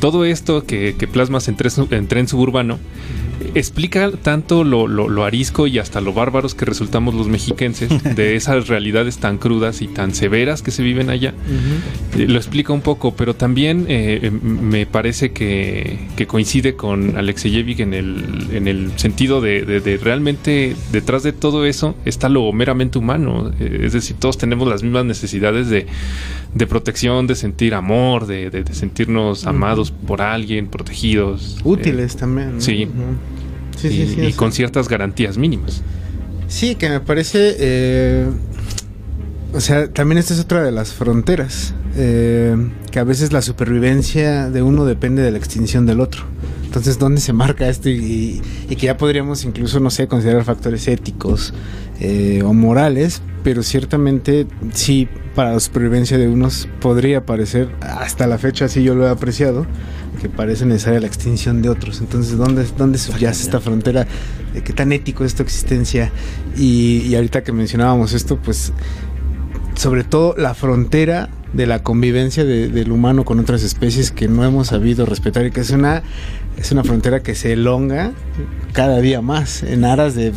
todo 0.00 0.24
esto 0.24 0.64
que, 0.64 0.94
que 0.98 1.06
plasmas 1.06 1.46
en, 1.48 1.58
Tren- 1.58 1.92
en 1.92 2.08
Tren 2.08 2.26
Suburbano 2.26 2.78
explica 3.54 4.10
tanto 4.10 4.64
lo, 4.64 4.86
lo- 4.86 5.08
lo 5.08 5.24
arisco 5.24 5.66
y 5.66 5.78
hasta 5.78 6.00
lo 6.00 6.12
bárbaros 6.12 6.54
que 6.54 6.64
resultamos 6.64 7.14
los 7.14 7.28
mexiquenses 7.28 7.90
de 8.16 8.36
esas 8.36 8.68
realidades 8.68 9.18
tan 9.18 9.38
crudas 9.38 9.82
y 9.82 9.88
tan 9.88 10.14
severas 10.14 10.62
que 10.62 10.70
se 10.70 10.82
viven 10.82 11.10
allá. 11.10 11.34
Eh, 12.16 12.26
Lo 12.28 12.36
explica 12.38 12.72
un 12.72 12.80
poco, 12.82 13.14
pero 13.14 13.34
también 13.34 13.86
eh, 13.88 14.20
eh, 14.22 14.30
me 14.30 14.86
parece 14.86 15.32
que, 15.32 15.98
que 16.16 16.26
coincide 16.26 16.74
con 16.76 17.16
Alexeyevich 17.16 17.80
en 17.80 17.94
el, 17.94 18.24
en 18.52 18.68
el 18.68 18.92
sentido 18.96 19.40
de, 19.40 19.64
de- 19.64 19.80
de 19.80 19.96
realmente 19.96 20.74
detrás 20.92 21.22
de 21.22 21.32
todo 21.32 21.64
eso 21.66 21.94
está 22.04 22.28
lo 22.28 22.52
meramente 22.52 22.98
humano. 22.98 23.52
Eh, 23.60 23.82
es 23.84 23.92
decir, 23.92 24.16
todos 24.18 24.38
tenemos 24.38 24.68
las 24.68 24.82
mismas 24.82 25.04
necesidades 25.04 25.68
de, 25.68 25.86
de 26.54 26.66
protección, 26.66 27.26
de 27.26 27.34
sentir 27.34 27.74
amor, 27.74 28.26
de, 28.26 28.64
sentirnos 28.72 29.46
amados 29.46 29.90
por 29.90 30.22
alguien, 30.22 30.66
protegidos. 30.68 31.56
eh, 31.58 31.62
Útiles 31.64 32.16
también. 32.16 32.54
¿no? 32.56 32.60
sí. 32.60 32.88
Sí, 33.88 34.02
y, 34.02 34.06
sí, 34.06 34.16
sí, 34.26 34.32
con 34.32 34.52
ciertas 34.52 34.88
garantías 34.88 35.36
mínimas. 35.38 35.82
Sí, 36.48 36.74
que 36.74 36.88
me 36.88 37.00
parece. 37.00 37.56
eh, 37.58 38.26
o 39.54 39.60
sea, 39.60 39.88
también 39.88 40.18
esta 40.18 40.32
es 40.34 40.40
otra 40.40 40.62
de 40.62 40.72
las 40.72 40.92
fronteras. 40.92 41.74
eh, 41.94 42.56
que 42.90 42.98
a 42.98 43.04
veces 43.04 43.32
la 43.32 43.42
supervivencia 43.42 44.48
de 44.50 44.62
uno 44.62 44.84
depende 44.86 45.22
de 45.22 45.30
la 45.30 45.38
extinción 45.38 45.84
del 45.86 46.00
otro. 46.00 46.22
Entonces, 46.64 46.98
¿dónde 46.98 47.20
se 47.20 47.34
marca 47.34 47.68
esto? 47.68 47.90
Y, 47.90 48.40
y 48.70 48.76
que 48.76 48.86
ya 48.86 48.96
podríamos 48.96 49.44
incluso, 49.44 49.78
no 49.78 49.90
sé, 49.90 50.08
considerar 50.08 50.44
factores 50.44 50.88
éticos 50.88 51.52
eh, 52.00 52.42
o 52.44 52.54
morales, 52.54 53.20
pero 53.44 53.62
ciertamente 53.62 54.46
sí, 54.72 55.06
para 55.34 55.52
la 55.52 55.60
supervivencia 55.60 56.16
de 56.16 56.28
unos 56.28 56.66
podría 56.80 57.26
parecer, 57.26 57.68
hasta 57.82 58.26
la 58.26 58.38
fecha 58.38 58.64
así 58.66 58.82
yo 58.82 58.94
lo 58.94 59.06
he 59.06 59.10
apreciado, 59.10 59.66
que 60.20 60.28
parece 60.28 60.66
necesaria 60.66 61.00
la 61.00 61.06
extinción 61.06 61.62
de 61.62 61.68
otros. 61.68 62.00
Entonces, 62.00 62.36
¿dónde, 62.36 62.64
dónde 62.76 62.98
subyace 62.98 63.42
esta 63.42 63.60
frontera? 63.60 64.06
¿De 64.54 64.62
qué 64.62 64.72
tan 64.72 64.92
ético 64.92 65.24
es 65.24 65.34
tu 65.34 65.42
existencia? 65.42 66.10
Y, 66.56 66.98
y 67.06 67.14
ahorita 67.16 67.42
que 67.42 67.52
mencionábamos 67.52 68.12
esto, 68.12 68.36
pues 68.36 68.72
sobre 69.74 70.04
todo 70.04 70.34
la 70.36 70.54
frontera 70.54 71.28
de 71.52 71.66
la 71.66 71.82
convivencia 71.82 72.44
de- 72.44 72.68
del 72.68 72.92
humano 72.92 73.24
con 73.24 73.38
otras 73.40 73.62
especies 73.62 74.10
que 74.10 74.28
no 74.28 74.44
hemos 74.44 74.68
sabido 74.68 75.06
respetar 75.06 75.44
y 75.46 75.50
que 75.50 75.60
es 75.60 75.70
una 75.70 76.02
es 76.56 76.70
una 76.72 76.84
frontera 76.84 77.22
que 77.22 77.34
se 77.34 77.52
elonga 77.54 78.12
cada 78.72 79.00
día 79.00 79.20
más 79.20 79.62
en 79.62 79.84
aras 79.84 80.14
de, 80.14 80.32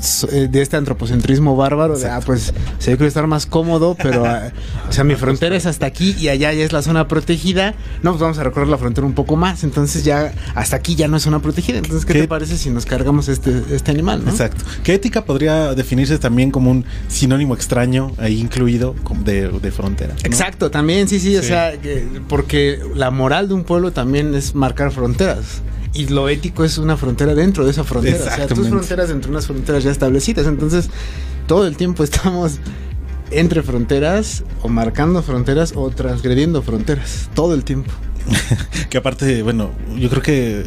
de 0.50 0.62
este 0.62 0.76
antropocentrismo 0.76 1.56
bárbaro 1.56 1.98
de, 1.98 2.10
ah, 2.10 2.20
pues 2.26 2.54
se 2.80 2.92
quiero 2.92 3.06
estar 3.08 3.28
más 3.28 3.46
cómodo 3.46 3.96
pero 4.02 4.26
ah, 4.26 4.52
o 4.90 4.92
sea 4.92 5.04
mi 5.06 5.16
frontera 5.16 5.56
es 5.56 5.66
hasta 5.66 5.86
aquí 5.86 6.16
y 6.20 6.28
allá 6.28 6.52
ya 6.52 6.64
es 6.66 6.74
la 6.74 6.82
zona 6.82 7.08
protegida 7.08 7.76
no 8.04 8.12
pues 8.12 8.22
vamos 8.22 8.38
a 8.40 8.44
recorrer 8.44 8.68
la 8.68 8.78
frontera 8.78 9.08
un 9.08 9.14
poco 9.14 9.36
más 9.38 9.64
entonces 9.64 10.04
ya 10.04 10.34
hasta 10.56 10.76
aquí 10.76 10.96
ya 10.96 11.08
no 11.08 11.16
es 11.18 11.24
zona 11.24 11.40
protegida 11.40 11.78
entonces 11.78 12.06
qué, 12.06 12.14
¿Qué? 12.14 12.22
te 12.22 12.28
parece 12.28 12.58
si 12.58 12.70
nos 12.70 12.86
cargamos 12.86 13.30
este 13.30 13.64
este 13.72 13.92
animal 13.92 14.24
¿no? 14.26 14.32
Exacto. 14.32 14.66
¿Qué 14.84 14.94
ética 14.96 15.24
podría 15.26 15.74
definirse 15.74 16.18
también 16.18 16.52
como 16.52 16.72
un 16.72 16.86
sinónimo 17.08 17.54
extraño 17.56 18.12
ahí 18.18 18.40
incluido 18.40 18.96
como 19.04 19.24
de, 19.24 19.48
de 19.50 19.72
frontera? 19.72 20.14
¿no? 20.14 20.20
Exacto, 20.24 20.72
también, 20.72 21.08
sí, 21.08 21.20
sí, 21.20 21.38
o 21.38 21.44
sea, 21.44 21.78
que- 21.80 22.06
porque 22.28 22.80
la 22.96 23.12
moral 23.12 23.48
de 23.48 23.54
un 23.54 23.64
pueblo 23.64 23.92
también 23.92 24.34
es 24.36 24.56
marcar 24.56 24.92
fronteras. 24.92 25.62
Y 25.96 26.08
lo 26.08 26.28
ético 26.30 26.64
es 26.66 26.78
una 26.78 26.98
frontera 26.98 27.34
dentro 27.34 27.64
de 27.66 27.72
esa 27.72 27.84
frontera. 27.84 28.18
O 28.18 28.36
sea, 28.36 28.48
tus 28.48 28.68
fronteras 28.68 29.08
dentro 29.10 29.30
de 29.30 29.38
unas 29.38 29.48
fronteras 29.48 29.84
ya 29.84 29.92
establecidas. 29.92 30.46
Entonces, 30.46 30.90
todo 31.48 31.66
el 31.66 31.78
tiempo 31.78 32.04
estamos 32.04 32.60
entre 33.32 33.64
fronteras, 33.64 34.44
o 34.62 34.68
marcando 34.68 35.24
fronteras, 35.24 35.74
o 35.76 35.90
transgrediendo 35.90 36.62
fronteras. 36.62 37.30
Todo 37.34 37.54
el 37.56 37.64
tiempo. 37.64 37.92
Que 38.90 38.98
aparte, 38.98 39.42
bueno, 39.44 39.72
yo 39.98 40.10
creo 40.10 40.22
que. 40.22 40.66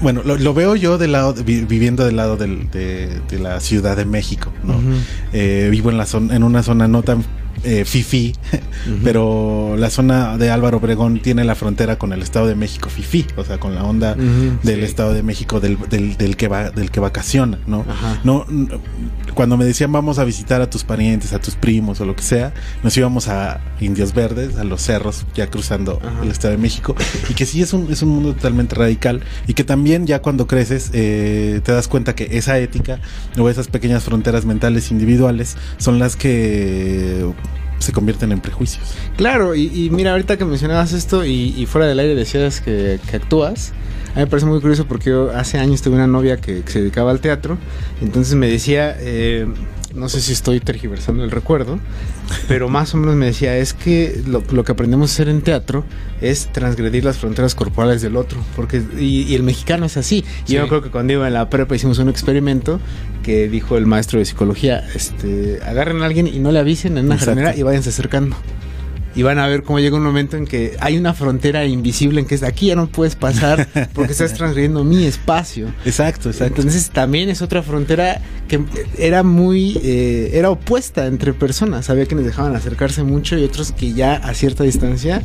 Bueno, 0.00 0.20
lo, 0.24 0.36
lo 0.36 0.52
veo 0.52 0.76
yo 0.76 0.98
del 0.98 1.12
lado, 1.12 1.32
vi- 1.42 1.64
viviendo 1.64 2.04
del 2.04 2.16
lado 2.16 2.36
del- 2.36 2.70
de, 2.70 3.20
de 3.30 3.38
la 3.38 3.60
Ciudad 3.60 3.96
de 3.96 4.04
México, 4.04 4.52
¿no? 4.62 4.74
Eh, 5.32 5.68
vivo 5.70 5.90
en 5.90 5.96
la 5.96 6.04
zona, 6.04 6.36
en 6.36 6.42
una 6.42 6.62
zona 6.62 6.86
no 6.86 7.02
tan 7.02 7.24
eh, 7.64 7.84
fifi, 7.84 8.34
pero 9.02 9.76
la 9.76 9.90
zona 9.90 10.36
de 10.38 10.50
Álvaro 10.50 10.78
Obregón 10.78 11.20
tiene 11.20 11.44
la 11.44 11.54
frontera 11.54 11.98
con 11.98 12.12
el 12.12 12.22
Estado 12.22 12.46
de 12.46 12.54
México 12.54 12.88
fifi, 12.88 13.26
o 13.36 13.44
sea, 13.44 13.58
con 13.58 13.74
la 13.74 13.84
onda 13.84 14.14
del 14.14 14.80
sí. 14.80 14.84
Estado 14.84 15.12
de 15.14 15.22
México 15.22 15.60
del, 15.60 15.78
del, 15.88 16.16
del 16.16 16.36
que 16.36 16.48
va, 16.48 16.70
del 16.70 16.90
que 16.90 17.00
vacaciona, 17.00 17.58
¿no? 17.66 17.84
Ajá. 17.88 18.20
No, 18.24 18.46
cuando 19.34 19.56
me 19.56 19.64
decían 19.64 19.92
vamos 19.92 20.18
a 20.18 20.24
visitar 20.24 20.60
a 20.60 20.70
tus 20.70 20.84
parientes, 20.84 21.32
a 21.32 21.40
tus 21.40 21.54
primos 21.54 22.00
o 22.00 22.04
lo 22.04 22.14
que 22.14 22.22
sea, 22.22 22.52
nos 22.82 22.96
íbamos 22.96 23.28
a 23.28 23.60
Indios 23.80 24.14
Verdes, 24.14 24.56
a 24.56 24.64
los 24.64 24.82
cerros, 24.82 25.24
ya 25.34 25.48
cruzando 25.48 26.00
Ajá. 26.02 26.22
el 26.22 26.30
Estado 26.30 26.52
de 26.52 26.58
México, 26.58 26.94
y 27.28 27.34
que 27.34 27.46
sí 27.46 27.62
es 27.62 27.72
un, 27.72 27.90
es 27.90 28.02
un 28.02 28.10
mundo 28.10 28.34
totalmente 28.34 28.74
radical, 28.74 29.22
y 29.46 29.54
que 29.54 29.64
también 29.64 30.06
ya 30.06 30.22
cuando 30.22 30.46
creces 30.46 30.90
eh, 30.92 31.60
te 31.64 31.72
das 31.72 31.88
cuenta 31.88 32.14
que 32.14 32.28
esa 32.32 32.58
ética 32.58 33.00
o 33.38 33.48
esas 33.48 33.68
pequeñas 33.68 34.04
fronteras 34.04 34.44
mentales 34.44 34.90
individuales 34.90 35.56
son 35.78 35.98
las 35.98 36.16
que 36.16 37.26
se 37.78 37.92
convierten 37.92 38.32
en 38.32 38.40
prejuicios. 38.40 38.94
Claro, 39.16 39.54
y, 39.54 39.88
mira, 39.90 40.12
ahorita 40.12 40.36
que 40.36 40.44
mencionabas 40.44 40.92
esto 40.92 41.24
y, 41.24 41.66
fuera 41.66 41.86
del 41.86 41.98
aire 41.98 42.14
decías 42.14 42.60
que, 42.60 42.98
actúas, 43.12 43.72
a 44.14 44.20
mí 44.20 44.24
me 44.24 44.26
parece 44.26 44.46
muy 44.46 44.60
curioso 44.60 44.86
porque 44.86 45.10
yo 45.10 45.30
hace 45.30 45.58
años 45.58 45.82
tuve 45.82 45.96
una 45.96 46.06
novia 46.06 46.38
que, 46.38 46.62
que 46.62 46.72
se 46.72 46.80
dedicaba 46.80 47.10
al 47.10 47.20
teatro, 47.20 47.58
entonces 48.00 48.34
me 48.34 48.48
decía, 48.48 48.96
eh, 48.98 49.46
no 49.96 50.08
sé 50.08 50.20
si 50.20 50.32
estoy 50.32 50.60
tergiversando 50.60 51.24
el 51.24 51.30
recuerdo, 51.30 51.78
pero 52.48 52.68
más 52.68 52.94
o 52.94 52.98
menos 52.98 53.16
me 53.16 53.26
decía, 53.26 53.56
es 53.56 53.74
que 53.74 54.22
lo, 54.26 54.42
lo 54.50 54.64
que 54.64 54.72
aprendemos 54.72 55.10
a 55.10 55.12
hacer 55.14 55.28
en 55.28 55.42
teatro 55.42 55.84
es 56.20 56.52
transgredir 56.52 57.04
las 57.04 57.18
fronteras 57.18 57.54
corporales 57.54 58.02
del 58.02 58.16
otro, 58.16 58.38
porque 58.54 58.82
y, 58.98 59.22
y 59.22 59.34
el 59.34 59.42
mexicano 59.42 59.86
es 59.86 59.96
así. 59.96 60.24
Yo 60.46 60.68
creo 60.68 60.82
que 60.82 60.90
cuando 60.90 61.14
iba 61.14 61.26
en 61.26 61.34
la 61.34 61.50
prepa 61.50 61.74
hicimos 61.74 61.98
un 61.98 62.08
experimento 62.08 62.80
que 63.22 63.48
dijo 63.48 63.76
el 63.76 63.86
maestro 63.86 64.18
de 64.18 64.24
psicología, 64.24 64.86
este, 64.94 65.60
agarren 65.66 66.02
a 66.02 66.06
alguien 66.06 66.26
y 66.26 66.38
no 66.38 66.52
le 66.52 66.58
avisen 66.58 66.98
en 66.98 67.06
una 67.06 67.16
Exacto. 67.16 67.58
y 67.58 67.62
váyanse 67.62 67.88
acercando 67.88 68.36
y 69.16 69.22
van 69.22 69.38
a 69.38 69.46
ver 69.48 69.62
cómo 69.62 69.80
llega 69.80 69.96
un 69.96 70.02
momento 70.02 70.36
en 70.36 70.44
que 70.44 70.76
hay 70.78 70.98
una 70.98 71.14
frontera 71.14 71.64
invisible 71.64 72.20
en 72.20 72.26
que 72.26 72.34
es 72.34 72.42
aquí 72.42 72.66
ya 72.66 72.76
no 72.76 72.86
puedes 72.86 73.16
pasar 73.16 73.66
porque 73.94 74.12
estás 74.12 74.32
transgrediendo 74.34 74.84
mi 74.84 75.04
espacio. 75.04 75.72
Exacto, 75.86 76.28
exacto. 76.28 76.60
Entonces 76.60 76.90
también 76.90 77.30
es 77.30 77.40
otra 77.40 77.62
frontera 77.62 78.20
que 78.46 78.62
era 78.98 79.22
muy, 79.22 79.80
eh, 79.82 80.30
era 80.34 80.50
opuesta 80.50 81.06
entre 81.06 81.32
personas. 81.32 81.88
Había 81.88 82.04
quienes 82.04 82.26
dejaban 82.26 82.54
acercarse 82.54 83.02
mucho 83.04 83.38
y 83.38 83.44
otros 83.44 83.72
que 83.72 83.94
ya 83.94 84.16
a 84.16 84.34
cierta 84.34 84.64
distancia 84.64 85.22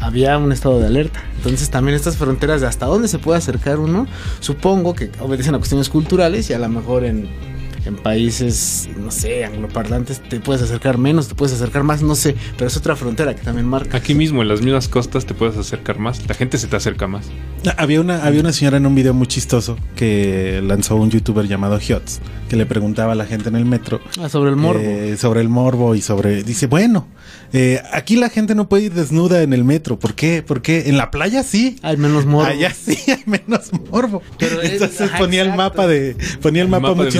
había 0.00 0.38
un 0.38 0.52
estado 0.52 0.78
de 0.78 0.86
alerta. 0.86 1.20
Entonces 1.38 1.68
también 1.68 1.96
estas 1.96 2.16
fronteras 2.16 2.60
de 2.60 2.68
hasta 2.68 2.86
dónde 2.86 3.08
se 3.08 3.18
puede 3.18 3.38
acercar 3.38 3.80
uno, 3.80 4.06
supongo 4.38 4.94
que 4.94 5.10
obedecen 5.18 5.56
a 5.56 5.58
cuestiones 5.58 5.88
culturales 5.88 6.48
y 6.50 6.52
a 6.52 6.60
lo 6.60 6.68
mejor 6.68 7.04
en, 7.04 7.28
en 7.86 7.96
países, 7.96 8.88
no 8.98 9.10
sé, 9.10 9.44
angloparlantes 9.44 10.20
te 10.20 10.40
puedes 10.40 10.62
acercar 10.62 10.98
menos, 10.98 11.28
te 11.28 11.34
puedes 11.34 11.54
acercar 11.54 11.82
más, 11.84 12.02
no 12.02 12.14
sé, 12.14 12.34
pero 12.56 12.66
es 12.68 12.76
otra 12.76 12.96
frontera 12.96 13.34
que 13.34 13.42
también 13.42 13.66
marca. 13.66 13.96
Aquí 13.96 14.14
mismo, 14.14 14.42
en 14.42 14.48
las 14.48 14.60
mismas 14.60 14.88
costas, 14.88 15.24
te 15.26 15.34
puedes 15.34 15.56
acercar 15.56 15.98
más. 15.98 16.26
La 16.28 16.34
gente 16.34 16.58
se 16.58 16.66
te 16.66 16.76
acerca 16.76 17.06
más. 17.06 17.26
Había 17.76 18.00
una, 18.00 18.24
había 18.24 18.40
una 18.40 18.52
señora 18.52 18.76
en 18.76 18.86
un 18.86 18.94
video 18.94 19.14
muy 19.14 19.26
chistoso 19.26 19.76
que 19.96 20.60
lanzó 20.64 20.96
un 20.96 21.10
youtuber 21.10 21.46
llamado 21.48 21.78
Hiots, 21.80 22.20
que 22.48 22.56
le 22.56 22.66
preguntaba 22.66 23.12
a 23.12 23.14
la 23.14 23.26
gente 23.26 23.48
en 23.48 23.56
el 23.56 23.64
metro 23.64 24.00
Ah, 24.20 24.28
sobre 24.28 24.50
el 24.50 24.56
morbo. 24.56 24.80
eh, 24.82 25.16
sobre 25.16 25.40
el 25.40 25.48
morbo 25.48 25.94
y 25.94 26.02
sobre. 26.02 26.42
Dice, 26.42 26.66
bueno, 26.66 27.08
eh, 27.52 27.80
aquí 27.92 28.16
la 28.16 28.28
gente 28.30 28.54
no 28.54 28.68
puede 28.68 28.84
ir 28.84 28.94
desnuda 28.94 29.42
en 29.42 29.52
el 29.52 29.64
metro. 29.64 29.98
¿Por 29.98 30.14
qué? 30.14 30.42
¿Por 30.42 30.62
qué? 30.62 30.84
En 30.88 30.96
la 30.96 31.10
playa 31.10 31.42
sí. 31.42 31.76
Hay 31.82 31.96
menos 31.96 32.26
morbo. 32.26 32.46
Allá 32.48 32.70
sí 32.72 32.96
hay 33.08 33.22
menos 33.26 33.70
morbo. 33.90 34.22
Pero 34.38 34.60
es- 34.62 34.72
Entonces 34.72 35.00
ajá, 35.02 35.18
ponía 35.18 35.42
el 35.42 35.54
mapa 35.54 35.86
de. 35.86 36.16
Ponía 36.42 36.62
el 36.62 36.68
mapa, 36.68 36.88
mapa 36.94 37.02
muy 37.02 37.10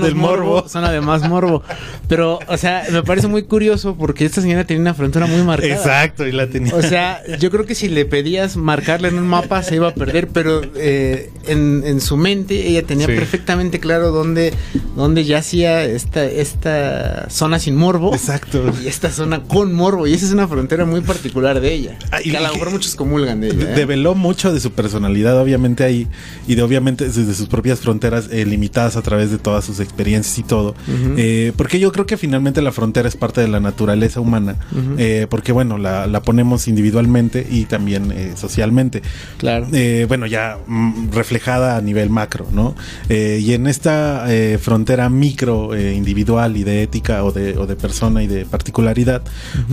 del 0.00 0.13
del 0.14 0.22
morbo. 0.22 0.68
Zona 0.68 0.90
de 0.90 1.00
más 1.00 1.28
morbo. 1.28 1.62
Pero, 2.08 2.38
o 2.48 2.56
sea, 2.56 2.84
me 2.90 3.02
parece 3.02 3.26
muy 3.28 3.42
curioso 3.44 3.94
porque 3.96 4.24
esta 4.24 4.40
señora 4.40 4.64
tenía 4.64 4.80
una 4.80 4.94
frontera 4.94 5.26
muy 5.26 5.42
marcada. 5.42 5.74
Exacto, 5.74 6.26
y 6.26 6.32
la 6.32 6.46
tenía. 6.48 6.74
O 6.74 6.82
sea, 6.82 7.22
yo 7.38 7.50
creo 7.50 7.64
que 7.66 7.74
si 7.74 7.88
le 7.88 8.04
pedías 8.04 8.56
marcarle 8.56 9.08
en 9.08 9.18
un 9.18 9.26
mapa 9.26 9.62
se 9.62 9.76
iba 9.76 9.88
a 9.88 9.94
perder, 9.94 10.28
pero 10.28 10.62
eh, 10.76 11.30
en, 11.46 11.82
en 11.86 12.00
su 12.00 12.16
mente 12.16 12.66
ella 12.68 12.82
tenía 12.82 13.06
Sí. 13.06 13.12
perfectamente 13.14 13.80
claro 13.80 14.10
dónde, 14.12 14.54
dónde 14.96 15.24
yacía 15.24 15.84
esta, 15.84 16.24
esta 16.24 17.28
zona 17.28 17.58
sin 17.58 17.76
morbo 17.76 18.14
Exacto. 18.14 18.72
y 18.82 18.86
esta 18.88 19.10
zona 19.10 19.42
con 19.42 19.72
morbo. 19.74 20.06
Y 20.06 20.14
esa 20.14 20.26
es 20.26 20.32
una 20.32 20.46
frontera 20.48 20.84
muy 20.84 21.00
particular 21.00 21.60
de 21.60 21.72
ella. 21.74 21.98
Ah, 22.10 22.20
y 22.22 22.30
que 22.30 22.36
a 22.36 22.40
lo 22.40 22.52
mejor 22.52 22.70
muchos 22.70 22.94
comulgan 22.94 23.40
de 23.40 23.48
ella. 23.48 23.72
¿eh? 23.72 23.74
Develó 23.74 24.14
mucho 24.14 24.52
de 24.52 24.60
su 24.60 24.72
personalidad, 24.72 25.38
obviamente 25.38 25.84
ahí, 25.84 26.06
y 26.46 26.54
de 26.54 26.62
obviamente 26.62 27.04
desde 27.06 27.34
sus 27.34 27.48
propias 27.48 27.80
fronteras 27.80 28.28
eh, 28.30 28.44
limitadas 28.46 28.96
a 28.96 29.02
través 29.02 29.30
de 29.30 29.38
todas 29.38 29.64
sus 29.64 29.80
experiencias 29.80 30.03
y 30.06 30.42
todo. 30.42 30.70
Ujú. 30.70 31.14
Eh, 31.16 31.52
porque 31.56 31.78
yo 31.78 31.90
creo 31.92 32.06
que 32.06 32.16
finalmente 32.16 32.60
la 32.62 32.72
frontera 32.72 33.08
es 33.08 33.16
parte 33.16 33.40
de 33.40 33.48
la 33.48 33.60
naturaleza 33.60 34.20
humana, 34.20 34.56
Ujú. 34.72 34.96
eh, 34.98 35.26
porque 35.28 35.52
bueno, 35.52 35.78
la, 35.78 36.06
la 36.06 36.20
ponemos 36.22 36.68
individualmente 36.68 37.46
y 37.50 37.64
también 37.64 38.12
eh, 38.12 38.32
socialmente. 38.36 39.02
Claro. 39.38 39.66
Eh, 39.72 40.04
bueno, 40.08 40.26
ya 40.26 40.58
mm, 40.66 41.10
reflejada 41.12 41.76
a 41.76 41.80
nivel 41.80 42.10
macro, 42.10 42.46
¿no? 42.52 42.74
Eh, 43.08 43.40
y 43.42 43.52
en 43.54 43.66
esta 43.66 44.26
eh, 44.28 44.58
frontera 44.60 45.08
micro, 45.08 45.70
individual 45.74 46.56
y 46.56 46.64
de 46.64 46.82
ética 46.82 47.24
o 47.24 47.32
de, 47.32 47.56
o 47.56 47.66
de 47.66 47.76
persona 47.76 48.22
y 48.22 48.26
de 48.26 48.44
particularidad, 48.44 49.22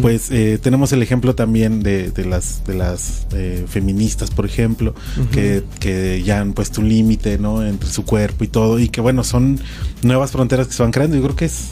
pues 0.02 0.32
eh, 0.32 0.60
tenemos 0.62 0.92
el 0.94 1.02
ejemplo 1.04 1.36
también 1.36 1.84
de, 1.84 2.12
de 2.12 2.26
las, 2.26 2.64
de 2.66 2.76
las 2.76 3.28
feministas, 3.68 4.32
por 4.32 4.46
ejemplo, 4.46 4.94
que, 5.32 5.64
que 5.80 6.22
ya 6.24 6.40
han 6.40 6.54
puesto 6.54 6.82
un 6.82 6.90
límite, 6.90 7.38
¿no? 7.38 7.66
Entre 7.66 7.90
su 7.90 8.04
cuerpo 8.06 8.44
y 8.44 8.48
todo, 8.48 8.80
y 8.80 8.90
que 8.90 9.02
bueno, 9.02 9.24
son 9.24 9.60
nuevas 10.04 10.21
fronteras 10.30 10.68
que 10.68 10.74
se 10.74 10.84
van 10.84 10.92
creando. 10.92 11.16
Yo 11.16 11.24
creo 11.24 11.36
que 11.36 11.46
es 11.46 11.72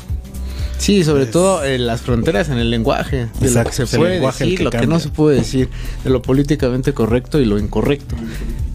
Sí, 0.80 1.04
sobre 1.04 1.26
todo 1.26 1.64
eh, 1.64 1.78
las 1.78 2.02
fronteras 2.02 2.48
en 2.48 2.58
el 2.58 2.72
lenguaje, 2.72 3.28
de 3.42 3.52
lo 3.52 3.64
que 3.66 3.72
se 3.74 3.86
puede 3.86 4.22
decir, 4.22 4.58
que 4.58 4.64
lo 4.64 4.70
que 4.72 4.78
cambia. 4.78 4.96
no 4.96 5.00
se 5.02 5.10
puede 5.10 5.36
decir, 5.36 5.70
de 6.06 6.10
lo 6.10 6.22
políticamente 6.22 6.94
correcto 6.94 7.40
y 7.40 7.46
lo 7.46 7.60
incorrecto. 7.60 8.16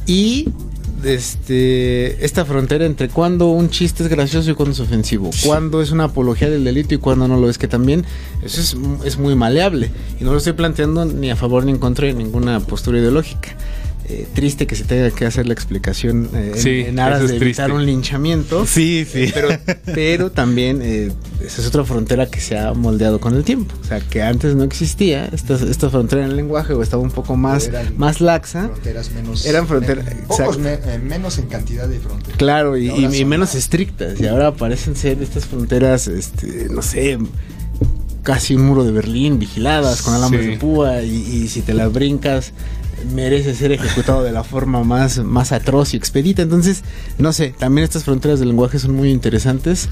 Y 0.06 0.50
este 1.02 2.24
esta 2.24 2.44
frontera 2.44 2.84
entre 2.84 3.08
cuando 3.08 3.48
un 3.48 3.70
chiste 3.70 4.02
es 4.02 4.08
gracioso 4.10 4.50
y 4.50 4.54
cuando 4.54 4.72
es 4.74 4.80
ofensivo, 4.80 5.30
cuando 5.44 5.80
es 5.80 5.92
una 5.92 6.04
apología 6.04 6.50
del 6.50 6.62
delito 6.64 6.94
y 6.94 6.98
cuando 6.98 7.26
no 7.26 7.38
lo 7.38 7.48
es, 7.48 7.56
que 7.56 7.68
también 7.68 8.04
eso 8.42 8.60
es, 8.60 8.76
es 9.06 9.18
muy 9.18 9.34
maleable. 9.34 9.90
Y 10.20 10.24
no 10.24 10.32
lo 10.32 10.38
estoy 10.38 10.52
planteando 10.52 11.06
ni 11.06 11.30
a 11.30 11.36
favor 11.36 11.64
ni 11.64 11.72
en 11.72 11.78
contra 11.78 12.06
de 12.06 12.12
ninguna 12.12 12.60
postura 12.60 12.98
ideológica. 12.98 13.56
Eh, 14.06 14.26
triste 14.34 14.66
que 14.66 14.76
se 14.76 14.84
tenga 14.84 15.10
que 15.10 15.24
hacer 15.24 15.46
la 15.46 15.54
explicación 15.54 16.28
eh, 16.34 16.52
en- 16.54 16.60
Sí, 16.60 16.80
en, 16.86 16.98
aras 16.98 17.22
es 17.22 17.30
de 17.30 17.36
evitar 17.36 17.68
triste. 17.68 17.72
un 17.72 17.86
linchamiento. 17.86 18.66
Sí, 18.66 19.06
sí. 19.10 19.22
Eh, 19.22 19.30
Pero, 19.32 19.48
pero 19.94 20.30
también 20.30 20.80
eh, 20.82 21.10
esa 21.42 21.62
es 21.62 21.66
otra 21.66 21.84
frontera 21.84 22.26
que 22.26 22.38
se 22.38 22.58
ha 22.58 22.74
moldeado 22.74 23.18
con 23.18 23.34
el 23.34 23.44
tiempo. 23.44 23.74
O 23.80 23.84
sea, 23.86 24.00
que 24.00 24.22
antes 24.22 24.54
no 24.56 24.62
existía 24.64 25.24
esta, 25.32 25.54
esta 25.54 25.88
frontera 25.88 26.22
en 26.24 26.32
el 26.32 26.36
lenguaje 26.36 26.74
o 26.74 26.82
estaba 26.82 27.02
un 27.02 27.12
poco 27.12 27.34
más, 27.36 27.68
Eran 27.68 27.96
más 27.96 28.20
laxa. 28.20 28.68
Fronteras 28.68 29.10
menos. 29.12 29.46
Eran 29.46 29.66
fronteras- 29.66 30.04
men- 30.04 30.24
pocos 30.28 30.56
exacto. 30.58 30.86
me- 30.86 30.98
menos 30.98 31.38
en 31.38 31.46
cantidad 31.46 31.88
de 31.88 31.98
fronteras. 31.98 32.36
Claro, 32.36 32.76
y, 32.76 32.90
menos 33.24 33.48
más. 33.48 33.54
estrictas. 33.54 34.20
Y 34.20 34.26
ahora 34.26 34.52
parecen 34.54 34.96
ser 34.96 35.22
estas 35.22 35.46
fronteras, 35.46 36.08
este, 36.08 36.68
no 36.70 36.82
sé, 36.82 37.16
casi 38.22 38.54
un 38.54 38.66
muro 38.66 38.84
de 38.84 38.92
Berlín, 38.92 39.38
vigiladas 39.38 40.02
con 40.02 40.12
alambres 40.12 40.44
Sí. 40.44 40.50
de 40.52 40.56
púa. 40.58 41.02
Y, 41.02 41.14
y 41.14 41.48
si 41.48 41.62
te 41.62 41.72
las 41.74 41.90
brincas, 41.92 42.52
merece 43.12 43.54
ser 43.54 43.72
ejecutado 43.72 44.22
de 44.22 44.32
la 44.32 44.44
forma 44.44 44.82
más, 44.84 45.18
más 45.18 45.52
atroz 45.52 45.94
y 45.94 45.96
expedita. 45.96 46.42
Entonces, 46.42 46.82
no 47.18 47.32
sé, 47.32 47.54
también 47.58 47.84
estas 47.84 48.04
fronteras 48.04 48.38
del 48.38 48.48
lenguaje 48.48 48.78
son 48.78 48.94
muy 48.94 49.10
interesantes 49.10 49.88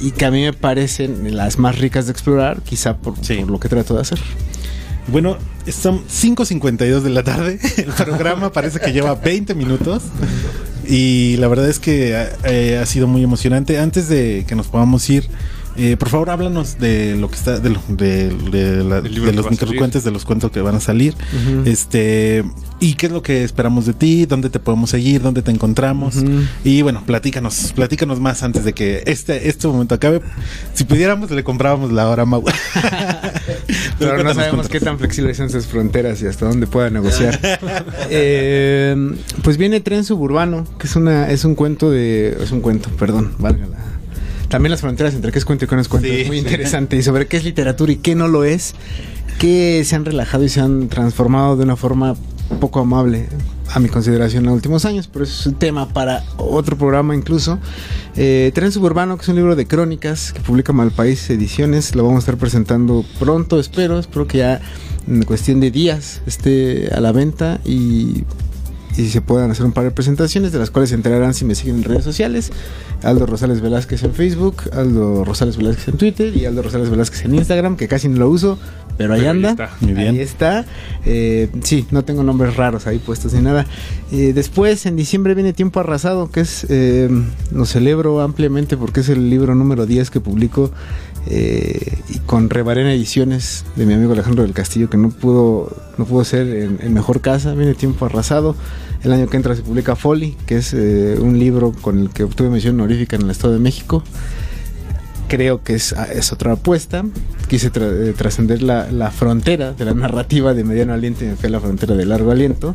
y 0.00 0.10
que 0.12 0.24
a 0.24 0.30
mí 0.30 0.42
me 0.42 0.52
parecen 0.52 1.36
las 1.36 1.58
más 1.58 1.78
ricas 1.78 2.06
de 2.06 2.12
explorar, 2.12 2.62
quizá 2.62 2.96
por, 2.96 3.14
Sí. 3.24 3.36
por 3.36 3.50
lo 3.50 3.60
que 3.60 3.68
trato 3.68 3.94
de 3.94 4.00
hacer. 4.02 4.18
Bueno, 5.08 5.38
son 5.72 6.04
5.52 6.06 7.00
de 7.00 7.10
la 7.10 7.22
tarde. 7.24 7.58
El 7.76 7.86
programa 7.86 8.52
parece 8.52 8.78
que 8.80 8.92
lleva 8.92 9.14
20 9.14 9.54
minutos. 9.54 10.02
Y 10.86 11.36
la 11.38 11.48
verdad 11.48 11.68
es 11.68 11.78
que 11.78 12.26
eh, 12.44 12.78
ha 12.80 12.86
sido 12.86 13.06
muy 13.06 13.22
emocionante. 13.22 13.78
Antes 13.78 14.08
de 14.08 14.44
que 14.46 14.54
nos 14.54 14.66
podamos 14.68 15.08
ir, 15.10 15.28
eh, 15.76 15.96
por 15.96 16.08
favor, 16.08 16.30
háblanos 16.30 16.78
de 16.78 17.16
lo 17.16 17.28
que 17.30 17.36
está, 17.36 17.58
de, 17.58 17.70
lo- 17.70 17.82
de- 17.88 18.28
de 18.50 18.84
la- 18.84 19.00
de 19.00 19.08
los 19.32 19.44
microcuentos, 19.50 20.04
de 20.04 20.10
los 20.10 20.24
cuentos 20.24 20.50
que 20.50 20.60
van 20.60 20.74
a 20.76 20.80
salir. 20.80 21.14
Este, 21.64 22.44
y 22.80 22.94
qué 22.94 23.06
es 23.06 23.12
lo 23.12 23.22
que 23.22 23.44
esperamos 23.44 23.86
de 23.86 23.92
ti, 23.94 24.26
dónde 24.26 24.50
te 24.50 24.58
podemos 24.58 24.90
seguir, 24.90 25.22
dónde 25.22 25.42
te 25.42 25.50
encontramos. 25.50 26.16
Y 26.64 26.82
bueno, 26.82 27.02
platícanos, 27.06 27.72
platícanos 27.74 28.20
más 28.20 28.42
antes 28.42 28.64
de 28.64 28.72
que 28.72 29.02
este, 29.06 29.48
este 29.48 29.68
momento 29.68 29.94
acabe. 29.94 30.20
Si 30.74 30.84
pudiéramos, 30.84 31.30
le 31.30 31.44
comprábamos 31.44 31.92
la 31.92 32.08
hora 32.08 32.24
Mau. 32.24 32.42
Pero 33.98 34.22
no 34.22 34.34
sabemos 34.34 34.68
qué 34.68 34.80
tan 34.80 34.98
flexibles 34.98 35.36
son 35.36 35.50
sus 35.50 35.66
fronteras 35.66 36.20
y 36.22 36.26
hasta 36.26 36.46
dónde 36.46 36.66
pueda 36.66 36.90
negociar. 36.90 37.38
Eh, 38.12 38.96
pues 39.42 39.56
viene 39.56 39.80
Tren 39.80 40.04
Suburbano, 40.04 40.66
que 40.78 40.86
es 40.86 40.96
una 40.96 41.30
es 41.30 41.44
un 41.44 41.54
cuento 41.54 41.90
de 41.90 42.36
es 42.42 42.50
un 42.50 42.60
cuento, 42.60 42.88
perdón, 42.98 43.32
valga 43.38 43.66
la- 43.66 43.78
También 44.50 44.72
las 44.72 44.80
fronteras 44.80 45.14
entre 45.14 45.30
qué 45.32 45.38
es 45.38 45.44
cuento 45.44 45.64
y 45.64 45.68
qué 45.68 45.76
no 45.76 45.80
es 45.80 45.88
cuento. 45.88 46.08
Sí, 46.08 46.22
es 46.22 46.26
muy 46.26 46.38
interesante. 46.38 46.96
Y 46.96 47.02
sobre 47.02 47.26
qué 47.26 47.36
es 47.36 47.44
literatura 47.44 47.92
y 47.92 47.96
qué 47.96 48.14
no 48.14 48.28
lo 48.28 48.44
es, 48.44 48.74
que 49.38 49.82
se 49.84 49.96
han 49.96 50.04
relajado 50.04 50.44
y 50.44 50.48
se 50.48 50.60
han 50.60 50.88
transformado 50.88 51.56
de 51.56 51.62
una 51.62 51.76
forma 51.76 52.16
poco 52.60 52.80
amable 52.80 53.28
a 53.72 53.78
mi 53.78 53.88
consideración 53.88 54.42
en 54.42 54.46
los 54.46 54.56
últimos 54.56 54.84
años, 54.84 55.08
pero 55.10 55.24
eso 55.24 55.38
es 55.38 55.46
un 55.46 55.54
tema 55.54 55.88
para 55.88 56.24
otro 56.36 56.76
programa 56.76 57.14
incluso. 57.14 57.60
Eh, 58.16 58.50
Tren 58.52 58.72
Suburbano, 58.72 59.16
que 59.16 59.22
es 59.22 59.28
un 59.28 59.36
libro 59.36 59.54
de 59.54 59.66
crónicas 59.66 60.32
que 60.32 60.40
publica 60.40 60.72
Malpaís 60.72 61.30
Ediciones, 61.30 61.94
lo 61.94 62.02
vamos 62.02 62.16
a 62.16 62.20
estar 62.20 62.36
presentando 62.36 63.04
pronto, 63.20 63.60
espero, 63.60 64.00
espero 64.00 64.26
que 64.26 64.38
ya 64.38 64.60
en 65.06 65.22
cuestión 65.22 65.60
de 65.60 65.70
días 65.70 66.22
esté 66.26 66.90
a 66.92 67.00
la 67.00 67.12
venta. 67.12 67.60
Y, 67.64 68.24
y 69.00 69.08
se 69.08 69.20
puedan 69.20 69.50
hacer 69.50 69.64
un 69.64 69.72
par 69.72 69.84
de 69.84 69.90
presentaciones 69.90 70.52
de 70.52 70.58
las 70.58 70.70
cuales 70.70 70.90
se 70.90 70.94
enterarán 70.94 71.32
si 71.34 71.44
me 71.44 71.54
siguen 71.54 71.76
en 71.76 71.84
redes 71.84 72.04
sociales. 72.04 72.52
Aldo 73.02 73.24
Rosales 73.24 73.60
Velázquez 73.62 74.02
en 74.02 74.12
Facebook, 74.12 74.56
Aldo 74.72 75.24
Rosales 75.24 75.56
Velázquez 75.56 75.88
en 75.88 75.96
Twitter 75.96 76.36
y 76.36 76.44
Aldo 76.44 76.62
Rosales 76.62 76.90
Velázquez 76.90 77.24
en 77.24 77.34
Instagram, 77.34 77.76
que 77.76 77.88
casi 77.88 78.08
no 78.08 78.18
lo 78.18 78.28
uso, 78.28 78.58
pero 78.98 79.14
ahí 79.14 79.20
Pero 79.20 79.30
ahí 79.32 79.36
anda. 79.36 79.50
está. 79.52 79.70
Muy 79.80 79.94
bien. 79.94 80.08
Ahí 80.16 80.20
está. 80.20 80.66
Eh, 81.06 81.48
sí, 81.62 81.86
no 81.90 82.04
tengo 82.04 82.22
nombres 82.22 82.56
raros 82.56 82.86
ahí 82.86 82.98
puestos 82.98 83.32
ni 83.32 83.40
nada. 83.40 83.64
Eh, 84.12 84.32
después, 84.34 84.84
en 84.84 84.96
diciembre 84.96 85.34
viene 85.34 85.52
Tiempo 85.54 85.80
Arrasado, 85.80 86.30
que 86.30 86.40
es, 86.40 86.66
eh, 86.68 87.08
lo 87.52 87.64
celebro 87.64 88.20
ampliamente 88.20 88.76
porque 88.76 89.00
es 89.00 89.08
el 89.08 89.30
libro 89.30 89.54
número 89.54 89.86
10 89.86 90.10
que 90.10 90.20
publico 90.20 90.70
eh, 91.26 91.98
y 92.08 92.18
con 92.18 92.50
Rebarena 92.50 92.92
Ediciones 92.92 93.64
de 93.76 93.86
mi 93.86 93.94
amigo 93.94 94.12
Alejandro 94.12 94.42
del 94.42 94.52
Castillo, 94.52 94.90
que 94.90 94.96
no 94.98 95.08
pudo, 95.10 95.74
no 95.96 96.04
pudo 96.04 96.24
ser 96.24 96.46
en, 96.48 96.78
en 96.82 96.92
mejor 96.92 97.20
casa. 97.22 97.54
Viene 97.54 97.74
Tiempo 97.74 98.04
Arrasado. 98.04 98.54
El 99.02 99.12
año 99.12 99.28
que 99.28 99.36
entra 99.36 99.56
se 99.56 99.62
publica 99.62 99.96
Folly, 99.96 100.36
que 100.46 100.58
es 100.58 100.74
eh, 100.74 101.16
un 101.18 101.38
libro 101.38 101.72
con 101.72 101.98
el 101.98 102.10
que 102.10 102.24
obtuve 102.24 102.50
mención 102.50 102.74
honorífica 102.74 103.16
en 103.16 103.22
el 103.22 103.30
Estado 103.30 103.54
de 103.54 103.58
México 103.58 104.02
creo 105.30 105.62
que 105.62 105.74
es, 105.74 105.94
es 106.12 106.32
otra 106.32 106.52
apuesta. 106.52 107.04
Quise 107.48 107.70
eh, 107.72 108.14
trascender 108.16 108.62
la, 108.62 108.90
la 108.90 109.10
frontera 109.12 109.72
de 109.72 109.84
la 109.84 109.94
narrativa 109.94 110.54
de 110.54 110.64
mediano 110.64 110.92
aliento 110.92 111.24
y 111.24 111.28
me 111.28 111.36
fui 111.36 111.48
a 111.48 111.52
la 111.52 111.60
frontera 111.60 111.94
de 111.94 112.04
largo 112.04 112.32
aliento. 112.32 112.74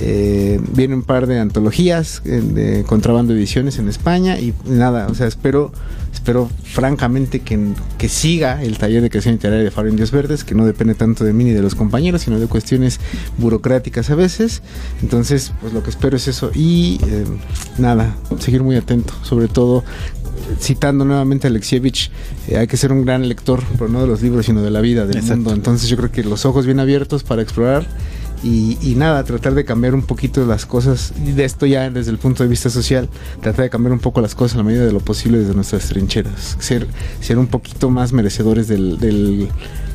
Eh, 0.00 0.60
viene 0.72 0.94
un 0.94 1.02
par 1.02 1.26
de 1.26 1.40
antologías 1.40 2.22
eh, 2.24 2.40
de 2.40 2.84
contrabando 2.84 3.34
ediciones 3.34 3.78
en 3.78 3.88
España 3.88 4.38
y 4.38 4.54
nada, 4.66 5.08
o 5.08 5.14
sea, 5.14 5.26
espero, 5.26 5.72
espero 6.12 6.48
francamente 6.62 7.40
que, 7.40 7.58
que 7.98 8.08
siga 8.08 8.62
el 8.62 8.78
taller 8.78 9.02
de 9.02 9.10
creación 9.10 9.34
literaria 9.34 9.64
de 9.64 9.70
Faro 9.72 9.88
Indios 9.88 10.12
Verdes, 10.12 10.44
que 10.44 10.54
no 10.54 10.66
depende 10.66 10.94
tanto 10.94 11.24
de 11.24 11.32
mí 11.32 11.42
ni 11.42 11.50
de 11.50 11.62
los 11.62 11.74
compañeros, 11.74 12.22
sino 12.22 12.38
de 12.38 12.46
cuestiones 12.46 13.00
burocráticas 13.36 14.10
a 14.10 14.14
veces. 14.14 14.62
Entonces, 15.02 15.52
pues 15.60 15.72
lo 15.72 15.82
que 15.82 15.90
espero 15.90 16.16
es 16.16 16.28
eso 16.28 16.52
y 16.54 17.00
nada, 17.78 18.14
seguir 18.38 18.62
muy 18.62 18.76
atento, 18.76 19.12
sobre 19.22 19.48
todo 19.48 19.82
citando 20.58 21.04
nuevamente 21.04 21.46
a 21.46 21.50
Alexievich, 21.50 22.10
eh, 22.48 22.56
hay 22.58 22.66
que 22.66 22.76
ser 22.76 22.92
un 22.92 23.04
gran 23.04 23.28
lector, 23.28 23.62
pero 23.78 23.88
no 23.88 24.00
de 24.00 24.06
los 24.06 24.22
libros, 24.22 24.46
sino 24.46 24.62
de 24.62 24.70
la 24.70 24.80
vida, 24.80 25.06
del 25.06 25.16
Exacto. 25.16 25.36
mundo. 25.36 25.52
Entonces 25.52 25.88
yo 25.88 25.96
creo 25.96 26.10
que 26.10 26.24
los 26.24 26.44
ojos 26.46 26.66
bien 26.66 26.80
abiertos 26.80 27.22
para 27.22 27.42
explorar 27.42 27.86
y, 28.42 28.78
y 28.80 28.94
nada, 28.94 29.22
tratar 29.24 29.54
de 29.54 29.64
cambiar 29.66 29.94
un 29.94 30.02
poquito 30.02 30.46
las 30.46 30.64
cosas, 30.64 31.12
y 31.26 31.32
de 31.32 31.44
esto 31.44 31.66
ya 31.66 31.90
desde 31.90 32.10
el 32.10 32.16
punto 32.18 32.42
de 32.42 32.48
vista 32.48 32.70
social, 32.70 33.08
tratar 33.42 33.64
de 33.64 33.70
cambiar 33.70 33.92
un 33.92 33.98
poco 33.98 34.20
las 34.22 34.34
cosas 34.34 34.54
a 34.54 34.58
la 34.58 34.64
medida 34.64 34.84
de 34.86 34.92
lo 34.92 35.00
posible 35.00 35.38
desde 35.38 35.54
nuestras 35.54 35.86
trincheras, 35.88 36.56
ser, 36.58 36.86
ser 37.20 37.38
un 37.38 37.48
poquito 37.48 37.90
más 37.90 38.12
merecedores 38.14 38.66
del, 38.66 38.98
del- 38.98 39.48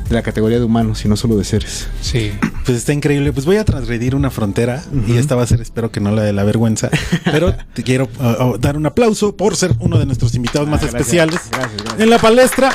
de 0.08 0.14
la 0.14 0.22
categoría 0.22 0.58
de 0.58 0.64
humanos 0.64 1.04
y 1.04 1.08
no 1.08 1.16
solo 1.16 1.36
de 1.36 1.44
seres. 1.44 1.88
Sí. 2.00 2.32
Pues 2.66 2.78
está 2.78 2.92
increíble. 2.92 3.32
Pues 3.32 3.46
voy 3.46 3.58
a 3.58 3.64
transgredir 3.64 4.16
una 4.16 4.28
frontera 4.28 4.82
y 5.06 5.18
esta 5.18 5.36
va 5.36 5.44
a 5.44 5.46
ser, 5.46 5.60
espero 5.60 5.92
que 5.92 6.00
no 6.00 6.10
la 6.10 6.22
de 6.24 6.32
la 6.32 6.42
vergüenza. 6.42 6.90
Pero 7.24 7.54
te 7.74 7.84
quiero 7.84 8.08
uh, 8.18 8.42
uh, 8.42 8.58
dar 8.58 8.76
un 8.76 8.86
aplauso 8.86 9.36
por 9.36 9.54
ser 9.54 9.70
uno 9.78 9.98
de 10.00 10.06
nuestros 10.06 10.34
invitados 10.34 10.66
más 10.68 10.80
Ah, 10.82 10.88
gracias, 10.90 11.00
especiales 11.00 11.40
gracias, 11.52 11.76
gracias. 11.82 12.00
en 12.00 12.10
la 12.10 12.18
palestra. 12.18 12.72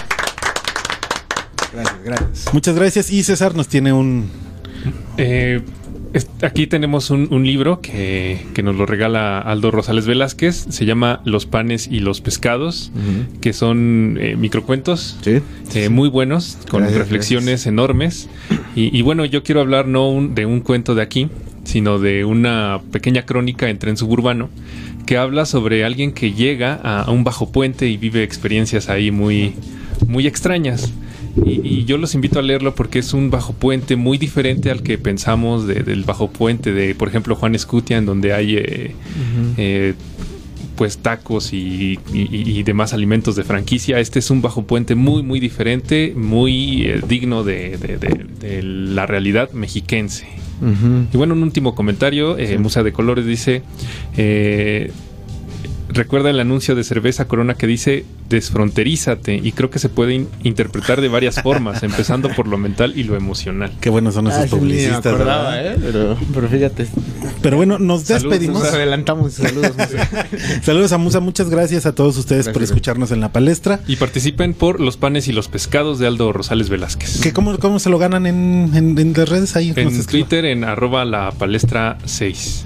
Gracias, 1.74 2.04
gracias. 2.06 2.54
Muchas 2.54 2.76
gracias. 2.76 3.12
Y 3.12 3.24
César 3.24 3.54
nos 3.54 3.68
tiene 3.68 3.92
un. 3.92 4.30
Eh, 5.18 5.62
aquí 6.42 6.68
tenemos 6.68 7.10
un, 7.10 7.28
un 7.32 7.46
libro 7.46 7.80
que, 7.82 8.46
que 8.54 8.64
nos 8.64 8.76
lo 8.76 8.86
regala 8.86 9.40
Aldo 9.40 9.72
Rosales 9.72 10.06
Velázquez. 10.06 10.66
Se 10.70 10.86
llama 10.86 11.22
Los 11.26 11.46
panes 11.46 11.88
y 11.90 12.00
los 12.00 12.22
pescados, 12.22 12.92
que 13.42 13.54
son 13.54 14.18
eh, 14.20 14.36
microcuentos 14.36 15.18
Sí. 15.22 15.40
eh, 15.76 15.90
muy 15.90 16.10
buenos, 16.10 16.58
con 16.70 16.82
Gracias, 16.82 17.00
reflexiones 17.00 17.66
enormes. 17.68 18.28
Y, 18.76 18.96
y 18.98 19.02
bueno, 19.02 19.26
yo 19.26 19.44
quiero 19.44 19.62
hablar 19.62 19.88
no 19.88 20.10
un- 20.10 20.36
de 20.36 20.46
un 20.46 20.60
cuento 20.62 20.96
de 20.96 21.02
aquí, 21.02 21.30
sino 21.64 22.00
de 22.00 22.26
una 22.26 22.82
pequeña 22.92 23.26
crónica 23.26 23.70
en 23.70 23.78
tren 23.80 23.96
suburbano 23.98 24.50
que 25.06 25.18
habla 25.18 25.46
sobre 25.46 25.84
alguien 25.84 26.12
que 26.12 26.32
llega 26.34 26.80
a, 26.84 27.02
a 27.04 27.12
un 27.12 27.24
bajo 27.24 27.52
puente 27.52 27.88
y 27.88 27.98
vive 27.98 28.24
experiencias 28.24 28.88
ahí 28.90 29.12
muy, 29.12 29.54
muy 30.08 30.28
extrañas. 30.28 30.92
Y, 31.46 31.62
y 31.64 31.86
yo 31.86 31.98
los 31.98 32.14
invito 32.16 32.40
a 32.40 32.42
leerlo 32.42 32.76
porque 32.76 33.00
es 33.00 33.14
un 33.14 33.30
bajo 33.30 33.54
puente 33.54 33.96
muy 33.96 34.18
diferente 34.18 34.70
al 34.72 34.84
que 34.84 34.98
pensamos 34.98 35.66
de- 35.68 35.84
del 35.84 36.04
bajo 36.04 36.30
puente 36.30 36.74
de, 36.74 36.94
por 36.96 37.08
ejemplo, 37.08 37.36
Juan 37.36 37.56
Escutia, 37.56 37.98
en 37.98 38.06
donde 38.06 38.34
hay 38.34 38.56
eh, 38.58 38.96
eh, 39.58 39.94
pues 40.76 40.98
tacos 40.98 41.54
y, 41.54 42.00
y- 42.14 42.28
y 42.60 42.64
demás 42.64 42.94
alimentos 42.94 43.36
de 43.36 43.44
franquicia. 43.44 44.00
Este 44.00 44.20
es 44.20 44.30
un 44.32 44.42
bajo 44.42 44.64
puente 44.64 44.96
muy, 44.96 45.22
muy 45.24 45.40
diferente, 45.40 46.14
muy 46.16 46.84
eh, 46.88 47.02
digno 47.08 47.44
de, 47.44 47.78
de- 47.78 47.98
de- 47.98 48.26
de 48.40 48.64
la 48.64 49.06
realidad 49.06 49.52
mexiquense. 49.52 50.28
Y 51.12 51.18
bueno, 51.18 51.34
un 51.34 51.42
último 51.42 51.74
comentario. 51.74 52.38
eh, 52.38 52.58
Musa 52.60 52.84
de 52.84 52.92
Colores 52.94 53.26
dice: 53.26 53.64
eh, 54.16 54.92
Recuerda 55.94 56.30
el 56.30 56.40
anuncio 56.40 56.76
de 56.76 56.84
cerveza 56.84 57.28
Corona 57.28 57.56
que 57.56 57.68
dice 57.68 58.06
desfronterízate 58.30 59.36
y 59.36 59.52
creo 59.52 59.70
que 59.70 59.80
se 59.80 59.90
puede 59.90 60.14
in- 60.14 60.28
interpretar 60.44 61.02
de 61.02 61.08
varias 61.10 61.42
formas, 61.42 61.84
empezando 61.84 62.30
por 62.30 62.48
lo 62.48 62.58
mental 62.58 62.94
y 62.96 63.04
lo 63.04 63.16
emocional. 63.16 63.72
Qué 63.82 63.90
buenos 63.90 64.14
son 64.14 64.28
esos 64.28 64.40
Ah, 64.40 64.44
sí, 64.48 64.50
ni 64.56 64.56
me 64.56 64.60
publicistas. 64.68 65.06
acordaba, 65.06 65.52
¿verdad? 65.52 65.74
¿eh? 65.74 65.78
Pero, 65.82 66.18
pero 66.34 66.48
fíjate. 66.50 66.88
Pero 67.42 67.58
bueno, 67.58 67.78
nos 67.80 68.04
Saludos, 68.04 68.30
despedimos. 68.32 68.64
Nos 68.64 68.74
adelantamos. 68.74 69.34
Saludos. 69.34 69.72
Musa. 69.78 70.10
Saludos 70.64 70.92
a 70.94 70.98
Musa. 70.98 71.20
Muchas 71.20 71.50
gracias 71.50 71.86
a 71.86 71.94
todos 71.94 72.18
ustedes 72.18 72.50
por 72.50 72.64
escucharnos 72.64 73.12
en 73.12 73.20
la 73.20 73.32
palestra. 73.32 73.80
Y 73.88 73.96
participen 73.98 74.54
por 74.54 74.80
los 74.80 74.98
panes 74.98 75.28
y 75.28 75.34
los 75.34 75.48
pescados 75.48 76.00
de 76.00 76.08
Aldo 76.08 76.32
Rosales 76.34 76.70
Velázquez. 76.70 77.20
¿Qué, 77.22 77.34
cómo, 77.34 77.58
¿Cómo 77.60 77.80
se 77.80 77.90
lo 77.90 77.98
ganan 78.00 78.26
en, 78.28 78.72
en- 78.74 78.98
en 78.98 79.14
las 79.14 79.28
redes 79.30 79.56
ahí? 79.56 79.74
En. 79.76 80.06
Twitter 80.06 80.46
en 80.46 80.64
arroba 80.64 81.06
la 81.06 81.32
palestra 81.32 81.98
6. 82.06 82.66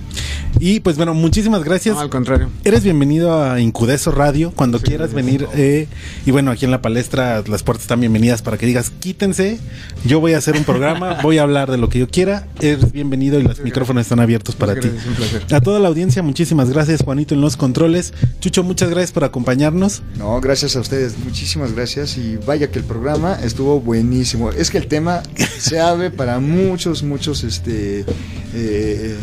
Y 0.59 0.79
pues 0.79 0.95
bueno, 0.97 1.13
muchísimas 1.13 1.63
gracias. 1.63 1.95
No, 1.95 2.01
al 2.01 2.09
contrario. 2.09 2.49
Eres 2.63 2.83
bienvenido 2.83 3.43
a 3.43 3.59
Incudeso 3.59 4.11
Radio 4.11 4.51
cuando 4.55 4.79
quieras 4.79 5.13
venir. 5.13 5.47
eh, 5.53 5.87
y 6.25 6.31
bueno, 6.31 6.51
aquí 6.51 6.65
en 6.65 6.71
la 6.71 6.81
palestra 6.81 7.43
las 7.47 7.63
puertas 7.63 7.83
están 7.83 7.99
bienvenidas 7.99 8.41
para 8.41 8.57
que 8.57 8.65
digas, 8.65 8.91
quítense, 8.99 9.59
yo 10.05 10.19
voy 10.19 10.33
a 10.33 10.37
hacer 10.37 10.55
un 10.55 10.63
programa, 10.63 11.19
voy 11.23 11.37
a 11.37 11.43
hablar 11.43 11.69
de 11.69 11.77
lo 11.77 11.89
que 11.89 11.99
yo 11.99 12.07
quiera. 12.07 12.47
Eres 12.61 12.91
bienvenido 12.91 13.39
y 13.39 13.43
los 13.43 13.59
micrófonos 13.59 14.01
están 14.01 14.19
abiertos 14.19 14.55
para 14.55 14.75
ti. 14.75 14.87
Gracias, 14.87 15.05
un 15.07 15.13
placer. 15.15 15.45
A 15.53 15.61
toda 15.61 15.79
la 15.79 15.87
audiencia, 15.89 16.23
muchísimas 16.23 16.69
gracias, 16.69 17.03
Juanito, 17.03 17.35
en 17.35 17.41
los 17.41 17.57
controles. 17.57 18.13
Chucho, 18.39 18.63
muchas 18.63 18.89
gracias 18.89 19.11
por 19.11 19.23
acompañarnos. 19.23 20.03
No, 20.17 20.39
gracias 20.41 20.75
a 20.75 20.79
ustedes, 20.79 21.15
muchísimas 21.23 21.73
gracias 21.73 22.17
y 22.17 22.37
vaya 22.37 22.71
que 22.71 22.79
el 22.79 22.85
programa 22.85 23.37
estuvo 23.43 23.79
buenísimo. 23.81 24.51
Es 24.51 24.71
que 24.71 24.77
el 24.77 24.87
tema 24.87 25.21
se 25.59 25.79
abre 25.79 26.11
para 26.11 26.39
muchos, 26.39 27.03
muchos, 27.03 27.43
este, 27.43 28.05
eh, 28.53 29.15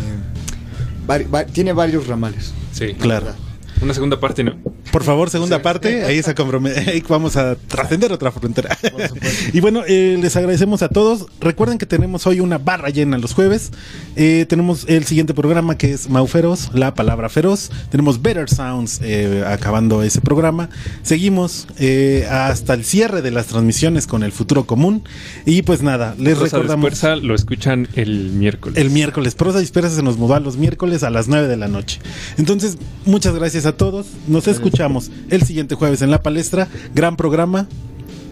vari- 1.06 1.26
va- 1.32 1.44
tiene 1.46 1.72
varios 1.72 2.06
ramales. 2.06 2.52
Sí, 2.72 2.94
Claro. 2.94 3.34
Una 3.82 3.94
segunda 3.94 4.20
parte, 4.20 4.44
¿no? 4.44 4.56
Por 4.92 5.04
favor, 5.04 5.30
segunda 5.30 5.62
parte, 5.62 6.04
ahí, 6.04 6.22
se 6.22 6.30
ahí 6.86 7.02
vamos 7.08 7.36
a 7.36 7.56
trascender 7.56 8.12
otra 8.12 8.30
frontera. 8.30 8.76
y 9.52 9.60
bueno, 9.60 9.82
eh, 9.86 10.18
les 10.20 10.36
agradecemos 10.36 10.82
a 10.82 10.88
todos. 10.88 11.26
Recuerden 11.40 11.78
que 11.78 11.86
tenemos 11.86 12.26
hoy 12.26 12.40
una 12.40 12.58
barra 12.58 12.90
llena 12.90 13.18
los 13.18 13.32
jueves. 13.32 13.72
Eh, 14.16 14.46
tenemos 14.48 14.84
el 14.88 15.04
siguiente 15.04 15.34
programa 15.34 15.76
que 15.78 15.92
es 15.92 16.08
Mauferos, 16.08 16.70
la 16.74 16.94
palabra 16.94 17.28
feroz. 17.28 17.70
Tenemos 17.90 18.22
Better 18.22 18.48
Sounds 18.48 19.00
eh, 19.02 19.44
acabando 19.46 20.02
ese 20.02 20.20
programa. 20.20 20.68
Seguimos 21.02 21.66
eh, 21.78 22.28
hasta 22.30 22.74
el 22.74 22.84
cierre 22.84 23.22
de 23.22 23.30
las 23.30 23.46
transmisiones 23.46 24.06
con 24.06 24.22
el 24.22 24.32
futuro 24.32 24.64
común. 24.64 25.04
Y 25.46 25.62
pues 25.62 25.82
nada, 25.82 26.14
les 26.18 26.38
Rosa 26.38 26.56
recordamos. 26.56 26.90
Dispersa 26.90 27.16
lo 27.16 27.34
escuchan 27.34 27.88
el 27.94 28.30
miércoles. 28.30 28.78
El 28.78 28.90
miércoles. 28.90 29.34
Prosa 29.34 29.58
Dispersa 29.58 29.90
se 29.96 30.02
nos 30.02 30.18
mudó 30.18 30.34
a 30.34 30.40
los 30.40 30.56
miércoles 30.56 31.02
a 31.02 31.10
las 31.10 31.28
9 31.28 31.48
de 31.48 31.56
la 31.56 31.68
noche. 31.68 32.00
Entonces, 32.36 32.78
muchas 33.06 33.34
gracias 33.34 33.66
a 33.66 33.71
todos. 33.76 34.06
Nos 34.28 34.48
escuchamos 34.48 35.10
el 35.30 35.42
siguiente 35.42 35.74
jueves 35.74 36.02
en 36.02 36.10
la 36.10 36.22
palestra. 36.22 36.68
Gran 36.94 37.16
programa. 37.16 37.68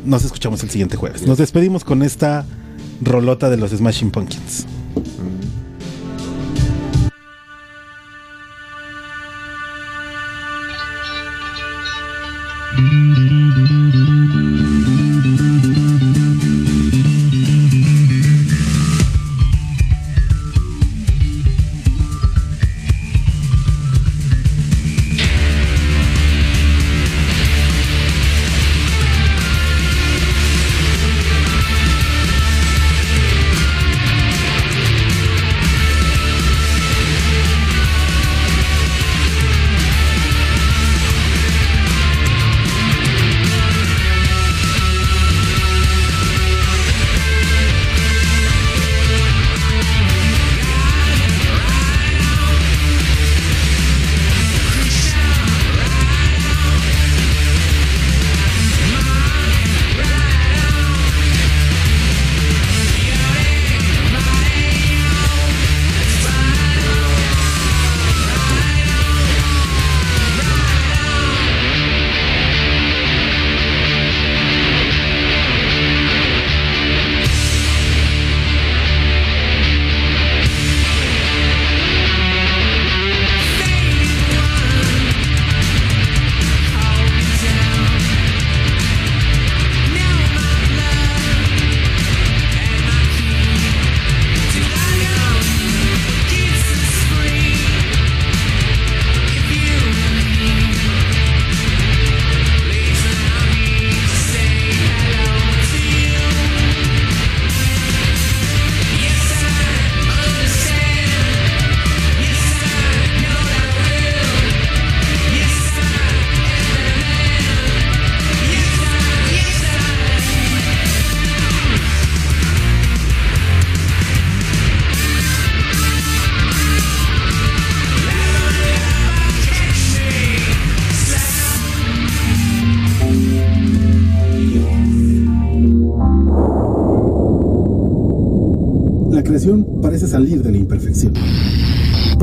Nos 0.04 0.24
escuchamos 0.24 0.62
el 0.62 0.70
siguiente 0.70 0.96
jueves. 0.96 1.26
Nos 1.26 1.38
despedimos 1.38 1.84
con 1.84 2.02
esta 2.02 2.46
rolota 3.02 3.50
de 3.50 3.56
los 3.56 3.70
Smashing 3.70 4.10
Pumpkins. 4.10 4.66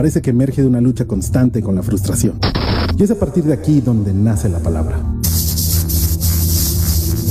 Parece 0.08 0.22
que 0.22 0.30
emerge 0.30 0.62
de 0.62 0.70
una 0.70 0.80
lucha 0.80 1.06
constante 1.06 1.62
con 1.62 1.76
la 1.76 1.84
frustración. 1.84 2.40
Y 2.98 3.04
es 3.04 3.12
a 3.12 3.20
partir 3.20 3.44
de 3.44 3.52
aquí 3.52 3.82
donde 3.82 4.14
nace 4.14 4.48
la 4.48 4.60
palabra. 4.60 5.02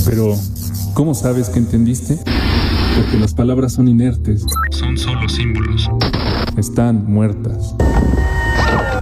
Pero, 0.05 0.35
¿cómo 0.93 1.15
sabes 1.15 1.49
que 1.49 1.57
entendiste? 1.57 2.19
Porque 2.95 3.17
las 3.17 3.33
palabras 3.33 3.73
son 3.73 3.87
inertes. 3.87 4.45
Son 4.69 4.95
solo 4.95 5.27
símbolos. 5.27 5.89
Están 6.55 7.11
muertas. 7.11 7.73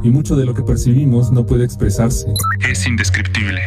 Y 0.04 0.10
mucho 0.10 0.38
de 0.38 0.46
lo 0.46 0.54
que 0.54 0.62
percibimos 0.62 1.34
no 1.34 1.46
puede 1.46 1.66
expresarse. 1.66 2.28
Es 2.72 2.88
indescriptible. 2.88 3.60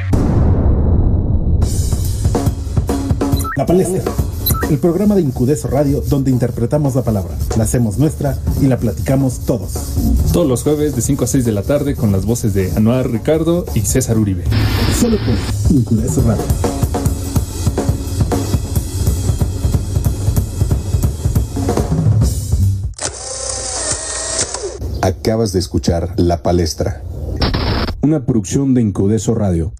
La 3.56 3.66
palestra. 3.66 4.10
El 4.70 4.76
programa 4.78 5.14
de 5.14 5.22
Incudeso 5.22 5.66
Radio 5.68 6.02
donde 6.02 6.30
interpretamos 6.30 6.94
la 6.94 7.00
palabra, 7.00 7.34
la 7.56 7.64
hacemos 7.64 7.96
nuestra 7.96 8.36
y 8.60 8.66
la 8.66 8.76
platicamos 8.76 9.40
todos. 9.46 9.72
Todos 10.30 10.46
los 10.46 10.62
jueves 10.62 10.94
de 10.94 11.00
5 11.00 11.24
a 11.24 11.26
6 11.26 11.46
de 11.46 11.52
la 11.52 11.62
tarde 11.62 11.96
con 11.96 12.12
las 12.12 12.26
voces 12.26 12.52
de 12.52 12.70
Anuar 12.72 13.10
Ricardo 13.10 13.64
y 13.74 13.80
César 13.80 14.18
Uribe. 14.18 14.44
Solo 15.00 15.16
por 15.16 15.74
Incudeso 15.74 16.20
Radio. 16.20 16.42
Acabas 25.00 25.54
de 25.54 25.60
escuchar 25.60 26.12
La 26.18 26.42
Palestra, 26.42 27.02
una 28.02 28.26
producción 28.26 28.74
de 28.74 28.82
Incudeso 28.82 29.34
Radio. 29.34 29.72